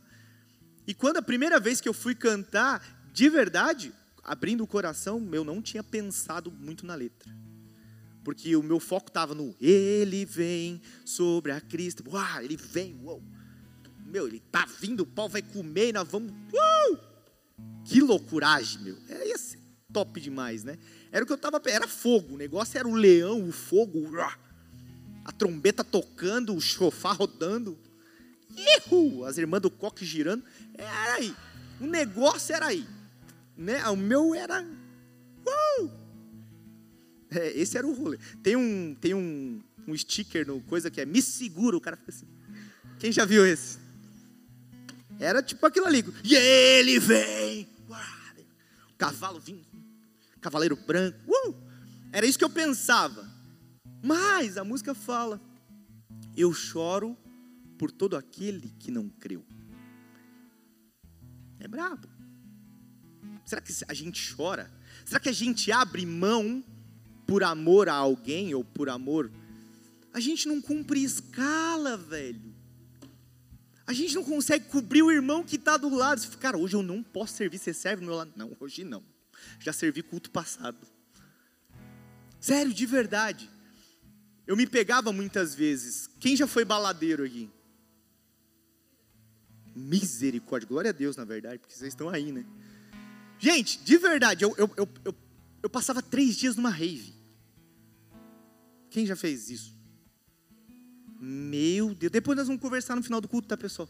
E 0.86 0.93
quando 0.93 1.15
a 1.17 1.21
primeira 1.21 1.58
vez 1.58 1.79
que 1.79 1.88
eu 1.88 1.93
fui 1.93 2.13
cantar, 2.13 3.10
de 3.13 3.29
verdade, 3.29 3.93
abrindo 4.21 4.62
o 4.62 4.67
coração, 4.67 5.25
eu 5.31 5.45
não 5.45 5.62
tinha 5.62 5.81
pensado 5.81 6.51
muito 6.51 6.86
na 6.86 6.95
letra. 6.95 7.34
Porque 8.25 8.58
o 8.58 8.62
meu 8.62 8.79
foco 8.81 9.08
estava 9.08 9.34
no 9.34 9.55
Ele 9.62 10.25
vem 10.25 10.81
sobre 11.05 11.53
a 11.53 11.62
crista. 11.62 12.03
Uau, 12.05 12.41
ele 12.41 12.58
vem, 12.58 12.99
uau. 13.01 13.23
Meu, 14.15 14.30
ele 14.30 14.39
tá 14.49 14.65
vindo, 14.80 15.01
o 15.01 15.06
pau 15.06 15.28
vai 15.28 15.41
comer, 15.41 15.93
nós 15.93 16.08
vamos. 16.08 16.32
Uh! 16.32 16.97
Que 17.84 17.99
loucuragem, 17.99 18.82
meu. 18.82 18.97
É 19.10 19.28
esse 19.28 19.60
top 19.91 20.21
demais, 20.21 20.63
né? 20.63 20.78
Era 21.12 21.25
o 21.25 21.28
que 21.28 21.34
eu 21.34 21.38
tava. 21.38 21.62
Era 21.65 21.86
fogo. 21.86 22.36
O 22.36 22.38
negócio 22.38 22.78
era 22.78 22.88
o 22.88 22.95
leão, 22.95 23.45
o 23.45 23.51
fogo. 23.51 24.10
A 25.25 25.32
trombeta 25.34 25.84
tocando, 25.84 26.56
o 26.56 26.62
chofá 26.62 27.12
rodando. 27.12 27.78
Ihu! 28.56 29.25
As 29.25 29.38
irmãs 29.38 29.60
do 29.60 29.69
coque 29.69 30.06
girando. 30.06 30.45
Era 30.75 31.15
aí. 31.15 31.36
O 31.82 31.86
negócio 31.86 32.56
era 32.56 32.67
aí. 32.67 32.88
Né? 33.58 33.86
O 33.89 33.97
meu 33.97 34.34
era. 34.34 34.63
Uh! 34.63 35.89
É, 37.32 37.51
esse 37.51 37.78
era 37.78 37.86
o 37.86 37.93
rolê. 37.93 38.17
Tem 38.41 38.56
um, 38.56 38.95
tem 38.95 39.13
um, 39.13 39.62
um 39.86 39.97
sticker 39.97 40.47
no 40.47 40.62
coisa 40.62 40.89
que 40.89 41.01
é 41.01 41.06
me 41.06 41.21
segura, 41.21 41.75
o 41.75 41.82
cara 41.82 41.97
fica 41.97 42.12
assim. 42.12 42.28
Quem 42.97 43.12
já 43.12 43.25
viu 43.25 43.45
esse? 43.45 43.84
Era 45.19 45.41
tipo 45.41 45.65
aquilo 45.65 45.86
ali. 45.86 46.04
E 46.23 46.36
ele 46.36 46.99
vem. 46.99 47.67
Cavalo 48.97 49.39
vinha. 49.39 49.63
Cavaleiro 50.41 50.75
branco. 50.75 51.17
Uh! 51.28 51.56
Era 52.12 52.25
isso 52.25 52.38
que 52.38 52.45
eu 52.45 52.49
pensava. 52.49 53.30
Mas 54.01 54.58
a 54.58 54.63
música 54.63 54.93
fala: 54.93 55.41
Eu 56.36 56.54
choro 56.54 57.17
por 57.78 57.91
todo 57.91 58.15
aquele 58.15 58.73
que 58.80 58.91
não 58.91 59.10
creu. 59.10 59.45
É 61.60 61.67
brabo. 61.67 62.08
Será 63.45 63.62
que 63.62 63.73
a 63.88 63.93
gente 63.93 64.34
chora? 64.34 64.71
Será 65.04 65.19
que 65.19 65.30
a 65.30 65.34
gente 65.34 65.71
abre 65.71 66.06
mão 66.06 66.63
por 67.28 67.43
amor 67.43 67.89
a 67.89 67.93
alguém 67.93 68.56
ou 68.56 68.63
por 68.63 68.89
amor? 68.89 69.32
A 70.13 70.19
gente 70.19 70.47
não 70.47 70.62
cumpre 70.62 71.04
escala, 71.04 71.97
velho. 71.97 72.54
A 73.88 73.93
gente 73.93 74.15
não 74.15 74.24
consegue 74.24 74.65
cobrir 74.65 75.04
o 75.04 75.12
irmão 75.12 75.43
que 75.43 75.58
está 75.58 75.78
do 75.78 75.93
lado. 75.93 76.19
Você 76.19 76.28
fala, 76.28 76.39
cara, 76.39 76.58
hoje 76.58 76.76
eu 76.76 76.82
não 76.82 77.04
posso 77.04 77.34
servir, 77.34 77.60
você 77.60 77.74
serve 77.74 78.02
no 78.02 78.08
meu 78.08 78.17
lado. 78.17 78.32
Não, 78.36 78.56
hoje 78.60 78.84
não. 78.84 79.04
Já 79.60 79.71
servi 79.71 80.02
culto 80.02 80.32
passado. 80.32 80.78
Sério, 82.39 82.74
de 82.74 82.86
verdade. 82.86 83.50
Eu 84.48 84.56
me 84.56 84.65
pegava 84.65 85.12
muitas 85.12 85.54
vezes. 85.54 86.10
Quem 86.19 86.36
já 86.36 86.48
foi 86.48 86.65
baladeiro 86.65 87.24
aqui? 87.24 87.50
Misericórdia, 89.76 90.67
glória 90.67 90.89
a 90.89 90.93
Deus, 90.93 91.15
na 91.17 91.26
verdade, 91.26 91.60
porque 91.60 91.76
vocês 91.76 91.89
estão 91.89 92.10
aí, 92.10 92.32
né? 92.32 92.45
Gente, 93.38 93.80
de 93.84 93.98
verdade, 93.98 94.43
eu, 94.43 94.56
eu, 94.58 94.71
eu, 94.78 94.89
eu, 95.04 95.15
eu 95.63 95.69
passava 95.69 96.02
três 96.02 96.38
dias 96.38 96.56
numa 96.56 96.69
rave. 96.69 97.13
Quem 98.89 99.06
já 99.06 99.15
fez 99.15 99.50
isso? 99.50 99.74
Meu 101.25 101.95
Deus, 101.95 102.11
depois 102.11 102.38
nós 102.38 102.47
vamos 102.47 102.61
conversar 102.61 102.95
no 102.95 103.03
final 103.03 103.19
do 103.19 103.27
culto, 103.27 103.47
tá, 103.47 103.57
pessoal? 103.57 103.89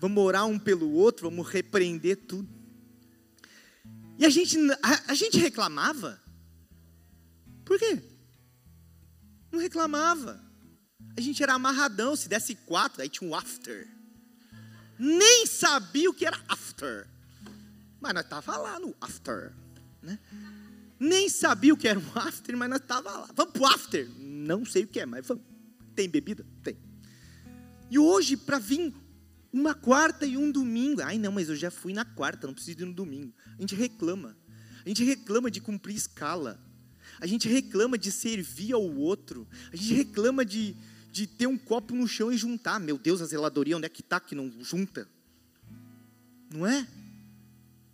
Vamos 0.00 0.22
orar 0.22 0.46
um 0.46 0.58
pelo 0.58 0.90
outro, 0.92 1.28
vamos 1.28 1.46
repreender 1.48 2.16
tudo. 2.16 2.48
E 4.18 4.24
a 4.24 4.30
gente, 4.30 4.56
a, 4.82 5.12
a 5.12 5.14
gente 5.14 5.38
reclamava. 5.38 6.20
Por 7.64 7.78
quê? 7.78 8.02
Não 9.52 9.60
reclamava. 9.60 10.42
A 11.16 11.20
gente 11.20 11.42
era 11.42 11.54
amarradão, 11.54 12.16
se 12.16 12.28
desse 12.28 12.54
quatro, 12.54 13.02
aí 13.02 13.08
tinha 13.08 13.28
um 13.28 13.34
after 13.34 13.86
nem 15.02 15.46
sabia 15.46 16.10
o 16.10 16.14
que 16.14 16.26
era 16.26 16.38
after. 16.46 17.06
Mas 17.98 18.12
nós 18.12 18.22
estava 18.22 18.58
lá 18.58 18.78
no 18.78 18.94
after. 19.00 19.50
Né? 20.02 20.18
Nem 20.98 21.30
sabia 21.30 21.72
o 21.72 21.76
que 21.76 21.88
era 21.88 21.98
um 21.98 22.18
after, 22.18 22.54
mas 22.54 22.68
nós 22.68 22.80
estava 22.80 23.10
lá. 23.10 23.28
Vamos 23.34 23.52
pro 23.54 23.64
after? 23.64 24.06
Não 24.18 24.62
sei 24.66 24.84
o 24.84 24.86
que 24.86 25.00
é, 25.00 25.06
mas 25.06 25.26
vamos. 25.26 25.42
Tem 25.94 26.08
bebida? 26.08 26.46
Tem. 26.62 26.76
E 27.90 27.98
hoje, 27.98 28.36
para 28.36 28.58
vir 28.58 28.92
uma 29.52 29.74
quarta 29.74 30.24
e 30.24 30.36
um 30.36 30.50
domingo. 30.50 31.02
Ai, 31.02 31.18
não, 31.18 31.32
mas 31.32 31.48
eu 31.48 31.56
já 31.56 31.70
fui 31.70 31.92
na 31.92 32.04
quarta, 32.04 32.46
não 32.46 32.54
preciso 32.54 32.82
ir 32.82 32.84
no 32.84 32.92
domingo. 32.92 33.32
A 33.58 33.60
gente 33.60 33.74
reclama. 33.74 34.36
A 34.84 34.88
gente 34.88 35.04
reclama 35.04 35.50
de 35.50 35.60
cumprir 35.60 35.96
escala. 35.96 36.60
A 37.20 37.26
gente 37.26 37.48
reclama 37.48 37.98
de 37.98 38.10
servir 38.10 38.72
ao 38.72 38.82
outro. 38.82 39.46
A 39.72 39.76
gente 39.76 39.94
reclama 39.94 40.44
de, 40.44 40.76
de 41.10 41.26
ter 41.26 41.46
um 41.46 41.58
copo 41.58 41.94
no 41.94 42.06
chão 42.06 42.32
e 42.32 42.36
juntar. 42.36 42.78
Meu 42.78 42.96
Deus, 42.96 43.20
a 43.20 43.26
zeladoria, 43.26 43.76
onde 43.76 43.86
é 43.86 43.88
que 43.88 44.00
está 44.00 44.20
que 44.20 44.34
não 44.34 44.50
junta? 44.62 45.08
Não 46.52 46.66
é? 46.66 46.86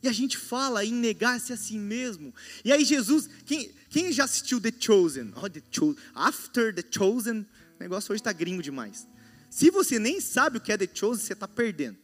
E 0.03 0.09
a 0.09 0.13
gente 0.13 0.37
fala 0.37 0.85
em 0.85 0.93
negar-se 0.93 1.53
a 1.53 1.57
si 1.57 1.79
mesmo. 1.79 2.33
E 2.65 2.71
aí 2.71 2.85
Jesus, 2.85 3.29
quem, 3.45 3.73
quem 3.89 4.13
já 4.13 4.25
assistiu 4.25 4.61
The 4.61 4.73
Chosen? 4.79 5.33
Oh, 5.35 5.49
The 5.49 5.63
Chosen. 5.71 5.97
After 6.15 6.73
The 6.73 6.85
Chosen, 6.89 7.47
o 7.79 7.83
negócio 7.83 8.13
hoje 8.13 8.21
está 8.21 8.33
gringo 8.33 8.63
demais. 8.63 9.07
Se 9.51 9.71
você 9.71 9.99
nem 9.99 10.21
sabe 10.21 10.59
o 10.59 10.61
que 10.61 10.73
é 10.73 10.77
The 10.77 10.89
Chosen, 10.93 11.25
você 11.25 11.33
está 11.33 11.47
perdendo. 11.47 11.99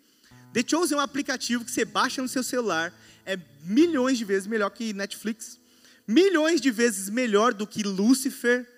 The 0.53 0.63
Chosen 0.67 0.97
é 0.97 1.01
um 1.01 1.03
aplicativo 1.03 1.65
que 1.65 1.71
você 1.71 1.85
baixa 1.85 2.21
no 2.21 2.29
seu 2.29 2.43
celular, 2.43 2.93
é 3.25 3.39
milhões 3.65 4.19
de 4.19 4.25
vezes 4.25 4.47
melhor 4.47 4.71
que 4.71 4.93
Netflix, 4.93 5.59
milhões 6.07 6.61
de 6.61 6.71
vezes 6.71 7.09
melhor 7.09 7.55
do 7.55 7.67
que 7.67 7.83
Lucifer. 7.83 8.69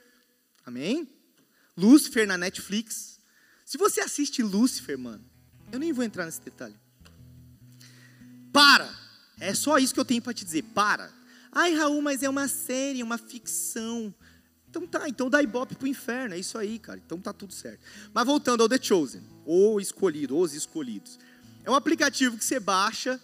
Amém? 0.65 1.09
Lúcifer 1.77 2.27
na 2.27 2.39
Netflix. 2.39 3.19
Se 3.65 3.77
você 3.77 4.01
assiste 4.01 4.43
Lúcifer, 4.43 4.97
mano, 4.99 5.25
eu 5.73 5.79
nem 5.79 5.93
vou 5.93 6.05
entrar 6.05 6.25
nesse 6.25 6.41
detalhe. 6.41 6.77
Para! 8.53 8.89
É 9.41 9.53
só 9.53 9.79
isso 9.79 9.93
que 9.93 9.99
eu 9.99 10.05
tenho 10.05 10.23
para 10.23 10.33
te 10.33 10.45
dizer. 10.45 10.63
Para! 10.75 11.13
Ai, 11.51 11.75
Raul, 11.75 12.01
mas 12.01 12.23
é 12.23 12.29
uma 12.29 12.47
série, 12.47 13.03
uma 13.03 13.19
ficção. 13.19 14.15
Então 14.75 14.87
tá, 14.89 15.09
então 15.09 15.31
dá 15.31 15.41
ibope 15.41 15.77
pro 15.77 15.87
inferno, 15.87 16.35
é 16.35 16.39
isso 16.39 16.59
aí, 16.59 16.81
cara. 16.81 17.01
Então 17.05 17.21
tá 17.21 17.33
tudo 17.33 17.55
certo. 17.55 17.79
Mas 18.13 18.27
voltando 18.27 18.63
ao 18.63 18.69
The 18.69 18.79
Chosen, 18.83 19.23
ou 19.47 19.81
escolhido, 19.81 20.37
os 20.37 20.53
escolhidos. 20.53 21.17
É 21.63 21.71
um 21.71 21.75
aplicativo 21.75 22.37
que 22.37 22.45
você 22.45 22.59
baixa 22.59 23.21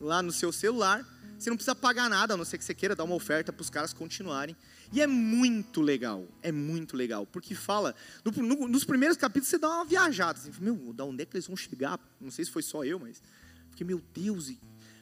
lá 0.00 0.20
no 0.22 0.32
seu 0.32 0.50
celular. 0.50 1.06
Você 1.38 1.50
não 1.50 1.56
precisa 1.56 1.76
pagar 1.76 2.10
nada, 2.10 2.34
a 2.34 2.36
não 2.36 2.44
ser 2.44 2.58
que 2.58 2.64
você 2.64 2.74
queira 2.74 2.96
dar 2.96 3.04
uma 3.04 3.14
oferta 3.14 3.52
para 3.52 3.62
os 3.62 3.70
caras 3.70 3.92
continuarem. 3.92 4.56
E 4.92 5.00
é 5.00 5.06
muito 5.06 5.80
legal, 5.80 6.26
é 6.42 6.50
muito 6.50 6.96
legal, 6.96 7.26
porque 7.26 7.54
fala, 7.54 7.94
no, 8.24 8.32
no, 8.42 8.66
nos 8.66 8.84
primeiros 8.84 9.16
capítulos 9.16 9.48
você 9.48 9.58
dá 9.58 9.68
uma 9.68 9.84
viajada, 9.84 10.38
assim, 10.38 10.50
meu, 10.58 10.92
da 10.94 11.04
onde 11.04 11.22
é 11.22 11.26
que 11.26 11.36
eles 11.36 11.46
vão 11.46 11.56
chegar? 11.56 12.00
Não 12.20 12.30
sei 12.30 12.44
se 12.44 12.50
foi 12.50 12.62
só 12.62 12.84
eu, 12.84 12.98
mas 12.98 13.22
fiquei, 13.70 13.86
meu 13.86 14.02
Deus, 14.14 14.50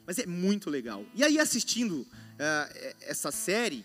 mas 0.05 0.19
é 0.19 0.27
muito 0.27 0.69
legal. 0.69 1.07
E 1.15 1.23
aí 1.23 1.39
assistindo 1.39 2.01
uh, 2.01 2.95
essa 3.01 3.31
série, 3.31 3.85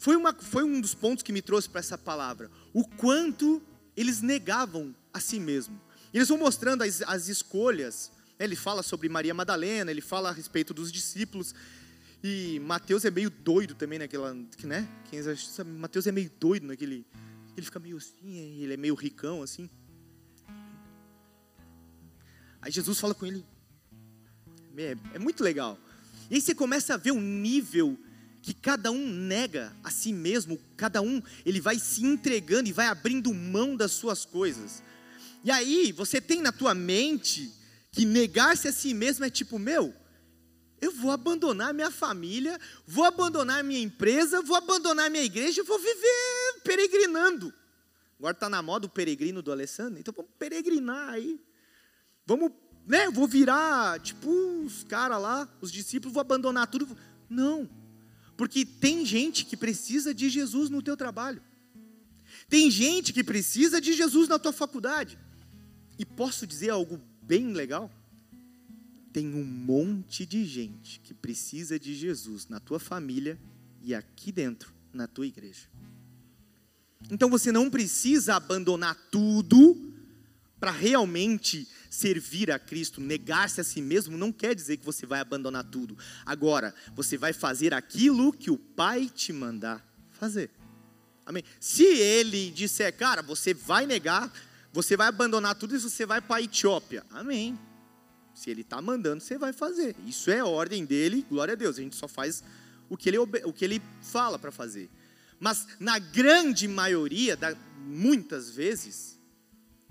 foi, 0.00 0.16
uma, 0.16 0.32
foi 0.32 0.64
um 0.64 0.80
dos 0.80 0.94
pontos 0.94 1.22
que 1.22 1.30
me 1.30 1.42
trouxe 1.42 1.68
para 1.68 1.78
essa 1.78 1.98
palavra, 1.98 2.50
o 2.72 2.88
quanto 2.88 3.62
eles 3.94 4.22
negavam 4.22 4.96
a 5.12 5.20
si 5.20 5.38
mesmo. 5.38 5.78
Eles 6.12 6.26
vão 6.26 6.38
mostrando 6.38 6.82
as, 6.82 7.02
as 7.02 7.28
escolhas, 7.28 8.10
né? 8.38 8.46
ele 8.46 8.56
fala 8.56 8.82
sobre 8.82 9.10
Maria 9.10 9.34
Madalena, 9.34 9.90
ele 9.90 10.00
fala 10.00 10.30
a 10.30 10.32
respeito 10.32 10.72
dos 10.72 10.90
discípulos, 10.90 11.54
e 12.24 12.58
Mateus 12.60 13.04
é 13.04 13.10
meio 13.10 13.28
doido 13.28 13.74
também 13.74 13.98
naquela, 13.98 14.32
né? 14.64 14.88
Sabe, 15.36 15.70
Mateus 15.70 16.06
é 16.06 16.12
meio 16.12 16.30
doido 16.40 16.66
naquele, 16.66 17.06
ele 17.54 17.66
fica 17.66 17.78
meio 17.78 17.98
assim, 17.98 18.62
ele 18.62 18.72
é 18.72 18.78
meio 18.78 18.94
ricão 18.94 19.42
assim. 19.42 19.68
Aí 22.62 22.72
Jesus 22.72 22.98
fala 22.98 23.14
com 23.14 23.26
ele, 23.26 23.44
é, 24.78 24.96
é 25.12 25.18
muito 25.18 25.44
legal. 25.44 25.78
E 26.30 26.36
aí 26.36 26.40
você 26.40 26.54
começa 26.54 26.94
a 26.94 26.96
ver 26.96 27.10
o 27.10 27.20
nível 27.20 27.98
que 28.42 28.54
cada 28.54 28.90
um 28.90 29.06
nega 29.06 29.72
a 29.84 29.90
si 29.90 30.12
mesmo, 30.12 30.58
cada 30.76 31.02
um 31.02 31.22
ele 31.44 31.60
vai 31.60 31.78
se 31.78 32.04
entregando 32.04 32.68
e 32.68 32.72
vai 32.72 32.86
abrindo 32.86 33.32
mão 33.34 33.76
das 33.76 33.92
suas 33.92 34.24
coisas. 34.24 34.82
E 35.44 35.50
aí 35.50 35.92
você 35.92 36.20
tem 36.20 36.40
na 36.40 36.52
tua 36.52 36.74
mente 36.74 37.52
que 37.92 38.04
negar-se 38.04 38.68
a 38.68 38.72
si 38.72 38.94
mesmo 38.94 39.24
é 39.24 39.30
tipo, 39.30 39.58
meu, 39.58 39.94
eu 40.80 40.92
vou 40.92 41.10
abandonar 41.10 41.74
minha 41.74 41.90
família, 41.90 42.58
vou 42.86 43.04
abandonar 43.04 43.62
minha 43.62 43.80
empresa, 43.80 44.40
vou 44.42 44.56
abandonar 44.56 45.10
minha 45.10 45.24
igreja, 45.24 45.62
vou 45.62 45.78
viver 45.78 46.60
peregrinando. 46.64 47.52
Agora 48.18 48.32
está 48.32 48.48
na 48.48 48.62
moda 48.62 48.86
o 48.86 48.90
peregrino 48.90 49.42
do 49.42 49.52
Alessandro, 49.52 49.98
então 49.98 50.14
vamos 50.16 50.30
peregrinar 50.38 51.10
aí. 51.10 51.40
Vamos 52.26 52.52
né, 52.86 53.10
vou 53.10 53.28
virar 53.28 54.00
tipo 54.00 54.28
os 54.64 54.84
caras 54.84 55.20
lá, 55.20 55.48
os 55.60 55.70
discípulos, 55.70 56.12
vou 56.12 56.20
abandonar 56.20 56.66
tudo. 56.66 56.96
Não. 57.28 57.68
Porque 58.40 58.64
tem 58.64 59.04
gente 59.04 59.44
que 59.44 59.54
precisa 59.54 60.14
de 60.14 60.30
Jesus 60.30 60.70
no 60.70 60.80
teu 60.80 60.96
trabalho. 60.96 61.42
Tem 62.48 62.70
gente 62.70 63.12
que 63.12 63.22
precisa 63.22 63.82
de 63.82 63.92
Jesus 63.92 64.28
na 64.28 64.38
tua 64.38 64.50
faculdade. 64.50 65.18
E 65.98 66.06
posso 66.06 66.46
dizer 66.46 66.70
algo 66.70 66.98
bem 67.20 67.52
legal? 67.52 67.92
Tem 69.12 69.26
um 69.34 69.44
monte 69.44 70.24
de 70.24 70.46
gente 70.46 71.00
que 71.00 71.12
precisa 71.12 71.78
de 71.78 71.94
Jesus 71.94 72.48
na 72.48 72.58
tua 72.58 72.80
família 72.80 73.38
e 73.82 73.94
aqui 73.94 74.32
dentro, 74.32 74.72
na 74.90 75.06
tua 75.06 75.26
igreja. 75.26 75.68
Então 77.10 77.28
você 77.28 77.52
não 77.52 77.68
precisa 77.68 78.36
abandonar 78.36 78.96
tudo 79.10 79.92
para 80.58 80.70
realmente 80.70 81.68
servir 81.90 82.52
a 82.52 82.58
Cristo, 82.58 83.00
negar-se 83.00 83.60
a 83.60 83.64
si 83.64 83.82
mesmo, 83.82 84.16
não 84.16 84.30
quer 84.30 84.54
dizer 84.54 84.76
que 84.76 84.84
você 84.86 85.04
vai 85.04 85.18
abandonar 85.18 85.64
tudo. 85.64 85.98
Agora, 86.24 86.72
você 86.94 87.18
vai 87.18 87.32
fazer 87.32 87.74
aquilo 87.74 88.32
que 88.32 88.50
o 88.50 88.56
Pai 88.56 89.10
te 89.12 89.32
mandar 89.32 89.84
fazer. 90.12 90.50
Amém? 91.26 91.42
Se 91.58 91.84
ele 91.84 92.50
disser, 92.50 92.96
cara, 92.96 93.22
você 93.22 93.52
vai 93.52 93.86
negar, 93.86 94.32
você 94.72 94.96
vai 94.96 95.08
abandonar 95.08 95.54
tudo 95.56 95.74
e 95.74 95.78
você 95.78 96.06
vai 96.06 96.20
para 96.20 96.36
a 96.36 96.42
Etiópia. 96.42 97.04
Amém. 97.10 97.58
Se 98.34 98.50
ele 98.50 98.60
está 98.62 98.80
mandando, 98.80 99.22
você 99.22 99.36
vai 99.36 99.52
fazer. 99.52 99.96
Isso 100.06 100.30
é 100.30 100.42
ordem 100.42 100.84
dele, 100.84 101.26
glória 101.28 101.52
a 101.52 101.56
Deus. 101.56 101.78
A 101.78 101.82
gente 101.82 101.96
só 101.96 102.08
faz 102.08 102.42
o 102.88 102.96
que 102.96 103.08
ele, 103.08 103.18
o 103.18 103.52
que 103.52 103.64
ele 103.64 103.82
fala 104.02 104.38
para 104.38 104.50
fazer. 104.50 104.88
Mas 105.38 105.66
na 105.78 105.98
grande 105.98 106.66
maioria, 106.66 107.36
da, 107.36 107.54
muitas 107.78 108.50
vezes, 108.50 109.19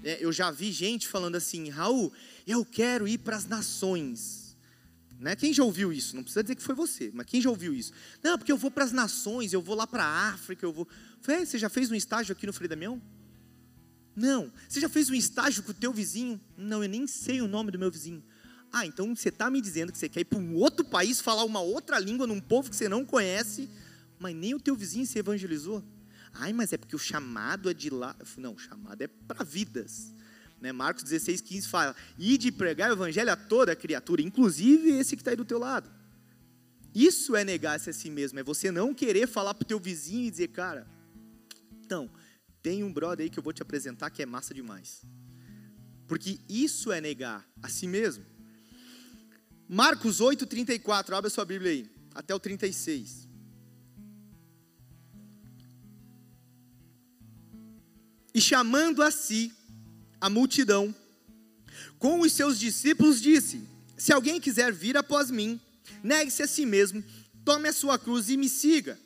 eu 0.04 0.32
já 0.32 0.50
vi 0.52 0.72
gente 0.72 1.08
falando 1.08 1.36
assim, 1.36 1.70
Raul, 1.70 2.12
eu 2.48 2.66
quero 2.66 3.08
ir 3.08 3.18
para 3.18 3.36
as 3.36 3.46
nações. 3.46 4.58
Né? 5.20 5.36
Quem 5.36 5.54
já 5.54 5.64
ouviu 5.64 5.92
isso? 5.92 6.16
Não 6.16 6.24
precisa 6.24 6.42
dizer 6.42 6.56
que 6.56 6.64
foi 6.64 6.74
você, 6.74 7.12
mas 7.14 7.26
quem 7.26 7.42
já 7.42 7.50
ouviu 7.50 7.74
isso? 7.74 7.92
Não, 8.24 8.38
porque 8.38 8.52
eu 8.52 8.58
vou 8.58 8.72
para 8.72 8.86
as 8.86 8.94
nações, 8.94 9.52
eu 9.52 9.62
vou 9.62 9.76
lá 9.76 9.86
para 9.86 10.04
a 10.04 10.30
África, 10.30 10.66
eu 10.66 10.72
vou. 10.72 10.88
Falei, 11.22 11.46
você 11.46 11.58
já 11.58 11.68
fez 11.68 11.92
um 11.92 11.96
estágio 11.96 12.32
aqui 12.32 12.48
no 12.48 12.54
Frei 12.54 12.70
Damião? 12.70 13.02
Não. 14.16 14.52
Você 14.68 14.80
já 14.80 14.88
fez 14.88 15.10
um 15.10 15.14
estágio 15.14 15.62
com 15.64 15.72
o 15.72 15.74
teu 15.74 15.92
vizinho? 15.92 16.40
Não, 16.58 16.82
eu 16.82 16.90
nem 16.90 17.06
sei 17.06 17.42
o 17.42 17.48
nome 17.48 17.72
do 17.72 17.78
meu 17.78 17.92
vizinho. 17.92 18.24
Ah, 18.72 18.86
então 18.86 19.14
você 19.14 19.30
está 19.30 19.50
me 19.50 19.60
dizendo 19.60 19.92
que 19.92 19.98
você 19.98 20.08
quer 20.08 20.22
ir 20.22 20.26
para 20.26 20.40
um 20.40 20.56
outro 20.56 20.86
país, 20.86 21.20
falar 21.20 21.44
uma 21.44 21.60
outra 21.60 22.00
língua 22.00 22.26
num 22.26 22.40
povo 22.40 22.70
que 22.70 22.76
você 22.76 22.88
não 22.88 23.04
conhece, 23.04 23.70
mas 24.20 24.36
nem 24.36 24.54
o 24.54 24.60
teu 24.60 24.76
vizinho 24.76 25.06
se 25.06 25.20
evangelizou. 25.20 25.84
Ai, 26.34 26.54
mas 26.54 26.74
é 26.74 26.78
porque 26.78 26.96
o 26.96 27.00
chamado 27.00 27.70
é 27.70 27.74
de 27.74 27.90
lá. 27.90 28.16
Não, 28.38 28.54
o 28.54 28.60
chamado 28.60 29.02
é 29.02 29.08
para 29.08 29.44
vidas. 29.44 30.14
Né? 30.62 30.72
Marcos 30.72 31.04
16, 31.04 31.42
15 31.42 31.68
fala: 31.68 31.96
e 32.18 32.38
de 32.38 32.52
pregar 32.52 32.90
o 32.90 32.94
evangelho 32.94 33.32
a 33.32 33.36
toda 33.36 33.76
criatura, 33.76 34.22
inclusive 34.22 34.92
esse 34.92 35.16
que 35.16 35.22
está 35.22 35.32
aí 35.32 35.38
do 35.38 35.46
teu 35.46 35.60
lado. 35.60 35.90
Isso 36.94 37.36
é 37.36 37.44
negar-se 37.44 37.90
a 37.90 37.94
si 37.94 38.10
mesmo, 38.10 38.40
é 38.40 38.44
você 38.44 38.72
não 38.72 38.94
querer 38.94 39.28
falar 39.28 39.54
para 39.54 39.64
o 39.64 39.68
teu 39.68 39.80
vizinho 39.80 40.28
e 40.28 40.32
dizer, 40.32 40.48
cara, 40.50 40.88
então, 41.86 42.10
tem 42.62 42.84
um 42.84 42.92
brother 42.92 43.24
aí 43.24 43.30
que 43.30 43.38
eu 43.38 43.44
vou 43.44 43.54
te 43.54 43.62
apresentar 43.62 44.10
que 44.10 44.22
é 44.22 44.26
massa 44.26 44.54
demais. 44.54 45.04
Porque 46.08 46.40
isso 46.50 46.92
é 46.92 47.00
negar 47.00 47.48
a 47.62 47.70
si 47.70 47.88
mesmo. 47.88 48.26
Marcos 49.68 50.20
8, 50.20 50.48
34, 50.48 51.16
abre 51.16 51.28
a 51.28 51.30
sua 51.30 51.46
Bíblia 51.46 51.72
aí, 51.72 51.92
até 52.16 52.34
o 52.34 52.40
36. 52.40 53.29
E 58.34 58.42
chamando 58.42 59.02
a 59.02 59.12
si 59.12 59.52
a 60.22 60.30
multidão, 60.30 60.94
com 61.98 62.22
os 62.22 62.32
seus 62.34 62.60
discípulos, 62.60 63.22
disse: 63.22 63.68
Se 63.98 64.12
alguém 64.12 64.40
quiser 64.40 64.72
vir 64.72 64.98
após 64.98 65.32
mim, 65.32 65.60
negue-se 66.04 66.44
a 66.44 66.48
si 66.48 66.66
mesmo, 66.66 67.04
tome 67.44 67.70
a 67.70 67.74
sua 67.74 67.98
cruz 67.98 68.30
e 68.30 68.38
me 68.38 68.48
siga. 68.48 69.00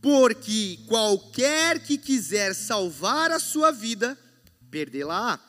Porque 0.00 0.78
qualquer 0.86 1.80
que 1.80 1.96
quiser 1.96 2.54
salvar 2.54 3.30
a 3.30 3.38
sua 3.38 3.70
vida, 3.70 4.18
perdê-la-á. 4.70 5.40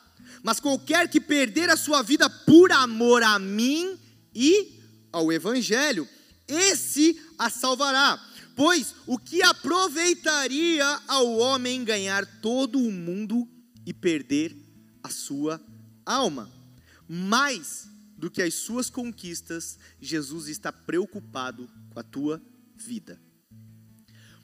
Mas 0.42 0.60
qualquer 0.60 1.08
que 1.08 1.20
perder 1.20 1.70
a 1.70 1.76
sua 1.76 2.02
vida 2.02 2.28
por 2.28 2.72
amor 2.72 3.22
a 3.22 3.38
mim 3.38 3.98
e 4.34 4.80
ao 5.12 5.32
Evangelho, 5.32 6.08
esse 6.46 7.20
a 7.38 7.50
salvará. 7.50 8.18
Pois 8.58 8.92
o 9.06 9.16
que 9.16 9.40
aproveitaria 9.40 10.84
ao 11.06 11.36
homem 11.36 11.84
ganhar 11.84 12.26
todo 12.40 12.80
o 12.80 12.90
mundo 12.90 13.48
e 13.86 13.94
perder 13.94 14.52
a 15.00 15.08
sua 15.08 15.60
alma? 16.04 16.50
Mais 17.08 17.88
do 18.16 18.28
que 18.28 18.42
as 18.42 18.54
suas 18.54 18.90
conquistas, 18.90 19.78
Jesus 20.00 20.48
está 20.48 20.72
preocupado 20.72 21.70
com 21.90 22.00
a 22.00 22.02
tua 22.02 22.42
vida. 22.74 23.22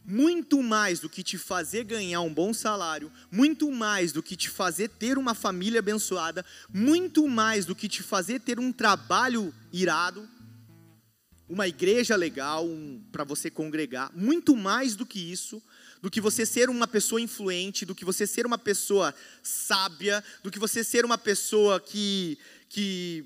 Muito 0.04 0.62
mais 0.62 1.00
do 1.00 1.10
que 1.10 1.24
te 1.24 1.36
fazer 1.36 1.82
ganhar 1.82 2.20
um 2.20 2.32
bom 2.32 2.54
salário, 2.54 3.10
muito 3.32 3.68
mais 3.72 4.12
do 4.12 4.22
que 4.22 4.36
te 4.36 4.48
fazer 4.48 4.90
ter 4.90 5.18
uma 5.18 5.34
família 5.34 5.80
abençoada, 5.80 6.46
muito 6.72 7.26
mais 7.26 7.66
do 7.66 7.74
que 7.74 7.88
te 7.88 8.00
fazer 8.00 8.38
ter 8.38 8.60
um 8.60 8.70
trabalho 8.70 9.52
irado, 9.72 10.28
uma 11.54 11.68
igreja 11.68 12.16
legal 12.16 12.66
um, 12.66 13.00
para 13.12 13.22
você 13.22 13.48
congregar, 13.48 14.10
muito 14.12 14.56
mais 14.56 14.96
do 14.96 15.06
que 15.06 15.20
isso, 15.20 15.62
do 16.02 16.10
que 16.10 16.20
você 16.20 16.44
ser 16.44 16.68
uma 16.68 16.88
pessoa 16.88 17.20
influente, 17.20 17.86
do 17.86 17.94
que 17.94 18.04
você 18.04 18.26
ser 18.26 18.44
uma 18.44 18.58
pessoa 18.58 19.14
sábia, 19.40 20.22
do 20.42 20.50
que 20.50 20.58
você 20.58 20.82
ser 20.82 21.04
uma 21.04 21.16
pessoa 21.16 21.78
que, 21.78 22.36
que 22.68 23.24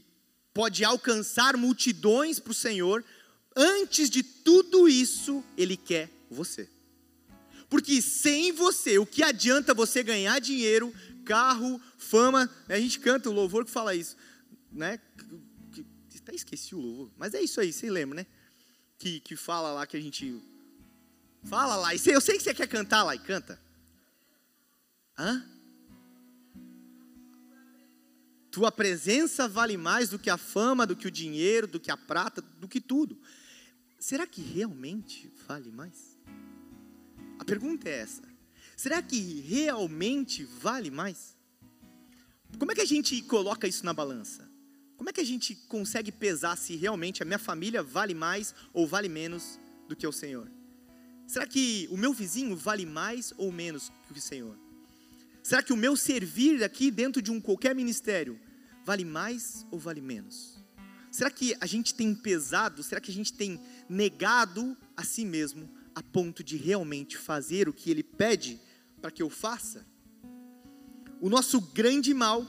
pode 0.52 0.84
alcançar 0.84 1.56
multidões 1.56 2.38
para 2.38 2.50
o 2.50 2.54
Senhor, 2.54 3.02
antes 3.56 4.10
de 4.10 4.22
tudo 4.22 4.86
isso, 4.90 5.42
Ele 5.56 5.76
quer 5.76 6.10
você. 6.30 6.68
Porque 7.70 8.02
sem 8.02 8.52
você, 8.52 8.98
o 8.98 9.06
que 9.06 9.22
adianta 9.22 9.72
você 9.72 10.02
ganhar 10.02 10.38
dinheiro, 10.38 10.94
carro, 11.24 11.80
fama? 11.96 12.48
A 12.68 12.78
gente 12.78 13.00
canta 13.00 13.30
o 13.30 13.32
louvor 13.32 13.64
que 13.64 13.70
fala 13.70 13.94
isso, 13.94 14.16
né? 14.70 15.00
Até 16.28 16.36
esqueci 16.36 16.74
o 16.74 16.78
louvor. 16.78 17.10
Mas 17.16 17.32
é 17.32 17.40
isso 17.40 17.58
aí, 17.58 17.72
você 17.72 17.90
lembra, 17.90 18.16
né? 18.16 18.26
Que, 18.98 19.18
que 19.20 19.34
fala 19.34 19.72
lá 19.72 19.86
que 19.86 19.96
a 19.96 20.00
gente. 20.00 20.42
Fala 21.44 21.74
lá. 21.74 21.94
E 21.94 22.00
eu 22.04 22.20
sei 22.20 22.36
que 22.36 22.42
você 22.42 22.52
quer 22.52 22.68
cantar 22.68 23.02
lá 23.02 23.14
e 23.14 23.18
canta. 23.18 23.58
Hã? 25.18 25.42
Tua 28.50 28.70
presença 28.70 29.48
vale 29.48 29.78
mais 29.78 30.10
do 30.10 30.18
que 30.18 30.28
a 30.28 30.36
fama, 30.36 30.86
do 30.86 30.94
que 30.94 31.06
o 31.06 31.10
dinheiro, 31.10 31.66
do 31.66 31.80
que 31.80 31.90
a 31.90 31.96
prata, 31.96 32.42
do 32.42 32.68
que 32.68 32.80
tudo. 32.80 33.18
Será 33.98 34.26
que 34.26 34.42
realmente 34.42 35.32
vale 35.46 35.70
mais? 35.70 36.18
A 37.38 37.44
pergunta 37.44 37.88
é 37.88 38.00
essa. 38.00 38.22
Será 38.76 39.00
que 39.00 39.40
realmente 39.40 40.44
vale 40.44 40.90
mais? 40.90 41.34
Como 42.58 42.70
é 42.70 42.74
que 42.74 42.82
a 42.82 42.86
gente 42.86 43.22
coloca 43.22 43.66
isso 43.66 43.86
na 43.86 43.94
balança? 43.94 44.47
Como 44.98 45.08
é 45.08 45.12
que 45.12 45.20
a 45.20 45.24
gente 45.24 45.54
consegue 45.68 46.10
pesar 46.10 46.56
se 46.56 46.74
realmente 46.74 47.22
a 47.22 47.24
minha 47.24 47.38
família 47.38 47.84
vale 47.84 48.14
mais 48.14 48.52
ou 48.72 48.84
vale 48.84 49.08
menos 49.08 49.58
do 49.88 49.94
que 49.94 50.04
o 50.04 50.12
Senhor? 50.12 50.50
Será 51.24 51.46
que 51.46 51.86
o 51.88 51.96
meu 51.96 52.12
vizinho 52.12 52.56
vale 52.56 52.84
mais 52.84 53.32
ou 53.38 53.52
menos 53.52 53.92
que 54.12 54.18
o 54.18 54.20
Senhor? 54.20 54.58
Será 55.40 55.62
que 55.62 55.72
o 55.72 55.76
meu 55.76 55.96
servir 55.96 56.64
aqui 56.64 56.90
dentro 56.90 57.22
de 57.22 57.30
um 57.30 57.40
qualquer 57.40 57.76
ministério 57.76 58.40
vale 58.84 59.04
mais 59.04 59.64
ou 59.70 59.78
vale 59.78 60.00
menos? 60.00 60.58
Será 61.12 61.30
que 61.30 61.56
a 61.60 61.66
gente 61.66 61.94
tem 61.94 62.12
pesado, 62.12 62.82
será 62.82 63.00
que 63.00 63.10
a 63.12 63.14
gente 63.14 63.32
tem 63.32 63.60
negado 63.88 64.76
a 64.96 65.04
si 65.04 65.24
mesmo 65.24 65.70
a 65.94 66.02
ponto 66.02 66.42
de 66.42 66.56
realmente 66.56 67.16
fazer 67.16 67.68
o 67.68 67.72
que 67.72 67.88
ele 67.88 68.02
pede 68.02 68.60
para 69.00 69.12
que 69.12 69.22
eu 69.22 69.30
faça? 69.30 69.86
O 71.20 71.28
nosso 71.28 71.60
grande 71.60 72.12
mal 72.12 72.44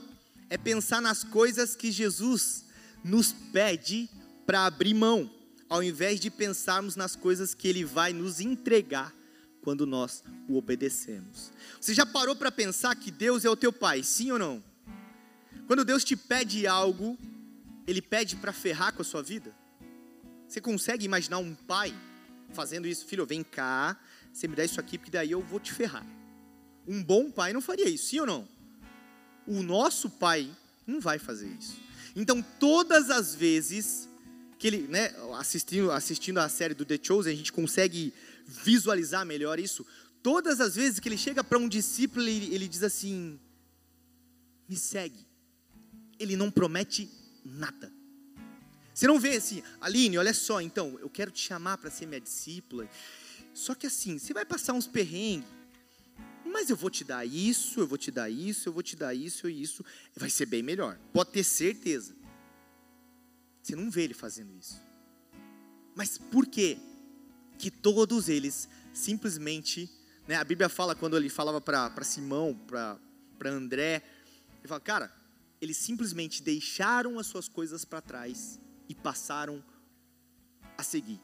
é 0.50 0.58
pensar 0.58 1.02
nas 1.02 1.24
coisas 1.24 1.76
que 1.76 1.92
Jesus 1.92 2.66
nos 3.04 3.32
pede 3.32 4.10
para 4.46 4.66
abrir 4.66 4.94
mão, 4.94 5.32
ao 5.70 5.84
invés 5.84 6.20
de 6.20 6.32
pensarmos 6.32 6.96
nas 6.96 7.16
coisas 7.16 7.54
que 7.54 7.68
Ele 7.68 7.86
vai 7.86 8.12
nos 8.12 8.40
entregar 8.40 9.14
quando 9.62 9.86
nós 9.86 10.24
o 10.48 10.58
obedecemos. 10.58 11.52
Você 11.80 11.94
já 11.94 12.06
parou 12.06 12.36
para 12.36 12.52
pensar 12.52 12.96
que 12.96 13.12
Deus 13.12 13.46
é 13.46 13.50
o 13.50 13.56
teu 13.56 13.72
Pai, 13.72 14.04
sim 14.04 14.32
ou 14.32 14.40
não? 14.40 14.64
Quando 15.68 15.86
Deus 15.86 16.04
te 16.04 16.16
pede 16.16 16.66
algo, 16.66 17.18
Ele 17.86 18.02
pede 18.02 18.36
para 18.36 18.52
ferrar 18.52 18.94
com 18.94 19.02
a 19.04 19.06
sua 19.06 19.22
vida? 19.22 19.56
Você 20.48 20.60
consegue 20.60 21.06
imaginar 21.06 21.38
um 21.38 21.54
pai 21.54 21.94
fazendo 22.54 22.88
isso? 22.88 23.06
Filho, 23.06 23.24
vem 23.24 23.44
cá, 23.44 24.00
você 24.34 24.48
me 24.48 24.56
dá 24.56 24.66
isso 24.66 24.80
aqui, 24.80 24.98
porque 24.98 25.12
daí 25.12 25.30
eu 25.30 25.42
vou 25.42 25.60
te 25.60 25.72
ferrar. 25.72 26.06
Um 26.88 27.04
bom 27.04 27.30
pai 27.30 27.54
não 27.54 27.62
faria 27.62 27.88
isso, 27.88 28.08
sim 28.08 28.20
ou 28.20 28.26
não? 28.26 28.48
O 29.48 29.64
nosso 29.64 30.10
pai 30.10 30.50
não 30.86 31.00
vai 31.00 31.20
fazer 31.20 31.48
isso. 31.60 31.78
Então, 32.16 32.42
todas 32.60 33.10
as 33.10 33.36
vezes 33.36 34.10
que 34.58 34.68
ele, 34.68 34.88
né, 34.88 35.14
assistindo, 35.38 35.92
assistindo 35.92 36.38
a 36.40 36.50
série 36.50 36.74
do 36.74 36.86
The 36.86 37.00
Chosen, 37.02 37.34
a 37.34 37.36
gente 37.36 37.54
consegue 37.54 38.14
visualizar 38.46 39.26
melhor 39.26 39.60
isso. 39.60 39.86
Todas 40.22 40.60
as 40.60 40.76
vezes 40.76 41.00
que 41.00 41.08
ele 41.08 41.18
chega 41.18 41.44
para 41.44 41.58
um 41.58 41.70
discípulo, 41.70 42.28
ele, 42.28 42.54
ele 42.54 42.68
diz 42.68 42.84
assim: 42.84 43.40
me 44.68 44.76
segue. 44.76 45.26
Ele 46.20 46.36
não 46.36 46.52
promete 46.52 47.10
nada. 47.46 47.92
Você 48.94 49.08
não 49.08 49.18
vê 49.18 49.38
assim, 49.38 49.64
Aline, 49.80 50.18
olha 50.18 50.34
só, 50.34 50.60
então, 50.60 51.00
eu 51.00 51.10
quero 51.10 51.32
te 51.32 51.40
chamar 51.40 51.78
para 51.78 51.90
ser 51.90 52.06
minha 52.06 52.20
discípula. 52.20 52.90
Só 53.54 53.74
que 53.74 53.88
assim, 53.88 54.20
você 54.20 54.34
vai 54.34 54.44
passar 54.44 54.74
uns 54.74 54.88
perrengues, 54.88 55.48
mas 56.60 56.70
eu 56.70 56.76
vou 56.76 56.90
te 56.90 57.06
dar 57.06 57.26
isso, 57.26 57.80
eu 57.80 57.88
vou 57.88 57.98
te 57.98 58.12
dar 58.12 58.30
isso, 58.30 58.68
eu 58.68 58.74
vou 58.74 58.84
te 58.84 58.94
dar 58.94 59.14
isso 59.14 59.50
e 59.50 59.62
isso. 59.62 59.84
Vai 60.14 60.30
ser 60.30 60.46
bem 60.46 60.62
melhor. 60.62 61.00
Pode 61.14 61.32
ter 61.32 61.44
certeza. 61.46 62.14
Você 63.64 63.78
não 63.78 63.90
vê 63.90 64.04
ele 64.04 64.14
fazendo 64.14 64.54
isso. 64.54 64.82
Mas 65.96 66.18
por 66.18 66.46
quê? 66.46 66.78
Que 67.58 67.72
todos 67.72 68.28
eles 68.28 68.68
simplesmente, 68.92 69.90
né, 70.28 70.36
a 70.36 70.44
Bíblia 70.44 70.68
fala 70.68 70.94
quando 70.94 71.16
ele 71.16 71.30
falava 71.30 71.62
para 71.62 72.04
Simão, 72.04 72.54
para 72.68 73.00
André, 73.46 74.04
ele 74.60 74.68
fala, 74.68 74.82
cara, 74.82 75.16
eles 75.62 75.78
simplesmente 75.78 76.44
deixaram 76.44 77.18
as 77.18 77.28
suas 77.28 77.48
coisas 77.48 77.86
para 77.86 78.02
trás 78.02 78.60
e 78.90 78.94
passaram 78.94 79.64
a 80.78 80.84
seguir. 80.84 81.22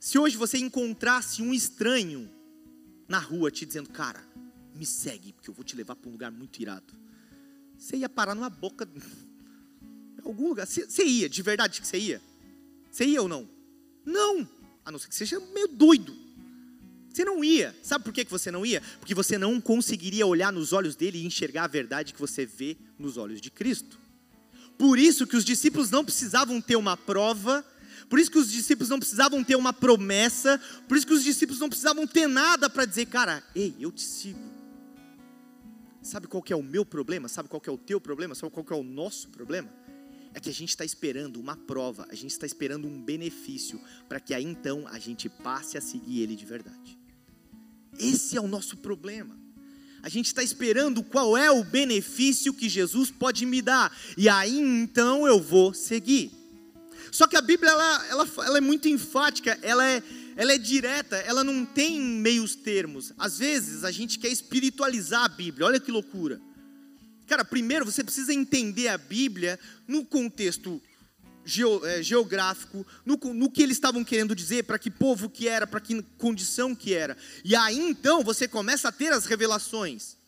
Se 0.00 0.18
hoje 0.18 0.36
você 0.36 0.58
encontrasse 0.58 1.40
um 1.40 1.54
estranho 1.54 2.28
na 3.08 3.18
rua 3.18 3.50
te 3.50 3.64
dizendo, 3.64 3.88
cara, 3.88 4.22
me 4.74 4.84
segue, 4.84 5.32
porque 5.32 5.48
eu 5.48 5.54
vou 5.54 5.64
te 5.64 5.74
levar 5.74 5.96
para 5.96 6.08
um 6.08 6.12
lugar 6.12 6.30
muito 6.30 6.60
irado. 6.60 6.94
Você 7.76 7.96
ia 7.96 8.08
parar 8.08 8.34
numa 8.34 8.50
boca, 8.50 8.86
algum 10.24 10.48
lugar. 10.48 10.66
Você 10.66 11.04
ia, 11.04 11.28
de 11.28 11.42
verdade 11.42 11.80
que 11.80 11.86
você 11.86 11.98
ia? 11.98 12.22
Você 12.90 13.04
ia 13.04 13.22
ou 13.22 13.28
não? 13.28 13.48
Não, 14.04 14.48
a 14.84 14.92
não 14.92 14.98
ser 14.98 15.08
que 15.08 15.14
seja 15.14 15.40
meio 15.40 15.68
doido. 15.68 16.14
Você 17.08 17.24
não 17.24 17.42
ia. 17.42 17.74
Sabe 17.82 18.04
por 18.04 18.12
que 18.12 18.24
você 18.24 18.50
não 18.50 18.64
ia? 18.64 18.80
Porque 19.00 19.14
você 19.14 19.38
não 19.38 19.60
conseguiria 19.60 20.26
olhar 20.26 20.52
nos 20.52 20.72
olhos 20.72 20.94
dele 20.94 21.18
e 21.18 21.26
enxergar 21.26 21.64
a 21.64 21.68
verdade 21.68 22.12
que 22.12 22.20
você 22.20 22.46
vê 22.46 22.76
nos 22.98 23.16
olhos 23.16 23.40
de 23.40 23.50
Cristo. 23.50 23.98
Por 24.78 24.98
isso 24.98 25.26
que 25.26 25.36
os 25.36 25.44
discípulos 25.44 25.90
não 25.90 26.04
precisavam 26.04 26.60
ter 26.60 26.76
uma 26.76 26.96
prova 26.96 27.64
por 28.08 28.18
isso 28.18 28.30
que 28.30 28.38
os 28.38 28.50
discípulos 28.50 28.88
não 28.88 28.98
precisavam 28.98 29.44
ter 29.44 29.56
uma 29.56 29.72
promessa, 29.72 30.60
por 30.86 30.96
isso 30.96 31.06
que 31.06 31.12
os 31.12 31.22
discípulos 31.22 31.60
não 31.60 31.68
precisavam 31.68 32.06
ter 32.06 32.26
nada 32.26 32.70
para 32.70 32.84
dizer, 32.84 33.06
cara, 33.06 33.42
ei, 33.54 33.74
eu 33.78 33.92
te 33.92 34.02
sigo. 34.02 34.58
Sabe 36.00 36.26
qual 36.26 36.42
que 36.42 36.52
é 36.52 36.56
o 36.56 36.62
meu 36.62 36.86
problema? 36.86 37.28
Sabe 37.28 37.48
qual 37.48 37.60
que 37.60 37.68
é 37.68 37.72
o 37.72 37.76
teu 37.76 38.00
problema? 38.00 38.34
Sabe 38.34 38.50
qual 38.50 38.64
que 38.64 38.72
é 38.72 38.76
o 38.76 38.82
nosso 38.82 39.28
problema? 39.28 39.68
É 40.32 40.40
que 40.40 40.48
a 40.48 40.54
gente 40.54 40.70
está 40.70 40.84
esperando 40.84 41.38
uma 41.38 41.56
prova, 41.56 42.06
a 42.08 42.14
gente 42.14 42.30
está 42.30 42.46
esperando 42.46 42.86
um 42.86 43.02
benefício, 43.02 43.78
para 44.08 44.18
que 44.18 44.32
aí 44.32 44.44
então 44.44 44.86
a 44.88 44.98
gente 44.98 45.28
passe 45.28 45.76
a 45.76 45.80
seguir 45.80 46.22
Ele 46.22 46.34
de 46.34 46.46
verdade. 46.46 46.98
Esse 47.98 48.36
é 48.36 48.40
o 48.40 48.48
nosso 48.48 48.76
problema. 48.78 49.36
A 50.02 50.08
gente 50.08 50.26
está 50.26 50.42
esperando 50.42 51.02
qual 51.02 51.36
é 51.36 51.50
o 51.50 51.64
benefício 51.64 52.54
que 52.54 52.68
Jesus 52.68 53.10
pode 53.10 53.44
me 53.44 53.60
dar, 53.60 53.94
e 54.16 54.28
aí 54.28 54.58
então 54.58 55.26
eu 55.26 55.40
vou 55.40 55.74
seguir. 55.74 56.37
Só 57.10 57.26
que 57.26 57.36
a 57.36 57.40
Bíblia 57.40 57.70
ela, 57.70 58.06
ela, 58.08 58.28
ela 58.44 58.58
é 58.58 58.60
muito 58.60 58.88
enfática, 58.88 59.58
ela 59.62 59.86
é, 59.86 60.02
ela 60.36 60.52
é 60.52 60.58
direta, 60.58 61.16
ela 61.16 61.42
não 61.42 61.64
tem 61.64 62.00
meios 62.00 62.54
termos. 62.54 63.12
Às 63.18 63.38
vezes 63.38 63.84
a 63.84 63.90
gente 63.90 64.18
quer 64.18 64.28
espiritualizar 64.28 65.24
a 65.24 65.28
Bíblia, 65.28 65.66
olha 65.66 65.80
que 65.80 65.90
loucura. 65.90 66.40
Cara, 67.26 67.44
primeiro 67.44 67.84
você 67.84 68.02
precisa 68.02 68.32
entender 68.32 68.88
a 68.88 68.96
Bíblia 68.96 69.58
no 69.86 70.04
contexto 70.04 70.80
é, 71.84 72.02
geográfico, 72.02 72.86
no, 73.06 73.16
no, 73.32 73.50
que 73.50 73.62
eles 73.62 73.76
estavam 73.76 74.04
querendo 74.04 74.34
dizer, 74.34 74.64
para 74.64 74.78
que 74.78 74.90
povo 74.90 75.30
que 75.30 75.48
era, 75.48 75.66
para 75.66 75.80
que 75.80 76.02
condição 76.18 76.74
que 76.74 76.92
era. 76.92 77.16
E 77.42 77.56
aí 77.56 77.78
então 77.78 78.22
você 78.22 78.46
começa 78.46 78.88
a 78.88 78.92
ter 78.92 79.12
as 79.12 79.24
revelações. 79.24 80.18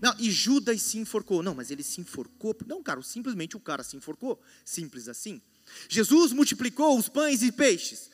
Não, 0.00 0.14
e 0.18 0.30
Judas 0.30 0.80
se 0.80 0.96
enforcou. 0.96 1.42
Não, 1.42 1.54
mas 1.54 1.70
ele 1.70 1.82
se 1.82 2.00
enforcou. 2.00 2.56
Não, 2.66 2.82
cara, 2.82 3.02
simplesmente 3.02 3.56
o 3.56 3.60
cara 3.60 3.82
se 3.82 3.96
enforcou. 3.96 4.40
Simples 4.64 5.08
assim. 5.08 5.40
Jesus 5.88 6.32
multiplicou 6.32 6.98
os 6.98 7.08
pães 7.08 7.42
e 7.42 7.52
peixes. 7.52 8.08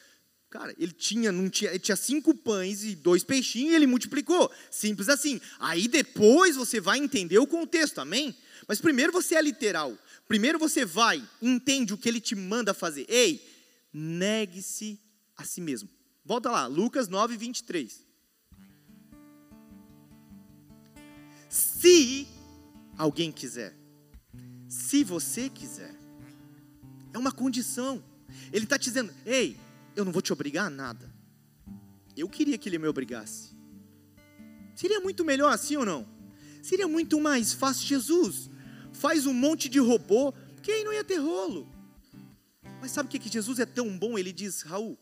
Cara, 0.50 0.72
ele 0.78 0.92
tinha, 0.92 1.32
não 1.32 1.50
tinha, 1.50 1.70
ele 1.70 1.80
tinha 1.80 1.96
cinco 1.96 2.32
pães 2.32 2.84
e 2.84 2.94
dois 2.94 3.24
peixinhos 3.24 3.72
e 3.72 3.74
ele 3.74 3.88
multiplicou. 3.88 4.50
Simples 4.70 5.08
assim. 5.08 5.40
Aí 5.58 5.88
depois 5.88 6.54
você 6.54 6.80
vai 6.80 6.98
entender 6.98 7.38
o 7.38 7.46
contexto, 7.46 7.98
amém? 8.00 8.32
Mas 8.68 8.80
primeiro 8.80 9.12
você 9.12 9.34
é 9.34 9.42
literal. 9.42 9.98
Primeiro 10.28 10.58
você 10.58 10.84
vai, 10.84 11.22
entende 11.42 11.92
o 11.92 11.98
que 11.98 12.08
ele 12.08 12.20
te 12.20 12.34
manda 12.34 12.72
fazer. 12.72 13.04
Ei, 13.08 13.44
negue-se 13.92 15.00
a 15.36 15.44
si 15.44 15.60
mesmo. 15.60 15.88
Volta 16.24 16.50
lá, 16.50 16.66
Lucas 16.66 17.08
9, 17.08 17.36
23. 17.36 18.04
Se 21.48 22.26
alguém 22.96 23.30
quiser, 23.30 23.76
se 24.68 25.04
você 25.04 25.48
quiser, 25.48 25.93
é 27.14 27.18
uma 27.18 27.32
condição. 27.32 28.04
Ele 28.52 28.64
está 28.64 28.78
te 28.78 28.84
dizendo: 28.84 29.14
ei, 29.24 29.56
eu 29.96 30.04
não 30.04 30.12
vou 30.12 30.20
te 30.20 30.32
obrigar 30.32 30.66
a 30.66 30.70
nada. 30.70 31.10
Eu 32.16 32.28
queria 32.28 32.58
que 32.58 32.68
ele 32.68 32.78
me 32.78 32.88
obrigasse. 32.88 33.54
Seria 34.74 35.00
muito 35.00 35.24
melhor 35.24 35.52
assim 35.52 35.76
ou 35.76 35.86
não? 35.86 36.06
Seria 36.62 36.88
muito 36.88 37.20
mais 37.20 37.52
fácil. 37.52 37.86
Jesus 37.86 38.50
faz 38.92 39.26
um 39.26 39.32
monte 39.32 39.68
de 39.68 39.78
robô, 39.78 40.32
que 40.62 40.72
aí 40.72 40.84
não 40.84 40.92
ia 40.92 41.04
ter 41.04 41.18
rolo. 41.18 41.68
Mas 42.80 42.90
sabe 42.90 43.06
o 43.06 43.10
que, 43.10 43.18
que 43.18 43.32
Jesus 43.32 43.58
é 43.58 43.66
tão 43.66 43.96
bom? 43.96 44.18
Ele 44.18 44.32
diz: 44.32 44.62
Raul, 44.62 44.98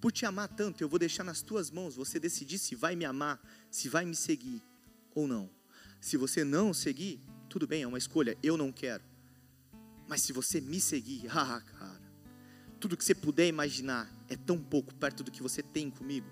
por 0.00 0.12
te 0.12 0.24
amar 0.24 0.48
tanto, 0.48 0.82
eu 0.82 0.88
vou 0.88 0.98
deixar 0.98 1.24
nas 1.24 1.42
tuas 1.42 1.70
mãos 1.70 1.96
você 1.96 2.20
decidir 2.20 2.58
se 2.58 2.74
vai 2.74 2.94
me 2.94 3.04
amar, 3.04 3.40
se 3.70 3.88
vai 3.88 4.04
me 4.04 4.14
seguir 4.14 4.62
ou 5.14 5.26
não. 5.26 5.50
Se 6.00 6.16
você 6.16 6.44
não 6.44 6.72
seguir, 6.72 7.20
tudo 7.48 7.66
bem, 7.66 7.82
é 7.82 7.86
uma 7.86 7.98
escolha, 7.98 8.38
eu 8.42 8.56
não 8.56 8.72
quero. 8.72 9.09
Mas 10.10 10.22
se 10.22 10.32
você 10.32 10.60
me 10.60 10.80
seguir, 10.80 11.26
ah, 11.30 11.62
cara, 11.64 12.00
tudo 12.80 12.96
que 12.96 13.04
você 13.04 13.14
puder 13.14 13.46
imaginar 13.46 14.12
é 14.28 14.34
tão 14.34 14.58
pouco 14.58 14.92
perto 14.92 15.22
do 15.22 15.30
que 15.30 15.40
você 15.40 15.62
tem 15.62 15.88
comigo. 15.88 16.26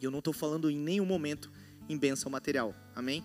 E 0.00 0.04
eu 0.04 0.12
não 0.12 0.20
estou 0.20 0.32
falando 0.32 0.70
em 0.70 0.78
nenhum 0.78 1.04
momento 1.04 1.50
em 1.88 1.98
bênção 1.98 2.30
material. 2.30 2.72
Amém? 2.94 3.24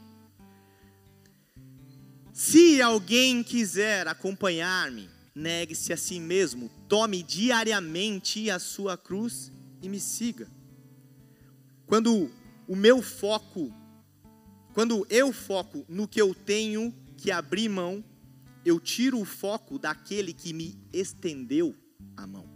Se 2.34 2.82
alguém 2.82 3.44
quiser 3.44 4.08
acompanhar-me, 4.08 5.08
negue-se 5.36 5.94
a 5.94 5.98
si 5.98 6.20
mesmo, 6.20 6.72
tome 6.88 7.22
diariamente 7.22 8.50
a 8.50 8.58
sua 8.58 8.98
cruz 8.98 9.52
e 9.84 9.88
me 9.88 10.00
siga. 10.00 10.50
Quando 11.86 12.32
o 12.68 12.76
meu 12.76 13.04
foco, 13.04 13.72
quando 14.74 15.06
eu 15.12 15.32
foco 15.32 15.86
no 15.88 16.08
que 16.08 16.20
eu 16.20 16.34
tenho 16.34 16.92
que 17.18 17.30
abrir 17.30 17.70
mão, 17.70 18.04
eu 18.66 18.80
tiro 18.80 19.20
o 19.20 19.26
foco 19.26 19.80
daquele 19.80 20.34
que 20.34 20.54
me 20.54 20.78
estendeu 20.92 21.76
a 22.16 22.28
mão. 22.28 22.48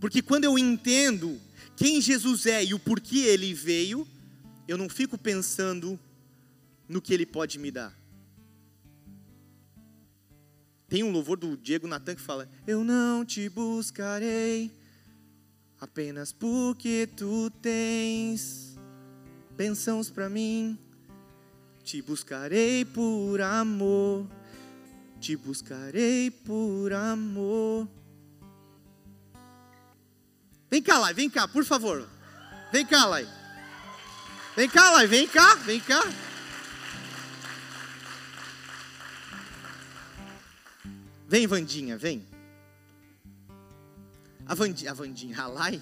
Porque 0.00 0.20
quando 0.20 0.44
eu 0.44 0.58
entendo 0.58 1.40
quem 1.76 2.00
Jesus 2.00 2.46
é 2.46 2.64
e 2.64 2.74
o 2.74 2.78
porquê 2.78 3.18
ele 3.18 3.54
veio, 3.54 4.06
eu 4.66 4.76
não 4.76 4.88
fico 4.88 5.16
pensando 5.16 5.98
no 6.88 7.00
que 7.00 7.14
ele 7.14 7.26
pode 7.26 7.58
me 7.58 7.70
dar. 7.70 7.96
Tem 10.88 11.02
um 11.02 11.10
louvor 11.10 11.38
do 11.38 11.56
Diego 11.56 11.86
Natan 11.86 12.14
que 12.14 12.20
fala: 12.20 12.48
Eu 12.66 12.84
não 12.84 13.24
te 13.24 13.48
buscarei 13.48 14.70
apenas 15.80 16.32
porque 16.32 17.08
tu 17.16 17.50
tens 17.62 18.76
bênçãos 19.56 20.10
para 20.10 20.28
mim. 20.28 20.78
Te 21.82 22.02
buscarei 22.02 22.84
por 22.84 23.40
amor 23.40 24.28
te 25.22 25.36
buscarei 25.36 26.32
por 26.32 26.92
amor. 26.92 27.88
Vem 30.68 30.82
cá, 30.82 30.98
Lai, 30.98 31.14
vem 31.14 31.30
cá, 31.30 31.46
por 31.46 31.64
favor. 31.64 32.08
Vem 32.72 32.84
cá, 32.84 33.06
Lai. 33.06 33.28
Vem 34.56 34.68
cá, 34.68 34.90
Lai, 34.90 35.06
vem 35.06 35.28
cá, 35.28 35.54
vem 35.54 35.78
cá. 35.78 36.02
Vem, 41.28 41.46
Vandinha, 41.46 41.96
vem. 41.96 42.26
A 44.44 44.56
Vandinha, 44.56 44.90
a 44.90 44.94
Vandinha, 44.94 45.40
a 45.40 45.46
Lai, 45.46 45.80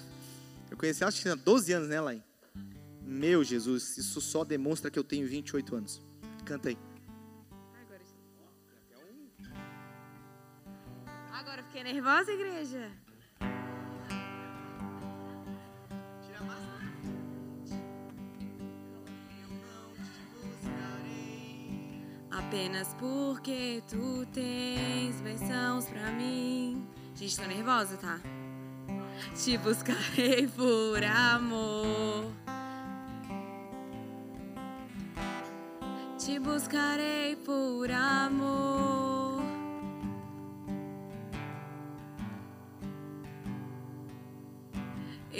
eu 0.69 0.77
conheci 0.77 1.01
ela 1.01 1.09
acho 1.09 1.17
que 1.17 1.23
tinha 1.23 1.35
12 1.35 1.73
anos, 1.73 1.89
né, 1.89 1.99
Lai? 1.99 2.23
Meu 3.01 3.43
Jesus, 3.43 3.97
isso 3.97 4.21
só 4.21 4.45
demonstra 4.45 4.91
que 4.91 4.99
eu 4.99 5.03
tenho 5.03 5.27
28 5.27 5.75
anos. 5.75 6.01
Canta 6.45 6.69
aí. 6.69 6.90
Fiquei 11.81 11.93
nervosa, 11.93 12.31
igreja? 12.31 12.91
Apenas 22.29 22.95
porque 22.99 23.81
tu 23.89 24.27
tens 24.31 25.19
bênçãos 25.21 25.87
pra 25.87 26.11
mim. 26.11 26.87
Gente, 27.15 27.39
tô 27.39 27.47
nervosa, 27.47 27.97
tá? 27.97 28.19
Te 29.35 29.57
buscarei 29.57 30.47
por 30.55 31.03
amor. 31.03 32.31
Te 36.19 36.37
buscarei 36.37 37.35
por 37.37 37.89
amor. 37.89 39.10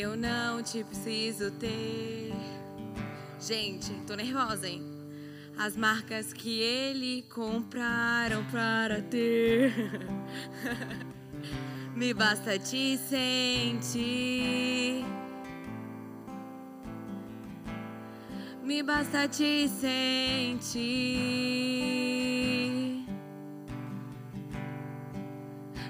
Eu 0.01 0.17
não 0.17 0.63
te 0.63 0.83
preciso 0.83 1.51
ter. 1.51 2.33
Gente, 3.39 3.93
tô 4.07 4.15
nervosa, 4.15 4.67
hein? 4.67 4.83
As 5.57 5.77
marcas 5.77 6.33
que 6.33 6.59
ele 6.59 7.21
compraram 7.23 8.43
para 8.45 8.99
ter. 9.03 9.71
Me 11.95 12.15
basta 12.15 12.57
te 12.57 12.97
sentir. 12.97 13.85
Me 18.63 18.81
basta 18.81 19.27
te 19.27 19.67
sentir. 19.67 20.81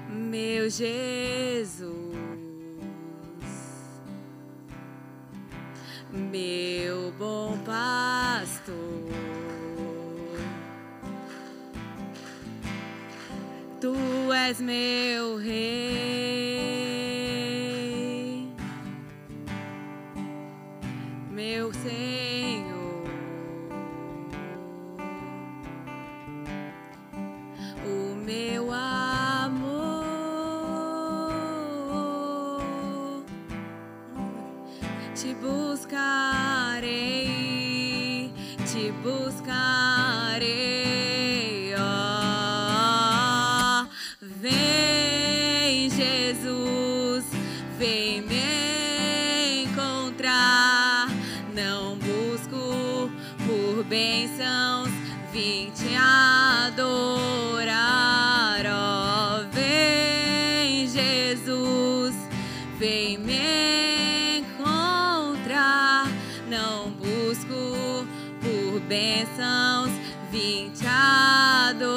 Meu 0.09 0.69
Jesus. 0.69 2.00
Meu 6.13 7.13
bom 7.17 7.57
pastor. 7.65 8.75
Tu 13.79 13.95
és 14.33 14.59
meu 14.59 15.37
rei, 15.37 16.20
bênçãos, 53.91 54.89
vim 55.33 55.69
te 55.75 55.93
adorar. 55.97 56.95
ó. 58.65 59.43
Vem, 59.51 60.87
Jesus, 60.87 62.15
vem 62.79 63.17
me 63.17 64.39
encontrar. 64.39 66.07
Não 66.49 66.91
busco 66.91 68.07
por 68.39 68.79
bênçãos, 68.87 69.91
vim 70.31 70.71
te 70.73 70.87
adorar. 70.87 71.91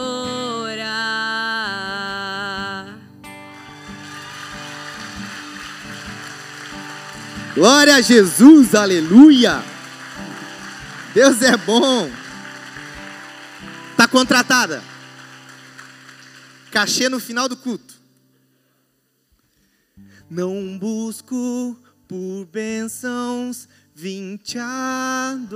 Glória 7.55 7.95
a 7.95 8.01
Jesus, 8.01 8.75
aleluia! 8.75 9.74
Deus 11.15 11.41
é 11.43 11.57
bom. 11.57 12.11
Tá 13.97 14.09
contratada. 14.09 14.83
Cachê 16.73 17.09
no 17.09 17.21
final 17.21 17.49
do 17.49 17.57
culto. 17.57 17.95
Não 20.29 20.77
busco 20.77 21.79
por 22.09 22.47
bênçãos, 22.47 23.69
vim 23.95 24.37
te 24.37 24.59
adorar. 24.59 25.55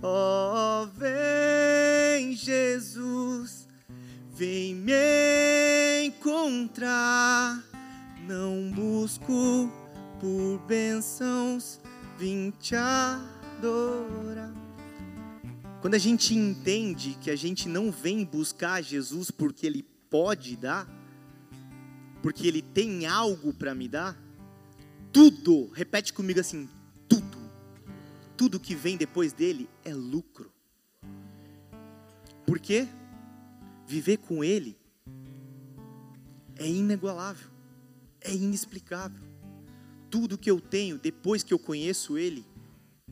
Ó, 0.00 0.86
vem 0.96 2.36
Jesus, 2.36 3.66
vem 4.36 4.76
me 4.76 6.04
encontrar. 6.06 7.60
Não 8.28 8.70
busco 8.70 9.68
por 10.20 10.60
bênçãos, 10.64 11.80
vim 12.16 12.52
te 12.60 12.76
adorar. 12.76 13.33
Quando 15.84 15.96
a 15.96 15.98
gente 15.98 16.34
entende 16.34 17.16
que 17.20 17.30
a 17.30 17.36
gente 17.36 17.68
não 17.68 17.90
vem 17.90 18.24
buscar 18.24 18.82
Jesus 18.82 19.30
porque 19.30 19.66
Ele 19.66 19.82
pode 20.08 20.56
dar, 20.56 20.88
porque 22.22 22.48
Ele 22.48 22.62
tem 22.62 23.04
algo 23.04 23.52
para 23.52 23.74
me 23.74 23.86
dar, 23.86 24.18
tudo, 25.12 25.68
repete 25.74 26.12
comigo 26.12 26.40
assim, 26.40 26.68
tudo, 27.06 27.38
tudo 28.34 28.58
que 28.58 28.74
vem 28.74 28.96
depois 28.96 29.34
dele 29.34 29.68
é 29.84 29.92
lucro. 29.92 30.50
Por 32.46 32.58
quê? 32.58 32.88
Viver 33.86 34.16
com 34.16 34.42
Ele 34.42 34.78
é 36.56 36.66
inigualável, 36.66 37.50
é 38.22 38.32
inexplicável. 38.32 39.22
Tudo 40.10 40.38
que 40.38 40.50
eu 40.50 40.60
tenho 40.60 40.98
depois 40.98 41.42
que 41.42 41.52
eu 41.52 41.58
conheço 41.58 42.16
Ele 42.16 42.53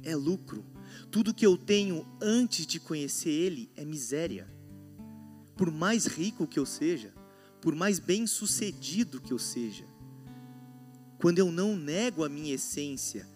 é 0.03 0.15
lucro. 0.15 0.65
Tudo 1.11 1.35
que 1.35 1.47
eu 1.47 1.57
tenho 1.57 2.07
antes 2.21 2.67
de 2.67 2.81
conhecer 2.81 3.31
Ele 3.31 3.71
é 3.77 3.85
miséria. 3.85 4.49
Por 5.57 5.71
mais 5.71 6.07
rico 6.07 6.47
que 6.47 6.59
eu 6.59 6.67
seja, 6.67 7.13
por 7.61 7.75
mais 7.75 7.99
bem 7.99 8.27
sucedido 8.27 9.21
que 9.21 9.33
eu 9.33 9.39
seja, 9.39 9.85
quando 11.19 11.39
eu 11.39 11.53
não 11.53 11.77
nego 11.77 12.25
a 12.25 12.29
minha 12.29 12.55
essência, 12.55 13.29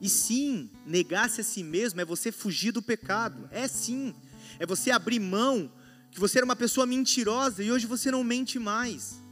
e 0.00 0.08
sim, 0.08 0.70
negar-se 0.86 1.40
a 1.40 1.44
si 1.44 1.62
mesmo 1.62 2.00
é 2.00 2.04
você 2.04 2.30
fugir 2.32 2.72
do 2.72 2.82
pecado, 2.82 3.48
é 3.50 3.66
sim, 3.68 4.14
é 4.58 4.66
você 4.66 4.90
abrir 4.90 5.20
mão 5.20 5.72
que 6.10 6.18
você 6.18 6.38
era 6.38 6.44
uma 6.44 6.56
pessoa 6.56 6.86
mentirosa 6.86 7.62
e 7.62 7.70
hoje 7.70 7.86
você 7.86 8.10
não 8.10 8.24
mente 8.24 8.58
mais. 8.58 9.22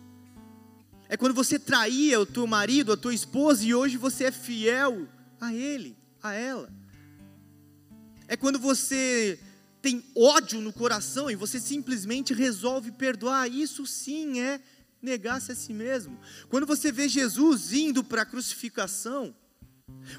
É 1.08 1.16
quando 1.16 1.34
você 1.34 1.58
traía 1.58 2.20
o 2.20 2.26
teu 2.26 2.46
marido, 2.46 2.92
a 2.92 2.96
tua 2.96 3.14
esposa 3.14 3.64
e 3.64 3.74
hoje 3.74 3.96
você 3.96 4.24
é 4.24 4.30
fiel 4.30 5.08
a 5.40 5.52
ele, 5.52 5.97
a 6.22 6.32
ela. 6.32 6.72
É 8.26 8.36
quando 8.36 8.58
você 8.58 9.38
tem 9.80 10.04
ódio 10.14 10.60
no 10.60 10.72
coração 10.72 11.30
e 11.30 11.36
você 11.36 11.58
simplesmente 11.60 12.34
resolve 12.34 12.92
perdoar. 12.92 13.48
Isso 13.48 13.86
sim 13.86 14.40
é 14.40 14.60
negar-se 15.00 15.52
a 15.52 15.54
si 15.54 15.72
mesmo. 15.72 16.18
Quando 16.48 16.66
você 16.66 16.90
vê 16.90 17.08
Jesus 17.08 17.72
indo 17.72 18.02
para 18.02 18.22
a 18.22 18.26
crucificação, 18.26 19.34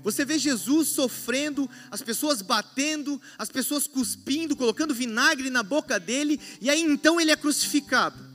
você 0.02 0.26
vê 0.26 0.40
Jesus 0.40 0.90
sofrendo, 0.90 1.70
as 1.92 2.02
pessoas 2.02 2.42
batendo, 2.42 3.22
as 3.38 3.50
pessoas 3.50 3.86
cuspindo, 3.86 4.56
colocando 4.56 4.94
vinagre 4.94 5.50
na 5.50 5.62
boca 5.62 6.00
dele, 6.00 6.40
e 6.60 6.70
aí 6.70 6.82
então 6.82 7.20
ele 7.20 7.32
é 7.32 7.36
crucificado. 7.36 8.28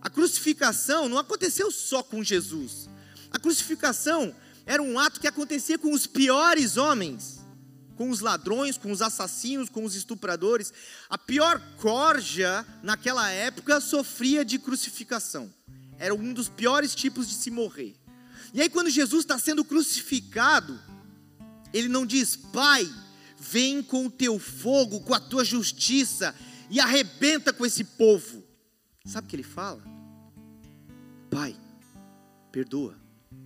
A 0.00 0.10
crucificação 0.10 1.08
não 1.08 1.16
aconteceu 1.16 1.70
só 1.70 2.02
com 2.02 2.22
Jesus. 2.22 2.90
A 3.30 3.38
crucificação 3.38 4.34
era 4.64 4.82
um 4.82 4.98
ato 4.98 5.20
que 5.20 5.26
acontecia 5.26 5.78
com 5.78 5.92
os 5.92 6.06
piores 6.06 6.76
homens, 6.76 7.40
com 7.96 8.10
os 8.10 8.20
ladrões, 8.20 8.78
com 8.78 8.90
os 8.90 9.02
assassinos, 9.02 9.68
com 9.68 9.84
os 9.84 9.94
estupradores. 9.94 10.72
A 11.08 11.18
pior 11.18 11.60
corja 11.78 12.66
naquela 12.82 13.28
época 13.30 13.80
sofria 13.80 14.44
de 14.44 14.58
crucificação. 14.58 15.52
Era 15.98 16.14
um 16.14 16.32
dos 16.32 16.48
piores 16.48 16.94
tipos 16.94 17.28
de 17.28 17.34
se 17.34 17.50
morrer. 17.50 17.94
E 18.54 18.60
aí, 18.60 18.68
quando 18.68 18.90
Jesus 18.90 19.24
está 19.24 19.38
sendo 19.38 19.64
crucificado, 19.64 20.78
ele 21.72 21.88
não 21.88 22.04
diz, 22.04 22.36
Pai, 22.36 22.88
vem 23.38 23.82
com 23.82 24.06
o 24.06 24.10
teu 24.10 24.38
fogo, 24.38 25.00
com 25.00 25.14
a 25.14 25.20
tua 25.20 25.44
justiça 25.44 26.34
e 26.70 26.78
arrebenta 26.80 27.52
com 27.52 27.64
esse 27.64 27.84
povo. 27.84 28.44
Sabe 29.04 29.26
o 29.26 29.30
que 29.30 29.36
ele 29.36 29.42
fala? 29.42 29.82
Pai, 31.30 31.56
perdoa, 32.50 33.01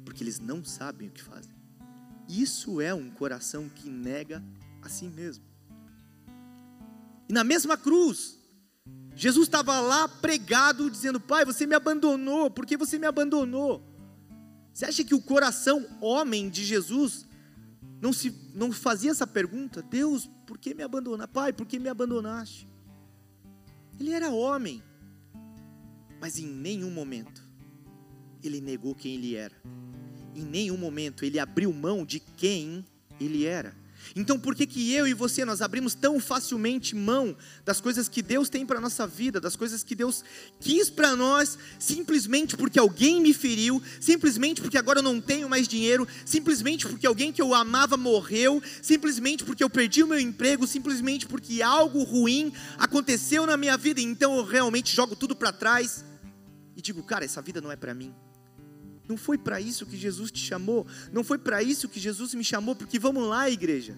porque 0.06 0.22
eles 0.22 0.38
não 0.38 0.64
sabem 0.64 1.08
o 1.08 1.10
que 1.10 1.22
fazem. 1.22 1.52
Isso 2.28 2.80
é 2.80 2.94
um 2.94 3.10
coração 3.10 3.68
que 3.68 3.90
nega 3.90 4.42
a 4.80 4.88
si 4.88 5.06
mesmo. 5.08 5.44
E 7.28 7.32
na 7.32 7.42
mesma 7.42 7.76
cruz, 7.76 8.38
Jesus 9.14 9.48
estava 9.48 9.80
lá 9.80 10.08
pregado, 10.08 10.88
dizendo: 10.88 11.20
Pai, 11.20 11.44
você 11.44 11.66
me 11.66 11.74
abandonou, 11.74 12.50
por 12.50 12.64
que 12.64 12.76
você 12.76 12.98
me 12.98 13.06
abandonou? 13.06 13.84
Você 14.72 14.84
acha 14.84 15.02
que 15.02 15.14
o 15.14 15.20
coração 15.20 15.84
homem 16.00 16.48
de 16.48 16.64
Jesus 16.64 17.26
não, 18.00 18.12
se, 18.12 18.32
não 18.54 18.70
fazia 18.70 19.10
essa 19.10 19.26
pergunta? 19.26 19.82
Deus, 19.82 20.30
por 20.46 20.56
que 20.56 20.72
me 20.72 20.82
abandonaste? 20.82 21.32
Pai, 21.32 21.52
por 21.52 21.66
que 21.66 21.78
me 21.78 21.88
abandonaste? 21.88 22.68
Ele 23.98 24.10
era 24.10 24.30
homem, 24.30 24.82
mas 26.20 26.38
em 26.38 26.46
nenhum 26.46 26.90
momento 26.90 27.45
ele 28.42 28.60
negou 28.60 28.94
quem 28.94 29.14
ele 29.14 29.34
era. 29.34 29.54
Em 30.34 30.44
nenhum 30.44 30.76
momento 30.76 31.24
ele 31.24 31.38
abriu 31.38 31.72
mão 31.72 32.04
de 32.04 32.20
quem 32.20 32.84
ele 33.20 33.44
era. 33.44 33.74
Então, 34.14 34.38
por 34.38 34.54
que, 34.54 34.66
que 34.66 34.92
eu 34.92 35.06
e 35.06 35.14
você 35.14 35.44
nós 35.44 35.60
abrimos 35.60 35.94
tão 35.94 36.20
facilmente 36.20 36.94
mão 36.94 37.36
das 37.64 37.80
coisas 37.80 38.08
que 38.08 38.22
Deus 38.22 38.48
tem 38.48 38.64
para 38.64 38.80
nossa 38.80 39.06
vida, 39.06 39.40
das 39.40 39.56
coisas 39.56 39.82
que 39.82 39.94
Deus 39.94 40.22
quis 40.60 40.90
para 40.90 41.16
nós, 41.16 41.58
simplesmente 41.78 42.56
porque 42.56 42.78
alguém 42.78 43.20
me 43.20 43.32
feriu, 43.32 43.82
simplesmente 44.00 44.60
porque 44.60 44.78
agora 44.78 45.00
eu 45.00 45.02
não 45.02 45.20
tenho 45.20 45.48
mais 45.48 45.66
dinheiro, 45.66 46.06
simplesmente 46.24 46.86
porque 46.86 47.06
alguém 47.06 47.32
que 47.32 47.42
eu 47.42 47.54
amava 47.54 47.96
morreu, 47.96 48.62
simplesmente 48.82 49.44
porque 49.44 49.64
eu 49.64 49.70
perdi 49.70 50.02
o 50.02 50.06
meu 50.06 50.20
emprego, 50.20 50.66
simplesmente 50.66 51.26
porque 51.26 51.62
algo 51.62 52.02
ruim 52.02 52.52
aconteceu 52.78 53.46
na 53.46 53.56
minha 53.56 53.76
vida, 53.76 54.00
então 54.00 54.36
eu 54.36 54.44
realmente 54.44 54.94
jogo 54.94 55.16
tudo 55.16 55.34
para 55.34 55.52
trás 55.52 56.04
e 56.76 56.82
digo, 56.82 57.02
cara, 57.02 57.24
essa 57.24 57.40
vida 57.40 57.60
não 57.60 57.72
é 57.72 57.76
para 57.76 57.94
mim. 57.94 58.14
Não 59.08 59.16
foi 59.16 59.38
para 59.38 59.60
isso 59.60 59.86
que 59.86 59.96
Jesus 59.96 60.30
te 60.30 60.40
chamou. 60.40 60.86
Não 61.12 61.22
foi 61.22 61.38
para 61.38 61.62
isso 61.62 61.88
que 61.88 62.00
Jesus 62.00 62.34
me 62.34 62.44
chamou. 62.44 62.74
Porque 62.74 62.98
vamos 62.98 63.26
lá, 63.28 63.48
igreja. 63.48 63.96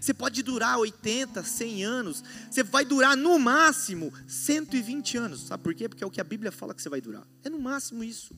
Você 0.00 0.12
pode 0.12 0.42
durar 0.42 0.78
80, 0.78 1.42
100 1.42 1.84
anos. 1.84 2.22
Você 2.50 2.62
vai 2.62 2.84
durar 2.84 3.16
no 3.16 3.38
máximo 3.38 4.12
120 4.28 5.16
anos. 5.16 5.40
Sabe 5.46 5.62
por 5.62 5.74
quê? 5.74 5.88
Porque 5.88 6.04
é 6.04 6.06
o 6.06 6.10
que 6.10 6.20
a 6.20 6.24
Bíblia 6.24 6.52
fala 6.52 6.74
que 6.74 6.82
você 6.82 6.90
vai 6.90 7.00
durar. 7.00 7.26
É 7.42 7.48
no 7.48 7.58
máximo 7.58 8.04
isso. 8.04 8.34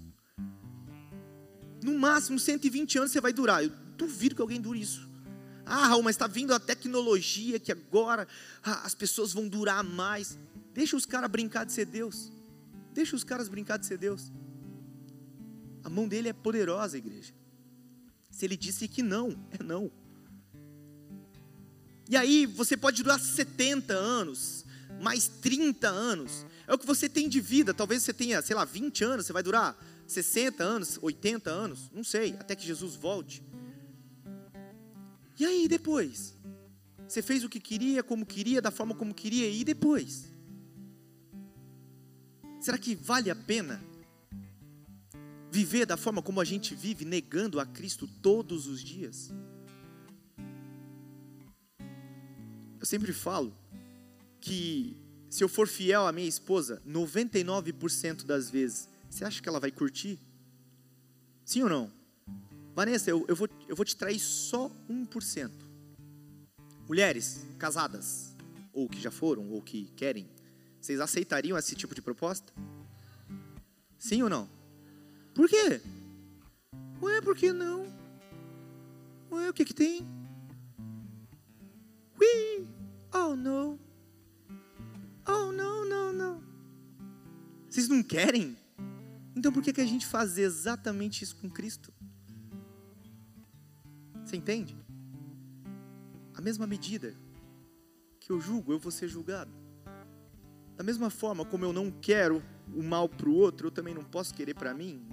No 1.83 1.99
máximo 1.99 2.39
120 2.39 2.99
anos 2.99 3.11
você 3.11 3.21
vai 3.21 3.33
durar. 3.33 3.65
Eu 3.65 3.73
duvido 3.97 4.37
que 4.37 4.41
alguém 4.41 4.61
dure 4.61 4.81
isso. 4.81 5.09
Ah, 5.65 5.89
Raul, 5.89 6.05
mas 6.05 6.15
está 6.15 6.29
vindo 6.29 6.55
a 6.55 6.61
tecnologia 6.61 7.59
que 7.59 7.73
agora 7.73 8.29
ah, 8.63 8.83
as 8.85 8.95
pessoas 8.95 9.33
vão 9.33 9.49
durar 9.49 9.83
mais. 9.83 10.39
Deixa 10.73 10.97
os 10.97 11.05
caras 11.05 11.29
brincar 11.29 11.65
de 11.65 11.73
ser 11.73 11.87
Deus. 11.87 12.31
Deixa 12.95 13.17
os 13.17 13.25
caras 13.25 13.49
brincar 13.49 13.77
de 13.77 13.87
ser 13.87 13.99
Deus. 13.99 14.31
A 15.87 15.89
mão 15.89 16.09
dele 16.09 16.29
é 16.29 16.33
poderosa, 16.33 16.99
igreja. 16.99 17.33
Se 18.29 18.45
ele 18.45 18.57
disse 18.57 18.89
que 18.89 19.05
não, 19.05 19.39
é 19.53 19.63
não. 19.63 19.89
E 22.11 22.17
aí 22.17 22.45
você 22.45 22.77
pode 22.77 23.05
durar 23.05 23.21
70 23.21 23.95
anos, 23.95 24.67
mais 25.01 25.29
30 25.29 25.87
anos. 25.87 26.45
É 26.67 26.75
o 26.75 26.79
que 26.79 26.85
você 26.85 27.09
tem 27.09 27.29
de 27.29 27.41
vida. 27.41 27.73
Talvez 27.73 28.03
você 28.03 28.13
tenha, 28.13 28.43
sei 28.43 28.57
lá, 28.57 28.65
20 28.65 29.05
anos, 29.05 29.27
você 29.27 29.33
vai 29.33 29.45
durar 29.45 29.81
60 30.09 30.65
anos, 30.65 30.99
80 31.01 31.51
anos, 31.51 31.89
não 31.95 32.03
sei, 32.03 32.35
até 32.41 32.57
que 32.57 32.67
Jesus 32.67 32.97
volte. 32.97 33.41
E 35.39 35.47
aí 35.47 35.69
depois? 35.69 36.35
Você 37.07 37.23
fez 37.23 37.45
o 37.45 37.49
que 37.49 37.61
queria, 37.61 38.03
como 38.03 38.27
queria, 38.27 38.61
da 38.61 38.73
forma 38.73 38.93
como 38.93 39.15
queria, 39.15 39.49
e 39.49 39.63
depois? 39.63 40.33
Será 42.61 42.77
que 42.77 42.97
vale 42.97 43.31
a 43.31 43.37
pena 43.37 43.81
viver 45.57 45.87
da 45.87 45.97
forma 45.97 46.21
como 46.21 46.39
a 46.39 46.45
gente 46.45 46.75
vive, 46.75 47.07
negando 47.07 47.59
a 47.59 47.65
Cristo 47.65 48.07
todos 48.21 48.67
os 48.67 48.85
dias? 48.85 49.33
Eu 52.79 52.85
sempre 52.85 53.11
falo 53.11 53.57
que 54.39 54.95
se 55.31 55.43
eu 55.43 55.49
for 55.49 55.67
fiel 55.67 56.07
à 56.07 56.13
minha 56.13 56.29
esposa, 56.29 56.83
99% 56.87 58.27
das 58.27 58.51
vezes, 58.51 58.87
você 59.09 59.25
acha 59.25 59.41
que 59.41 59.49
ela 59.49 59.59
vai 59.59 59.71
curtir? 59.71 60.19
Sim 61.43 61.63
ou 61.63 61.71
não? 61.71 61.91
Vanessa, 62.75 63.09
eu, 63.09 63.25
eu, 63.27 63.35
vou, 63.35 63.49
eu 63.67 63.75
vou 63.75 63.85
te 63.87 63.97
trair 63.97 64.21
só 64.21 64.71
1%. 64.91 65.51
Mulheres 66.87 67.47
casadas, 67.59 68.37
ou 68.75 68.91
que 68.91 69.01
já 69.01 69.11
foram, 69.11 69.49
ou 69.51 69.63
que 69.63 69.87
querem, 69.97 70.29
vocês 70.79 71.01
aceitariam 71.01 71.57
esse 71.57 71.75
tipo 71.75 71.95
de 71.95 72.03
proposta? 72.03 72.53
Sim 73.99 74.23
ou 74.23 74.29
não? 74.29 74.56
Por 75.37 75.51
quê? 75.51 75.83
Ué, 77.03 77.21
por 77.21 77.37
que 77.37 77.53
não? 77.53 77.87
Ué, 79.31 79.51
o 79.51 79.53
que 79.53 79.67
que 79.67 79.75
tem? 79.75 80.01
Ui! 82.19 82.67
Oh, 83.13 83.37
não. 83.37 83.79
Oh, 85.29 85.53
não, 85.53 85.85
não, 85.85 86.11
não. 86.11 86.43
Vocês 87.69 87.87
não 87.87 88.03
querem? 88.03 88.57
Então 89.37 89.53
por 89.53 89.63
que, 89.63 89.75
que 89.75 89.81
a 89.83 89.87
gente 89.87 90.07
faz 90.07 90.39
exatamente 90.39 91.23
isso 91.23 91.37
com 91.37 91.51
Cristo? 91.51 91.93
Você 94.25 94.37
entende? 94.37 94.75
A 96.35 96.41
mesma 96.41 96.67
medida 96.67 97.15
que 98.19 98.33
eu 98.33 98.41
julgo, 98.41 98.73
eu 98.73 98.79
vou 98.79 98.91
ser 98.91 99.07
julgado. 99.07 99.53
Da 100.77 100.83
mesma 100.83 101.11
forma 101.11 101.45
como 101.45 101.67
eu 101.67 101.75
não 101.75 101.91
quero 101.91 102.43
o 102.75 102.83
mal 102.83 103.09
para 103.09 103.29
o 103.29 103.35
outro, 103.35 103.69
eu 103.69 103.71
também 103.71 103.95
não 103.95 104.05
posso 104.05 104.35
querer 104.35 104.55
para 104.55 104.75
mim 104.75 105.07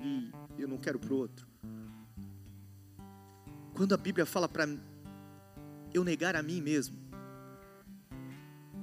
e 0.58 0.62
eu 0.62 0.68
não 0.68 0.78
quero 0.78 1.00
para 1.00 1.14
o 1.14 1.18
outro. 1.18 1.48
Quando 3.74 3.94
a 3.94 3.98
Bíblia 3.98 4.26
fala 4.26 4.48
para 4.48 4.68
eu 5.94 6.04
negar 6.04 6.36
a 6.36 6.44
mim 6.44 6.62
mesmo, 6.62 6.98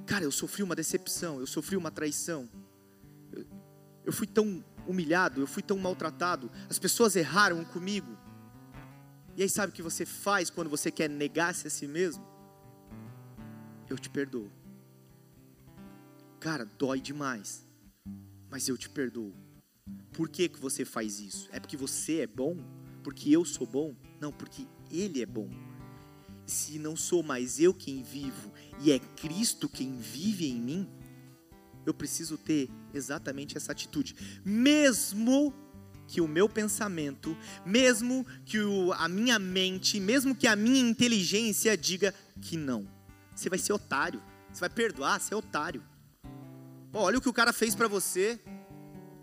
cara, 0.05 0.23
eu 0.23 0.31
sofri 0.31 0.63
uma 0.63 0.75
decepção, 0.75 1.39
eu 1.39 1.47
sofri 1.47 1.77
uma 1.77 1.91
traição, 1.91 2.49
eu, 3.31 3.45
eu 4.05 4.13
fui 4.13 4.27
tão 4.27 4.63
humilhado, 4.87 5.41
eu 5.41 5.47
fui 5.47 5.63
tão 5.63 5.77
maltratado, 5.77 6.51
as 6.69 6.77
pessoas 6.77 7.15
erraram 7.15 7.63
comigo. 7.63 8.17
E 9.37 9.43
aí 9.43 9.49
sabe 9.49 9.71
o 9.71 9.75
que 9.75 9.81
você 9.81 10.05
faz 10.05 10.49
quando 10.49 10.69
você 10.69 10.91
quer 10.91 11.09
negar-se 11.09 11.67
a 11.67 11.69
si 11.69 11.87
mesmo? 11.87 12.25
Eu 13.89 13.97
te 13.97 14.09
perdoo. 14.09 14.51
Cara, 16.39 16.65
dói 16.77 16.99
demais. 16.99 17.65
Mas 18.51 18.67
eu 18.67 18.77
te 18.77 18.89
perdoo. 18.89 19.33
Por 20.11 20.27
que, 20.27 20.49
que 20.49 20.59
você 20.59 20.83
faz 20.83 21.19
isso? 21.19 21.47
É 21.53 21.59
porque 21.59 21.77
você 21.77 22.19
é 22.19 22.27
bom? 22.27 22.57
Porque 23.01 23.31
eu 23.31 23.45
sou 23.45 23.65
bom? 23.65 23.95
Não, 24.19 24.31
porque 24.31 24.67
Ele 24.91 25.21
é 25.21 25.25
bom. 25.25 25.49
Se 26.45 26.77
não 26.77 26.95
sou 26.95 27.23
mais 27.23 27.59
eu 27.59 27.73
quem 27.73 28.03
vivo 28.03 28.51
e 28.81 28.91
é 28.91 28.99
Cristo 28.99 29.69
quem 29.69 29.97
vive 29.97 30.49
em 30.49 30.59
mim, 30.59 30.89
eu 31.85 31.93
preciso 31.93 32.37
ter 32.37 32.69
exatamente 32.93 33.55
essa 33.55 33.71
atitude. 33.71 34.15
Mesmo 34.43 35.53
que 36.05 36.19
o 36.19 36.27
meu 36.27 36.49
pensamento, 36.49 37.37
mesmo 37.65 38.25
que 38.45 38.59
o, 38.59 38.91
a 38.93 39.07
minha 39.07 39.39
mente, 39.39 39.97
mesmo 39.97 40.35
que 40.35 40.45
a 40.45 40.57
minha 40.57 40.81
inteligência 40.81 41.77
diga 41.77 42.13
que 42.41 42.57
não. 42.57 42.85
Você 43.33 43.49
vai 43.49 43.57
ser 43.57 43.71
otário. 43.71 44.21
Você 44.51 44.59
vai 44.59 44.69
perdoar, 44.69 45.21
você 45.21 45.33
é 45.33 45.37
otário. 45.37 45.81
Pô, 46.91 46.99
olha 46.99 47.17
o 47.17 47.21
que 47.21 47.29
o 47.29 47.33
cara 47.33 47.53
fez 47.53 47.73
para 47.73 47.87
você. 47.87 48.39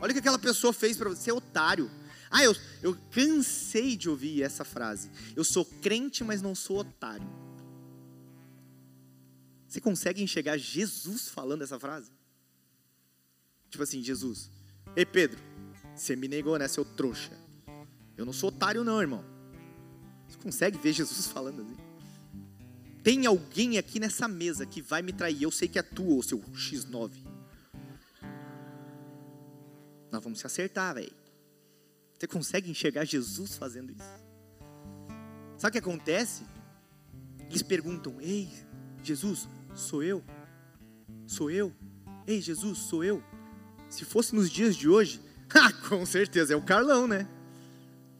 Olha 0.00 0.10
o 0.10 0.14
que 0.14 0.20
aquela 0.20 0.38
pessoa 0.38 0.72
fez 0.72 0.96
para 0.96 1.08
você. 1.08 1.22
Você 1.22 1.30
é 1.30 1.34
otário. 1.34 1.90
Ah, 2.30 2.44
eu, 2.44 2.54
eu 2.82 2.96
cansei 3.10 3.96
de 3.96 4.08
ouvir 4.08 4.42
essa 4.42 4.64
frase. 4.64 5.10
Eu 5.34 5.44
sou 5.44 5.64
crente, 5.64 6.22
mas 6.24 6.42
não 6.42 6.54
sou 6.54 6.78
otário. 6.78 7.28
Você 9.66 9.80
consegue 9.80 10.22
enxergar 10.22 10.56
Jesus 10.56 11.28
falando 11.28 11.62
essa 11.62 11.78
frase? 11.78 12.10
Tipo 13.70 13.82
assim, 13.82 14.02
Jesus. 14.02 14.50
Ei, 14.96 15.04
Pedro, 15.04 15.38
você 15.94 16.16
me 16.16 16.26
negou, 16.26 16.58
né, 16.58 16.66
seu 16.68 16.84
trouxa? 16.84 17.32
Eu 18.16 18.24
não 18.24 18.32
sou 18.32 18.48
otário, 18.48 18.82
não, 18.82 19.00
irmão. 19.00 19.24
Você 20.26 20.38
consegue 20.38 20.78
ver 20.78 20.92
Jesus 20.92 21.26
falando 21.32 21.62
assim? 21.62 21.76
Tem 23.02 23.26
alguém 23.26 23.78
aqui 23.78 24.00
nessa 24.00 24.26
mesa 24.26 24.66
que 24.66 24.82
vai 24.82 25.02
me 25.02 25.12
trair. 25.12 25.42
Eu 25.42 25.50
sei 25.50 25.68
que 25.68 25.78
é 25.78 25.82
tu, 25.82 26.04
ou 26.04 26.22
seu 26.22 26.38
X9. 26.40 27.27
Nós 30.10 30.22
vamos 30.22 30.40
se 30.40 30.46
acertar, 30.46 30.94
velho. 30.94 31.12
Você 32.18 32.26
consegue 32.26 32.70
enxergar 32.70 33.04
Jesus 33.04 33.56
fazendo 33.56 33.92
isso? 33.92 34.28
Sabe 35.56 35.70
o 35.70 35.72
que 35.72 35.78
acontece? 35.78 36.44
Eles 37.48 37.62
perguntam: 37.62 38.20
Ei, 38.20 38.48
Jesus, 39.02 39.48
sou 39.74 40.02
eu? 40.02 40.24
Sou 41.26 41.50
eu? 41.50 41.72
Ei, 42.26 42.40
Jesus, 42.40 42.78
sou 42.78 43.04
eu? 43.04 43.22
Se 43.88 44.04
fosse 44.04 44.34
nos 44.34 44.50
dias 44.50 44.76
de 44.76 44.88
hoje, 44.88 45.20
ah, 45.54 45.72
com 45.88 46.04
certeza 46.04 46.52
é 46.52 46.56
o 46.56 46.62
Carlão, 46.62 47.06
né? 47.06 47.28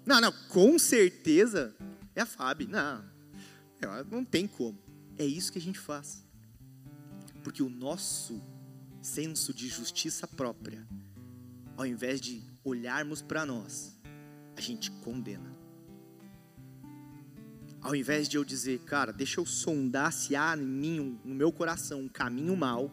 Não, 0.06 0.20
não, 0.20 0.32
com 0.48 0.78
certeza 0.78 1.74
é 2.14 2.22
a 2.22 2.26
Fábio. 2.26 2.68
Não, 2.68 3.04
não 4.10 4.24
tem 4.24 4.46
como. 4.46 4.78
É 5.18 5.24
isso 5.24 5.52
que 5.52 5.58
a 5.58 5.62
gente 5.62 5.78
faz. 5.78 6.24
Porque 7.42 7.62
o 7.62 7.68
nosso 7.68 8.40
senso 9.02 9.52
de 9.52 9.68
justiça 9.68 10.26
própria 10.26 10.86
ao 11.78 11.86
invés 11.86 12.20
de 12.20 12.42
olharmos 12.64 13.22
para 13.22 13.46
nós, 13.46 13.96
a 14.56 14.60
gente 14.60 14.90
condena. 14.90 15.56
Ao 17.80 17.94
invés 17.94 18.28
de 18.28 18.36
eu 18.36 18.44
dizer, 18.44 18.80
cara, 18.80 19.12
deixa 19.12 19.38
eu 19.38 19.46
sondar 19.46 20.12
se 20.12 20.34
há 20.34 20.56
em 20.56 20.60
mim, 20.60 21.20
no 21.24 21.36
meu 21.36 21.52
coração, 21.52 22.00
um 22.00 22.08
caminho 22.08 22.56
mal, 22.56 22.92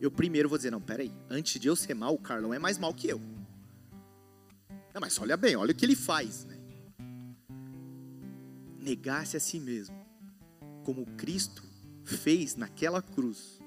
eu 0.00 0.10
primeiro 0.10 0.48
vou 0.48 0.56
dizer, 0.56 0.70
não, 0.70 0.80
peraí, 0.80 1.12
antes 1.28 1.60
de 1.60 1.68
eu 1.68 1.76
ser 1.76 1.92
mal, 1.92 2.14
o 2.14 2.18
Carlão 2.18 2.54
é 2.54 2.58
mais 2.58 2.78
mal 2.78 2.94
que 2.94 3.08
eu. 3.08 3.20
Não, 4.94 5.00
mas 5.00 5.18
olha 5.18 5.36
bem, 5.36 5.54
olha 5.54 5.72
o 5.72 5.74
que 5.74 5.84
ele 5.84 5.94
faz. 5.94 6.46
Né? 6.46 6.58
Negar-se 8.78 9.36
a 9.36 9.40
si 9.40 9.60
mesmo, 9.60 9.94
como 10.82 11.04
Cristo 11.18 11.62
fez 12.04 12.56
naquela 12.56 13.02
cruz, 13.02 13.60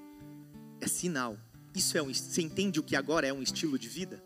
é 0.80 0.88
sinal 0.88 1.38
isso 1.76 1.98
é 1.98 2.02
um, 2.02 2.12
você 2.12 2.40
entende 2.40 2.80
o 2.80 2.82
que 2.82 2.96
agora 2.96 3.26
é 3.26 3.32
um 3.32 3.42
estilo 3.42 3.78
de 3.78 3.86
vida? 3.86 4.22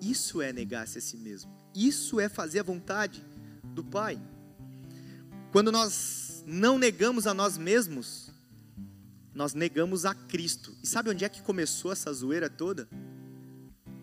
Isso 0.00 0.40
é 0.40 0.52
negar-se 0.52 0.98
a 0.98 1.00
si 1.00 1.16
mesmo. 1.16 1.50
Isso 1.74 2.20
é 2.20 2.28
fazer 2.28 2.60
a 2.60 2.62
vontade 2.62 3.24
do 3.64 3.82
Pai. 3.82 4.20
quando 5.50 5.72
nós 5.72 6.44
não 6.46 6.78
negamos 6.78 7.26
a 7.26 7.34
nós 7.34 7.58
mesmos, 7.58 8.30
nós 9.34 9.52
negamos 9.54 10.04
a 10.04 10.14
Cristo. 10.14 10.76
E 10.82 10.86
sabe 10.86 11.10
onde 11.10 11.24
é 11.24 11.28
que 11.28 11.42
começou 11.42 11.90
essa 11.90 12.12
zoeira 12.12 12.48
toda? 12.48 12.88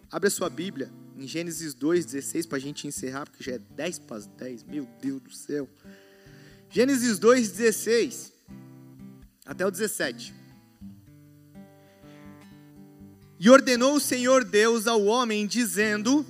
Abre 0.10 0.28
a 0.28 0.32
sua 0.32 0.50
Bíblia, 0.50 0.92
em 1.16 1.26
Gênesis 1.28 1.74
2,16, 1.74 2.48
para 2.48 2.58
a 2.58 2.62
gente 2.62 2.86
encerrar, 2.88 3.30
porque 3.30 3.44
já 3.44 3.54
é 3.54 3.60
10 3.60 4.00
para 4.00 4.18
as 4.18 4.28
10, 4.28 4.64
meu 4.64 4.86
Deus 5.02 5.22
do 5.22 5.32
céu. 5.32 5.70
Gênesis 6.70 7.18
2,16 7.20 8.34
até 9.46 9.66
o 9.66 9.72
17. 9.72 10.41
E 13.44 13.50
ordenou 13.50 13.96
o 13.96 14.00
Senhor 14.00 14.44
Deus 14.44 14.86
ao 14.86 15.04
homem, 15.04 15.48
dizendo: 15.48 16.24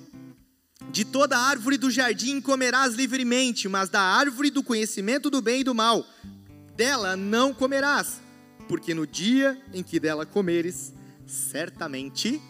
De 0.92 1.04
toda 1.04 1.38
árvore 1.38 1.78
do 1.78 1.92
jardim 1.92 2.40
comerás 2.40 2.94
livremente, 2.94 3.68
mas 3.68 3.90
da 3.90 4.00
árvore 4.00 4.50
do 4.50 4.64
conhecimento 4.64 5.30
do 5.30 5.42
bem 5.42 5.60
e 5.60 5.64
do 5.66 5.76
mal, 5.76 6.06
dela 6.74 7.18
não 7.18 7.54
comerás, 7.54 8.22
porque 8.66 8.94
no 8.94 9.06
dia 9.06 9.62
em 9.74 9.84
que 9.84 10.00
dela 10.00 10.26
comeres, 10.26 10.94
certamente 11.28 12.42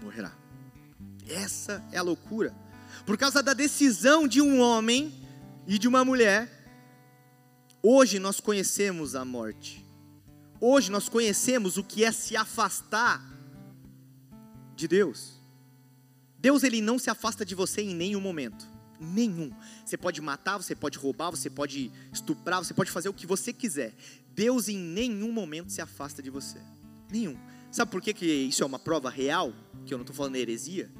morrerá. 0.00 0.32
Essa 1.26 1.84
é 1.90 1.98
a 1.98 2.02
loucura. 2.02 2.54
Por 3.04 3.18
causa 3.18 3.42
da 3.42 3.54
decisão 3.54 4.28
de 4.28 4.40
um 4.40 4.60
homem 4.60 5.12
e 5.66 5.80
de 5.80 5.88
uma 5.88 6.04
mulher, 6.04 6.48
hoje 7.82 8.20
nós 8.20 8.38
conhecemos 8.38 9.16
a 9.16 9.24
morte. 9.24 9.84
Hoje 10.60 10.92
nós 10.92 11.08
conhecemos 11.08 11.76
o 11.76 11.82
que 11.82 12.04
é 12.04 12.12
se 12.12 12.36
afastar 12.36 13.31
de 14.82 14.88
Deus. 14.88 15.40
Deus 16.38 16.64
ele 16.64 16.80
não 16.80 16.98
se 16.98 17.08
afasta 17.08 17.44
de 17.44 17.54
você 17.54 17.82
em 17.82 17.94
nenhum 17.94 18.20
momento. 18.20 18.66
Nenhum. 19.00 19.50
Você 19.84 19.96
pode 19.96 20.20
matar, 20.20 20.58
você 20.58 20.74
pode 20.74 20.98
roubar, 20.98 21.30
você 21.30 21.48
pode 21.48 21.90
estuprar, 22.12 22.64
você 22.64 22.74
pode 22.74 22.90
fazer 22.90 23.08
o 23.08 23.14
que 23.14 23.26
você 23.26 23.52
quiser. 23.52 23.94
Deus 24.34 24.68
em 24.68 24.78
nenhum 24.78 25.32
momento 25.32 25.70
se 25.70 25.80
afasta 25.80 26.22
de 26.22 26.30
você. 26.30 26.58
Nenhum. 27.10 27.36
Sabe 27.70 27.90
por 27.90 28.02
que, 28.02 28.12
que 28.12 28.26
isso 28.26 28.62
é 28.62 28.66
uma 28.66 28.78
prova 28.78 29.08
real? 29.08 29.52
Que 29.86 29.94
eu 29.94 29.98
não 29.98 30.02
estou 30.02 30.14
falando 30.14 30.36
heresia? 30.36 30.90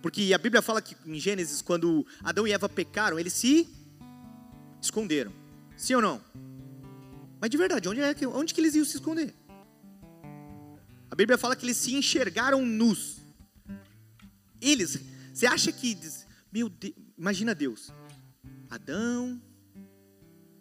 Porque 0.00 0.32
a 0.32 0.38
Bíblia 0.38 0.62
fala 0.62 0.80
que 0.80 0.96
em 1.04 1.18
Gênesis, 1.18 1.60
quando 1.60 2.06
Adão 2.22 2.46
e 2.46 2.52
Eva 2.52 2.68
pecaram, 2.68 3.18
eles 3.18 3.32
se 3.32 3.68
esconderam. 4.80 5.32
Sim 5.76 5.94
ou 5.94 6.02
não? 6.02 6.20
Mas 7.40 7.50
de 7.50 7.56
verdade, 7.56 7.88
onde, 7.88 8.00
é 8.00 8.14
que, 8.14 8.26
onde 8.26 8.54
que 8.54 8.60
eles 8.60 8.74
iam 8.74 8.84
se 8.84 8.96
esconder? 8.96 9.34
A 11.10 11.14
Bíblia 11.14 11.38
fala 11.38 11.56
que 11.56 11.64
eles 11.64 11.76
se 11.76 11.94
enxergaram 11.94 12.64
nus. 12.64 13.18
Eles, 14.60 14.98
você 15.32 15.46
acha 15.46 15.72
que, 15.72 15.96
meu 16.52 16.68
Deus, 16.68 16.94
imagina 17.16 17.54
Deus. 17.54 17.92
Adão, 18.68 19.40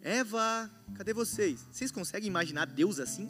Eva, 0.02 0.72
cadê 0.96 1.14
vocês? 1.14 1.68
Vocês 1.72 1.92
conseguem 1.92 2.28
imaginar 2.28 2.66
Deus 2.66 3.00
assim? 3.00 3.30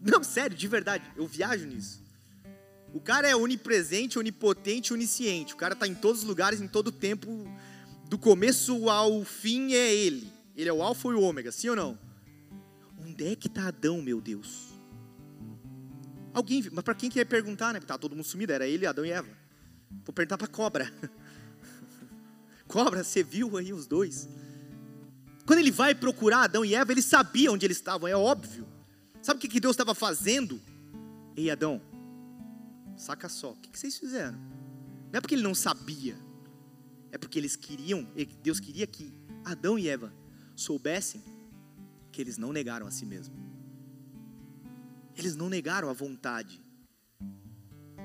Não, 0.00 0.22
sério, 0.22 0.56
de 0.56 0.68
verdade, 0.68 1.04
eu 1.16 1.26
viajo 1.26 1.66
nisso. 1.66 2.02
O 2.92 3.00
cara 3.00 3.28
é 3.28 3.34
onipresente, 3.34 4.18
onipotente, 4.18 4.92
onisciente. 4.92 5.52
O 5.52 5.56
cara 5.56 5.74
está 5.74 5.86
em 5.86 5.94
todos 5.94 6.22
os 6.22 6.28
lugares, 6.28 6.60
em 6.60 6.68
todo 6.68 6.92
tempo. 6.92 7.28
Do 8.08 8.16
começo 8.16 8.88
ao 8.88 9.24
fim 9.24 9.72
é 9.72 9.94
ele. 9.94 10.32
Ele 10.56 10.68
é 10.68 10.72
o 10.72 10.82
alfa 10.82 11.08
e 11.08 11.14
o 11.14 11.20
ômega, 11.20 11.50
sim 11.50 11.68
ou 11.68 11.76
não? 11.76 11.98
Onde 12.98 13.26
é 13.26 13.34
que 13.34 13.48
está 13.48 13.66
Adão, 13.66 14.00
meu 14.00 14.20
Deus? 14.20 14.73
Alguém, 16.34 16.68
mas 16.72 16.84
para 16.84 16.94
quem 16.96 17.08
que 17.08 17.20
ia 17.20 17.24
perguntar, 17.24 17.72
né? 17.72 17.78
Tá 17.78 17.96
todo 17.96 18.16
mundo 18.16 18.24
sumido, 18.24 18.52
era 18.52 18.66
ele, 18.66 18.84
Adão 18.84 19.06
e 19.06 19.12
Eva. 19.12 19.28
Vou 20.04 20.12
perguntar 20.12 20.36
para 20.36 20.48
cobra. 20.48 20.92
cobra, 22.66 23.04
você 23.04 23.22
viu 23.22 23.56
aí 23.56 23.72
os 23.72 23.86
dois? 23.86 24.28
Quando 25.46 25.60
ele 25.60 25.70
vai 25.70 25.94
procurar 25.94 26.42
Adão 26.42 26.64
e 26.64 26.74
Eva, 26.74 26.90
ele 26.90 27.02
sabia 27.02 27.52
onde 27.52 27.64
eles 27.64 27.76
estavam, 27.76 28.08
é 28.08 28.16
óbvio. 28.16 28.66
Sabe 29.22 29.38
o 29.38 29.48
que, 29.48 29.60
Deus 29.60 29.74
estava 29.74 29.94
fazendo? 29.94 30.60
Ei, 31.36 31.50
Adão, 31.50 31.80
saca 32.96 33.28
só, 33.28 33.52
o 33.52 33.56
que 33.56 33.78
vocês 33.78 33.96
fizeram? 33.96 34.36
Não 35.12 35.18
é 35.18 35.20
porque 35.20 35.36
ele 35.36 35.42
não 35.42 35.54
sabia, 35.54 36.16
é 37.12 37.16
porque 37.16 37.38
eles 37.38 37.54
queriam, 37.54 38.06
Deus 38.42 38.58
queria 38.58 38.86
que 38.86 39.12
Adão 39.44 39.78
e 39.78 39.88
Eva 39.88 40.12
soubessem 40.56 41.22
que 42.10 42.20
eles 42.20 42.36
não 42.36 42.52
negaram 42.52 42.86
a 42.86 42.90
si 42.90 43.06
mesmos. 43.06 43.38
Eles 45.16 45.36
não 45.36 45.48
negaram 45.48 45.88
a 45.88 45.92
vontade. 45.92 46.60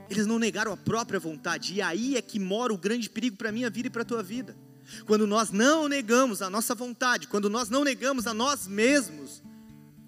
Eles 0.10 0.26
não 0.26 0.39
negaram 0.39 0.72
a 0.72 0.78
própria 0.78 1.20
vontade. 1.20 1.74
E 1.74 1.82
aí 1.82 2.16
é 2.16 2.22
que 2.22 2.39
mora 2.39 2.74
o 2.74 2.78
grande 2.78 3.10
perigo 3.10 3.38
para 3.38 3.49
a 3.49 3.51
minha 3.51 3.70
vida 3.70 3.88
e 3.88 3.91
para 3.91 4.01
a 4.01 4.05
tua 4.05 4.24
vida. 4.24 4.57
Quando 5.05 5.28
nós 5.28 5.51
não 5.51 5.88
negamos 5.88 6.41
a 6.41 6.49
nossa 6.49 6.74
vontade, 6.74 7.28
quando 7.28 7.49
nós 7.49 7.70
não 7.70 7.84
negamos 7.84 8.26
a 8.26 8.34
nós 8.34 8.68
mesmos, 8.68 9.43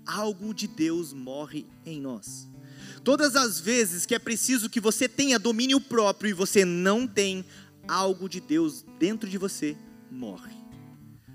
algo 0.05 0.53
de 0.53 0.67
Deus 0.67 1.13
morre 1.13 1.67
em 1.85 2.01
nós. 2.01 2.49
Todas 3.03 3.35
as 3.35 3.59
vezes 3.59 4.05
que 4.05 4.15
é 4.15 4.19
preciso 4.19 4.69
que 4.69 4.79
você 4.79 5.07
tenha 5.07 5.39
domínio 5.39 5.79
próprio 5.79 6.29
e 6.29 6.33
você 6.33 6.65
não 6.65 7.07
tem, 7.07 7.45
algo 7.87 8.29
de 8.29 8.39
Deus 8.39 8.85
dentro 8.99 9.29
de 9.29 9.37
você 9.37 9.75
morre. 10.09 10.55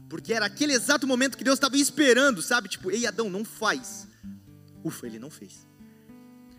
Porque 0.09 0.33
era 0.33 0.47
aquele 0.47 0.73
exato 0.73 1.07
momento 1.07 1.37
que 1.37 1.45
Deus 1.45 1.57
estava 1.57 1.77
esperando, 1.77 2.41
sabe? 2.41 2.69
Tipo, 2.69 2.91
ei 2.91 3.07
Adão, 3.07 3.29
não 3.29 3.45
faz. 3.45 4.07
Ufa, 4.87 5.05
ele 5.05 5.19
não 5.19 5.31
fez. 5.31 5.67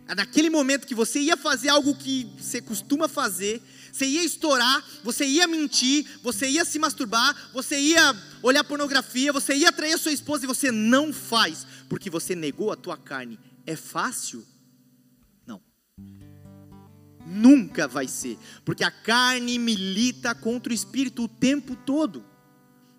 É 0.06 0.14
naquele 0.14 0.50
momento 0.50 0.86
que 0.86 0.94
você 0.94 1.18
ia 1.18 1.36
fazer 1.36 1.70
algo 1.70 1.94
que 1.94 2.30
você 2.38 2.60
costuma 2.60 3.08
fazer, 3.08 3.62
você 3.90 4.04
ia 4.04 4.22
estourar, 4.22 4.84
você 5.02 5.24
ia 5.24 5.46
mentir, 5.46 6.06
você 6.22 6.46
ia 6.48 6.64
se 6.64 6.78
masturbar, 6.78 7.50
você 7.54 7.78
ia 7.78 8.14
olhar 8.42 8.64
pornografia, 8.64 9.32
você 9.32 9.54
ia 9.54 9.72
trair 9.72 9.94
a 9.94 9.98
sua 9.98 10.12
esposa 10.12 10.44
e 10.44 10.46
você 10.46 10.70
não 10.70 11.10
faz, 11.10 11.66
porque 11.88 12.10
você 12.10 12.34
negou 12.34 12.70
a 12.70 12.76
tua 12.76 12.98
carne. 12.98 13.38
É 13.66 13.76
fácil? 13.76 14.46
Não. 15.46 15.60
Nunca 17.26 17.88
vai 17.88 18.08
ser, 18.08 18.38
porque 18.64 18.84
a 18.84 18.90
carne 18.90 19.58
milita 19.58 20.34
contra 20.34 20.70
o 20.70 20.74
espírito 20.74 21.24
o 21.24 21.28
tempo 21.28 21.74
todo. 21.76 22.24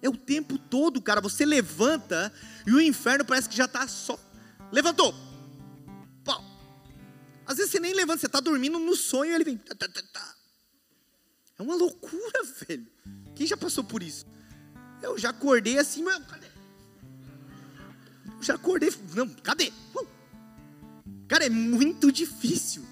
É 0.01 0.09
o 0.09 0.15
tempo 0.15 0.57
todo, 0.57 1.01
cara. 1.01 1.21
Você 1.21 1.45
levanta 1.45 2.31
e 2.65 2.71
o 2.71 2.81
inferno 2.81 3.25
parece 3.25 3.49
que 3.49 3.57
já 3.57 3.65
está 3.65 3.87
só 3.87 4.17
Levantou. 4.71 5.13
Pau. 6.23 6.43
Às 7.45 7.57
vezes 7.57 7.71
você 7.71 7.79
nem 7.79 7.93
levanta, 7.93 8.19
você 8.19 8.27
está 8.27 8.39
dormindo 8.39 8.77
no 8.79 8.95
sonho 8.95 9.31
e 9.31 9.35
ele 9.35 9.43
vem. 9.43 9.61
É 11.57 11.61
uma 11.61 11.75
loucura, 11.75 12.43
velho. 12.67 12.87
Quem 13.35 13.47
já 13.47 13.57
passou 13.57 13.83
por 13.83 14.03
isso? 14.03 14.25
Eu 15.01 15.17
já 15.17 15.29
acordei 15.29 15.77
assim, 15.77 16.03
mas 16.03 16.25
cadê? 16.25 16.47
Eu 18.37 18.43
já 18.43 18.55
acordei, 18.55 18.89
não, 19.15 19.27
cadê? 19.29 19.71
Uh. 19.95 20.07
Cara, 21.27 21.45
é 21.45 21.49
muito 21.49 22.11
difícil. 22.11 22.85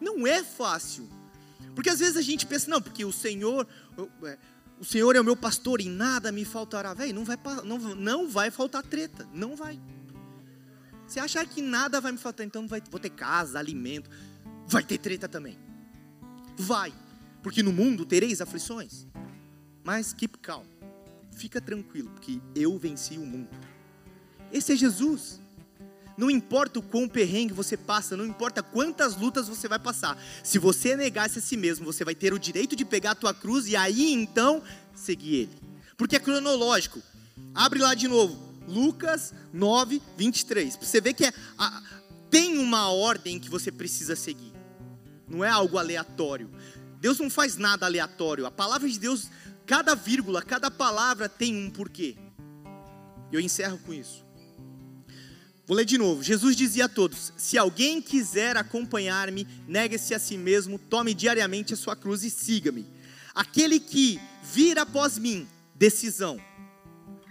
Não 0.00 0.26
é 0.26 0.42
fácil. 0.42 1.08
Porque 1.74 1.90
às 1.90 1.98
vezes 1.98 2.16
a 2.16 2.22
gente 2.22 2.46
pensa, 2.46 2.70
não, 2.70 2.80
porque 2.80 3.04
o 3.04 3.12
Senhor, 3.12 3.66
é, 4.24 4.38
o 4.80 4.84
Senhor 4.84 5.14
é 5.14 5.20
o 5.20 5.24
meu 5.24 5.36
pastor 5.36 5.80
e 5.80 5.88
nada 5.88 6.32
me 6.32 6.44
faltará. 6.44 6.94
Velho, 6.94 7.14
não 7.14 7.24
vai, 7.24 7.38
não, 7.64 7.78
não 7.78 8.28
vai 8.28 8.50
faltar 8.50 8.82
treta. 8.82 9.28
Não 9.32 9.54
vai. 9.54 9.78
Você 11.06 11.20
achar 11.20 11.46
que 11.46 11.62
nada 11.62 12.00
vai 12.00 12.12
me 12.12 12.18
faltar, 12.18 12.44
então 12.44 12.66
vai, 12.66 12.82
vou 12.90 12.98
ter 12.98 13.10
casa, 13.10 13.58
alimento. 13.58 14.10
Vai 14.66 14.82
ter 14.82 14.98
treta 14.98 15.28
também. 15.28 15.58
Vai. 16.56 16.92
Porque 17.42 17.62
no 17.62 17.72
mundo 17.72 18.04
tereis 18.04 18.40
aflições. 18.40 19.06
Mas 19.84 20.12
keep 20.12 20.38
calm. 20.38 20.64
Fica 21.30 21.60
tranquilo, 21.60 22.10
porque 22.10 22.40
eu 22.54 22.76
venci 22.78 23.18
o 23.18 23.26
mundo. 23.26 23.50
Esse 24.52 24.72
é 24.72 24.76
Jesus. 24.76 25.40
Não 26.16 26.30
importa 26.30 26.78
o 26.78 26.82
quão 26.82 27.06
perrengue 27.06 27.52
você 27.52 27.76
passa, 27.76 28.16
não 28.16 28.24
importa 28.24 28.62
quantas 28.62 29.14
lutas 29.16 29.48
você 29.48 29.68
vai 29.68 29.78
passar. 29.78 30.18
Se 30.42 30.58
você 30.58 30.96
negasse 30.96 31.38
a 31.38 31.42
si 31.42 31.56
mesmo, 31.56 31.84
você 31.84 32.04
vai 32.04 32.14
ter 32.14 32.32
o 32.32 32.38
direito 32.38 32.74
de 32.74 32.86
pegar 32.86 33.10
a 33.10 33.14
tua 33.14 33.34
cruz 33.34 33.66
e 33.66 33.76
aí 33.76 34.12
então 34.12 34.62
seguir 34.94 35.34
ele. 35.34 35.58
Porque 35.96 36.16
é 36.16 36.20
cronológico. 36.20 37.02
Abre 37.54 37.80
lá 37.80 37.94
de 37.94 38.08
novo. 38.08 38.45
Lucas 38.66 39.32
9, 39.52 40.02
23. 40.16 40.76
Você 40.76 41.00
vê 41.00 41.12
que 41.12 41.24
é, 41.24 41.32
a, 41.58 41.82
tem 42.30 42.58
uma 42.58 42.90
ordem 42.90 43.38
que 43.38 43.48
você 43.48 43.70
precisa 43.70 44.16
seguir. 44.16 44.52
Não 45.28 45.44
é 45.44 45.48
algo 45.48 45.78
aleatório. 45.78 46.50
Deus 47.00 47.18
não 47.18 47.30
faz 47.30 47.56
nada 47.56 47.86
aleatório. 47.86 48.46
A 48.46 48.50
palavra 48.50 48.88
de 48.88 48.98
Deus, 48.98 49.30
cada 49.64 49.94
vírgula, 49.94 50.42
cada 50.42 50.70
palavra 50.70 51.28
tem 51.28 51.54
um 51.54 51.70
porquê. 51.70 52.16
Eu 53.32 53.40
encerro 53.40 53.78
com 53.78 53.92
isso. 53.92 54.24
Vou 55.66 55.76
ler 55.76 55.84
de 55.84 55.98
novo. 55.98 56.22
Jesus 56.22 56.54
dizia 56.54 56.84
a 56.84 56.88
todos: 56.88 57.32
Se 57.36 57.58
alguém 57.58 58.00
quiser 58.00 58.56
acompanhar-me, 58.56 59.46
negue-se 59.66 60.14
a 60.14 60.18
si 60.18 60.38
mesmo, 60.38 60.78
tome 60.78 61.12
diariamente 61.12 61.74
a 61.74 61.76
sua 61.76 61.96
cruz 61.96 62.22
e 62.22 62.30
siga-me. 62.30 62.86
Aquele 63.34 63.80
que 63.80 64.20
vir 64.42 64.78
após 64.78 65.18
mim, 65.18 65.46
decisão. 65.74 66.40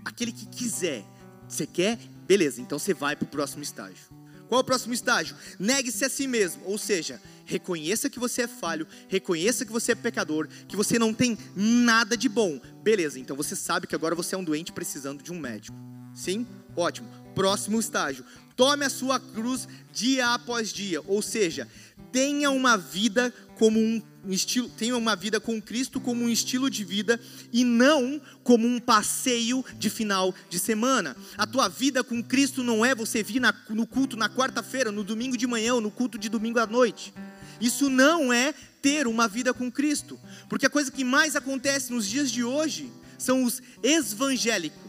Aquele 0.04 0.32
que 0.32 0.46
quiser, 0.46 1.04
você 1.48 1.66
quer? 1.66 1.98
Beleza, 2.28 2.62
então 2.62 2.80
você 2.80 2.94
vai 2.94 3.16
para 3.16 3.26
o 3.26 3.30
próximo 3.30 3.64
estágio. 3.64 4.06
Qual 4.48 4.60
é 4.60 4.62
o 4.62 4.66
próximo 4.66 4.94
estágio? 4.94 5.36
Negue-se 5.60 6.06
a 6.06 6.10
si 6.10 6.28
mesmo, 6.28 6.62
ou 6.66 6.78
seja, 6.78 7.20
reconheça 7.46 8.10
que 8.10 8.20
você 8.20 8.44
é 8.44 8.48
falho, 8.48 8.88
reconheça 9.08 9.66
que 9.66 9.72
você 9.72 9.94
é 9.94 9.96
pecador, 9.96 10.48
que 10.68 10.76
você 10.76 11.00
não 11.00 11.14
tem 11.14 11.38
nada 11.56 12.16
de 12.16 12.30
bom. 12.30 12.60
Beleza, 12.84 13.20
então 13.20 13.36
você 13.36 13.56
sabe 13.56 13.88
que 13.88 13.96
agora 13.96 14.14
você 14.14 14.36
é 14.36 14.38
um 14.38 14.44
doente 14.44 14.72
precisando 14.72 15.24
de 15.24 15.32
um 15.32 15.40
médico. 15.40 15.78
Sim? 16.14 16.46
Ótimo. 16.76 17.10
Próximo 17.34 17.80
estágio. 17.80 18.24
Tome 18.56 18.86
a 18.86 18.90
sua 18.90 19.20
cruz 19.20 19.68
dia 19.92 20.34
após 20.34 20.72
dia, 20.72 21.02
ou 21.08 21.22
seja, 21.22 21.68
tenha 22.12 22.50
uma 22.52 22.78
vida 22.78 23.34
como 23.58 23.80
um 23.80 24.02
estilo, 24.34 24.70
tenha 24.70 24.98
uma 24.98 25.16
vida 25.16 25.40
com 25.40 25.62
Cristo 25.62 26.00
como 26.00 26.24
um 26.24 26.30
estilo 26.30 26.70
de 26.70 26.84
vida 26.84 27.20
e 27.52 27.64
não 27.64 28.22
como 28.44 28.68
um 28.68 28.80
passeio 28.80 29.64
de 29.78 29.90
final 29.90 30.34
de 30.50 30.60
semana. 30.60 31.16
A 31.38 31.46
tua 31.46 31.68
vida 31.68 32.04
com 32.04 32.24
Cristo 32.24 32.64
não 32.64 32.86
é 32.86 32.96
você 32.96 33.22
vir 33.24 33.40
na, 33.40 33.54
no 33.70 33.86
culto 33.86 34.18
na 34.18 34.30
quarta-feira, 34.30 34.92
no 34.92 35.04
domingo 35.04 35.38
de 35.38 35.48
manhã 35.48 35.76
ou 35.76 35.82
no 35.82 35.92
culto 35.92 36.18
de 36.18 36.30
domingo 36.30 36.60
à 36.60 36.66
noite. 36.66 37.14
Isso 37.60 37.90
não 37.90 38.32
é 38.32 38.54
ter 38.82 39.08
uma 39.08 39.28
vida 39.28 39.54
com 39.54 39.72
Cristo, 39.72 40.20
porque 40.50 40.66
a 40.66 40.70
coisa 40.70 40.92
que 40.92 41.04
mais 41.04 41.36
acontece 41.36 41.92
nos 41.92 42.08
dias 42.08 42.30
de 42.30 42.44
hoje 42.44 42.92
são 43.18 43.44
os 43.44 43.62
evangélicos. 43.82 44.86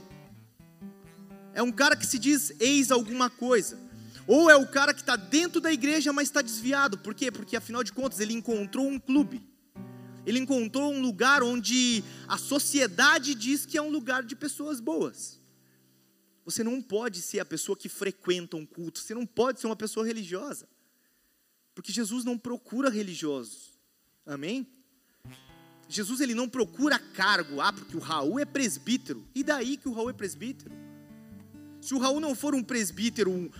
É 1.54 1.62
um 1.62 1.72
cara 1.72 1.96
que 1.96 2.06
se 2.06 2.18
diz 2.18 2.52
eis 2.60 2.90
alguma 2.90 3.30
coisa. 3.30 3.85
Ou 4.26 4.50
é 4.50 4.56
o 4.56 4.66
cara 4.66 4.92
que 4.92 5.00
está 5.00 5.14
dentro 5.14 5.60
da 5.60 5.72
igreja, 5.72 6.12
mas 6.12 6.28
está 6.28 6.42
desviado. 6.42 6.98
Por 6.98 7.14
quê? 7.14 7.30
Porque 7.30 7.56
afinal 7.56 7.84
de 7.84 7.92
contas 7.92 8.20
ele 8.20 8.32
encontrou 8.32 8.86
um 8.86 8.98
clube. 8.98 9.46
Ele 10.26 10.40
encontrou 10.40 10.92
um 10.92 11.00
lugar 11.00 11.42
onde 11.42 12.02
a 12.26 12.36
sociedade 12.36 13.34
diz 13.34 13.64
que 13.64 13.78
é 13.78 13.82
um 13.82 13.90
lugar 13.90 14.24
de 14.24 14.34
pessoas 14.34 14.80
boas. 14.80 15.40
Você 16.44 16.64
não 16.64 16.82
pode 16.82 17.22
ser 17.22 17.38
a 17.38 17.44
pessoa 17.44 17.76
que 17.76 17.88
frequenta 17.88 18.56
um 18.56 18.66
culto. 18.66 18.98
Você 18.98 19.14
não 19.14 19.24
pode 19.24 19.60
ser 19.60 19.68
uma 19.68 19.76
pessoa 19.76 20.04
religiosa. 20.04 20.68
Porque 21.74 21.92
Jesus 21.92 22.24
não 22.24 22.36
procura 22.36 22.90
religiosos. 22.90 23.78
Amém? 24.24 24.66
Jesus 25.88 26.20
ele 26.20 26.34
não 26.34 26.48
procura 26.48 26.98
cargo. 26.98 27.60
Ah, 27.60 27.72
porque 27.72 27.96
o 27.96 28.00
Raul 28.00 28.40
é 28.40 28.44
presbítero. 28.44 29.24
E 29.34 29.44
daí 29.44 29.76
que 29.76 29.88
o 29.88 29.92
Raul 29.92 30.10
é 30.10 30.12
presbítero? 30.12 30.74
Se 31.80 31.94
o 31.94 31.98
Raul 31.98 32.18
não 32.18 32.34
for 32.34 32.54
um 32.54 32.62
presbítero, 32.62 33.30
um, 33.30 33.50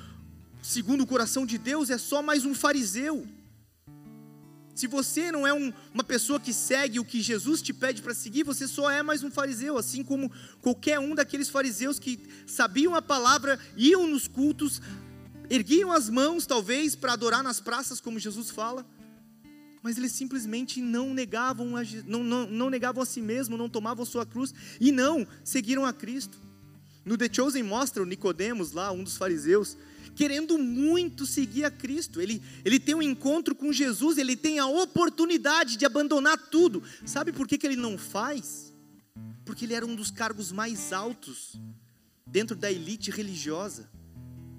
segundo 0.67 1.03
o 1.03 1.07
coração 1.07 1.47
de 1.47 1.59
Deus, 1.59 1.91
é 1.91 1.99
só 1.99 2.21
mais 2.21 2.45
um 2.45 2.55
fariseu. 2.55 3.25
Se 4.75 4.87
você 4.89 5.31
não 5.31 5.47
é 5.47 5.55
um, 5.55 5.73
uma 5.95 6.03
pessoa 6.03 6.41
que 6.41 6.53
segue 6.53 6.99
o 6.99 7.05
que 7.05 7.23
Jesus 7.23 7.63
te 7.63 7.73
pede 7.73 8.03
para 8.03 8.13
seguir, 8.13 8.43
você 8.43 8.67
só 8.67 8.91
é 8.91 9.01
mais 9.03 9.23
um 9.23 9.31
fariseu, 9.31 9.79
assim 9.79 10.03
como 10.03 10.31
qualquer 10.61 10.99
um 10.99 11.15
daqueles 11.15 11.49
fariseus 11.49 11.99
que 12.01 12.21
sabiam 12.47 12.95
a 12.95 13.01
palavra, 13.01 13.59
iam 13.77 14.09
nos 14.09 14.27
cultos, 14.27 14.83
erguiam 15.49 15.93
as 15.93 16.11
mãos, 16.11 16.47
talvez, 16.47 16.97
para 16.97 17.13
adorar 17.13 17.43
nas 17.45 17.61
praças, 17.61 18.01
como 18.01 18.19
Jesus 18.19 18.51
fala, 18.51 18.85
mas 19.83 19.97
eles 19.97 20.13
simplesmente 20.13 20.83
não 20.83 21.15
negavam, 21.15 21.77
a, 21.77 21.83
não, 22.05 22.25
não, 22.25 22.47
não 22.47 22.69
negavam 22.69 23.05
a 23.05 23.07
si 23.07 23.23
mesmo, 23.23 23.57
não 23.57 23.69
tomavam 23.69 24.03
a 24.03 24.07
sua 24.07 24.27
cruz 24.27 24.53
e 24.81 24.91
não 24.91 25.27
seguiram 25.45 25.87
a 25.87 25.93
Cristo. 25.93 26.37
No 27.05 27.17
The 27.17 27.33
Chosen 27.33 27.63
mostra 27.63 28.03
o 28.03 28.07
Nicodemos 28.07 28.73
lá, 28.73 28.91
um 28.91 29.05
dos 29.05 29.17
fariseus, 29.17 29.79
querendo 30.17 30.59
muito 30.59 31.27
seguir 31.27 31.65
a 31.65 31.71
Cristo. 31.71 32.21
Ele, 32.21 32.43
ele 32.65 32.81
tem 32.81 32.95
um 32.95 33.03
encontro 33.03 33.55
com 33.55 33.73
Jesus, 33.73 34.17
ele 34.17 34.35
tem 34.35 34.59
a 34.59 34.67
oportunidade 34.67 35.77
de 35.77 35.85
abandonar 35.85 36.39
tudo. 36.51 36.83
Sabe 37.05 37.33
por 37.33 37.47
que, 37.47 37.59
que 37.59 37.67
ele 37.67 37.77
não 37.77 37.99
faz? 37.99 38.75
Porque 39.45 39.67
ele 39.67 39.75
era 39.75 39.87
um 39.87 39.95
dos 39.95 40.11
cargos 40.11 40.51
mais 40.51 40.93
altos 40.93 41.61
dentro 42.27 42.57
da 42.57 42.73
elite 42.73 43.11
religiosa. 43.11 43.89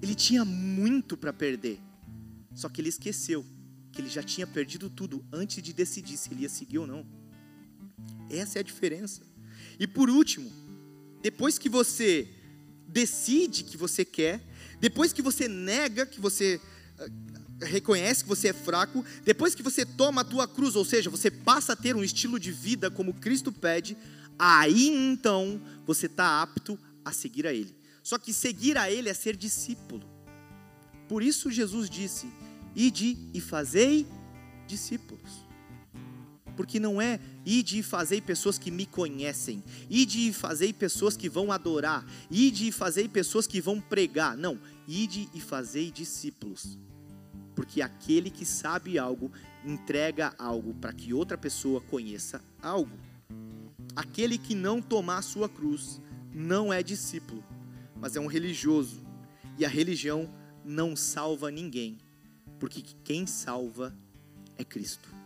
Ele 0.00 0.14
tinha 0.14 0.44
muito 0.44 1.16
para 1.16 1.32
perder. 1.32 1.80
Só 2.54 2.68
que 2.68 2.80
ele 2.80 2.88
esqueceu 2.88 3.44
que 3.92 4.00
ele 4.00 4.08
já 4.08 4.22
tinha 4.22 4.46
perdido 4.46 4.88
tudo 4.88 5.24
antes 5.32 5.60
de 5.62 5.72
decidir 5.72 6.16
se 6.16 6.32
ele 6.32 6.42
ia 6.42 6.48
seguir 6.48 6.78
ou 6.78 6.86
não. 6.86 7.04
Essa 8.30 8.58
é 8.58 8.60
a 8.60 8.64
diferença. 8.64 9.22
E 9.78 9.86
por 9.86 10.08
último, 10.08 10.50
depois 11.20 11.58
que 11.58 11.68
você 11.68 12.28
decide 12.86 13.64
que 13.64 13.76
você 13.76 14.04
quer, 14.04 14.40
depois 14.80 15.12
que 15.12 15.22
você 15.22 15.48
nega 15.48 16.06
que 16.06 16.20
você 16.20 16.60
eh, 16.98 17.08
reconhece 17.60 18.22
que 18.22 18.28
você 18.28 18.48
é 18.48 18.52
fraco, 18.52 19.04
depois 19.24 19.54
que 19.54 19.62
você 19.62 19.84
toma 19.84 20.20
a 20.20 20.24
tua 20.24 20.46
cruz, 20.46 20.76
ou 20.76 20.84
seja, 20.84 21.10
você 21.10 21.30
passa 21.30 21.72
a 21.72 21.76
ter 21.76 21.96
um 21.96 22.04
estilo 22.04 22.38
de 22.38 22.52
vida 22.52 22.90
como 22.90 23.14
Cristo 23.14 23.50
pede, 23.50 23.96
aí 24.38 24.88
então 24.88 25.60
você 25.86 26.06
está 26.06 26.42
apto 26.42 26.78
a 27.04 27.12
seguir 27.12 27.46
a 27.46 27.52
Ele. 27.52 27.74
Só 28.02 28.18
que 28.18 28.32
seguir 28.32 28.78
a 28.78 28.90
Ele 28.90 29.08
é 29.08 29.14
ser 29.14 29.36
discípulo. 29.36 30.08
Por 31.08 31.22
isso 31.22 31.50
Jesus 31.50 31.90
disse: 31.90 32.28
Ide 32.74 33.18
e 33.34 33.40
fazei 33.40 34.06
discípulos 34.66 35.47
porque 36.58 36.80
não 36.80 37.00
é 37.00 37.20
ide 37.46 37.78
e 37.78 37.82
fazei 37.84 38.20
pessoas 38.20 38.58
que 38.58 38.68
me 38.68 38.84
conhecem, 38.84 39.62
ide 39.88 40.26
e 40.26 40.32
fazei 40.32 40.72
pessoas 40.72 41.16
que 41.16 41.28
vão 41.28 41.52
adorar, 41.52 42.04
ide 42.28 42.66
e 42.66 42.72
fazei 42.72 43.08
pessoas 43.08 43.46
que 43.46 43.60
vão 43.60 43.80
pregar. 43.80 44.36
Não, 44.36 44.58
ide 44.84 45.28
e 45.32 45.40
fazei 45.40 45.88
discípulos. 45.92 46.76
Porque 47.54 47.80
aquele 47.80 48.28
que 48.28 48.44
sabe 48.44 48.98
algo 48.98 49.30
entrega 49.64 50.34
algo 50.36 50.74
para 50.74 50.92
que 50.92 51.14
outra 51.14 51.38
pessoa 51.38 51.80
conheça 51.80 52.42
algo. 52.60 52.98
Aquele 53.94 54.36
que 54.36 54.56
não 54.56 54.82
tomar 54.82 55.18
a 55.18 55.22
sua 55.22 55.48
cruz 55.48 56.00
não 56.34 56.72
é 56.72 56.82
discípulo, 56.82 57.44
mas 58.00 58.16
é 58.16 58.20
um 58.20 58.26
religioso. 58.26 59.00
E 59.56 59.64
a 59.64 59.68
religião 59.68 60.28
não 60.64 60.96
salva 60.96 61.52
ninguém, 61.52 61.98
porque 62.58 62.82
quem 63.04 63.28
salva 63.28 63.94
é 64.56 64.64
Cristo. 64.64 65.17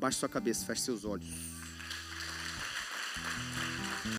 Baixe 0.00 0.18
sua 0.18 0.30
cabeça, 0.30 0.64
feche 0.64 0.80
seus 0.80 1.04
olhos. 1.04 1.49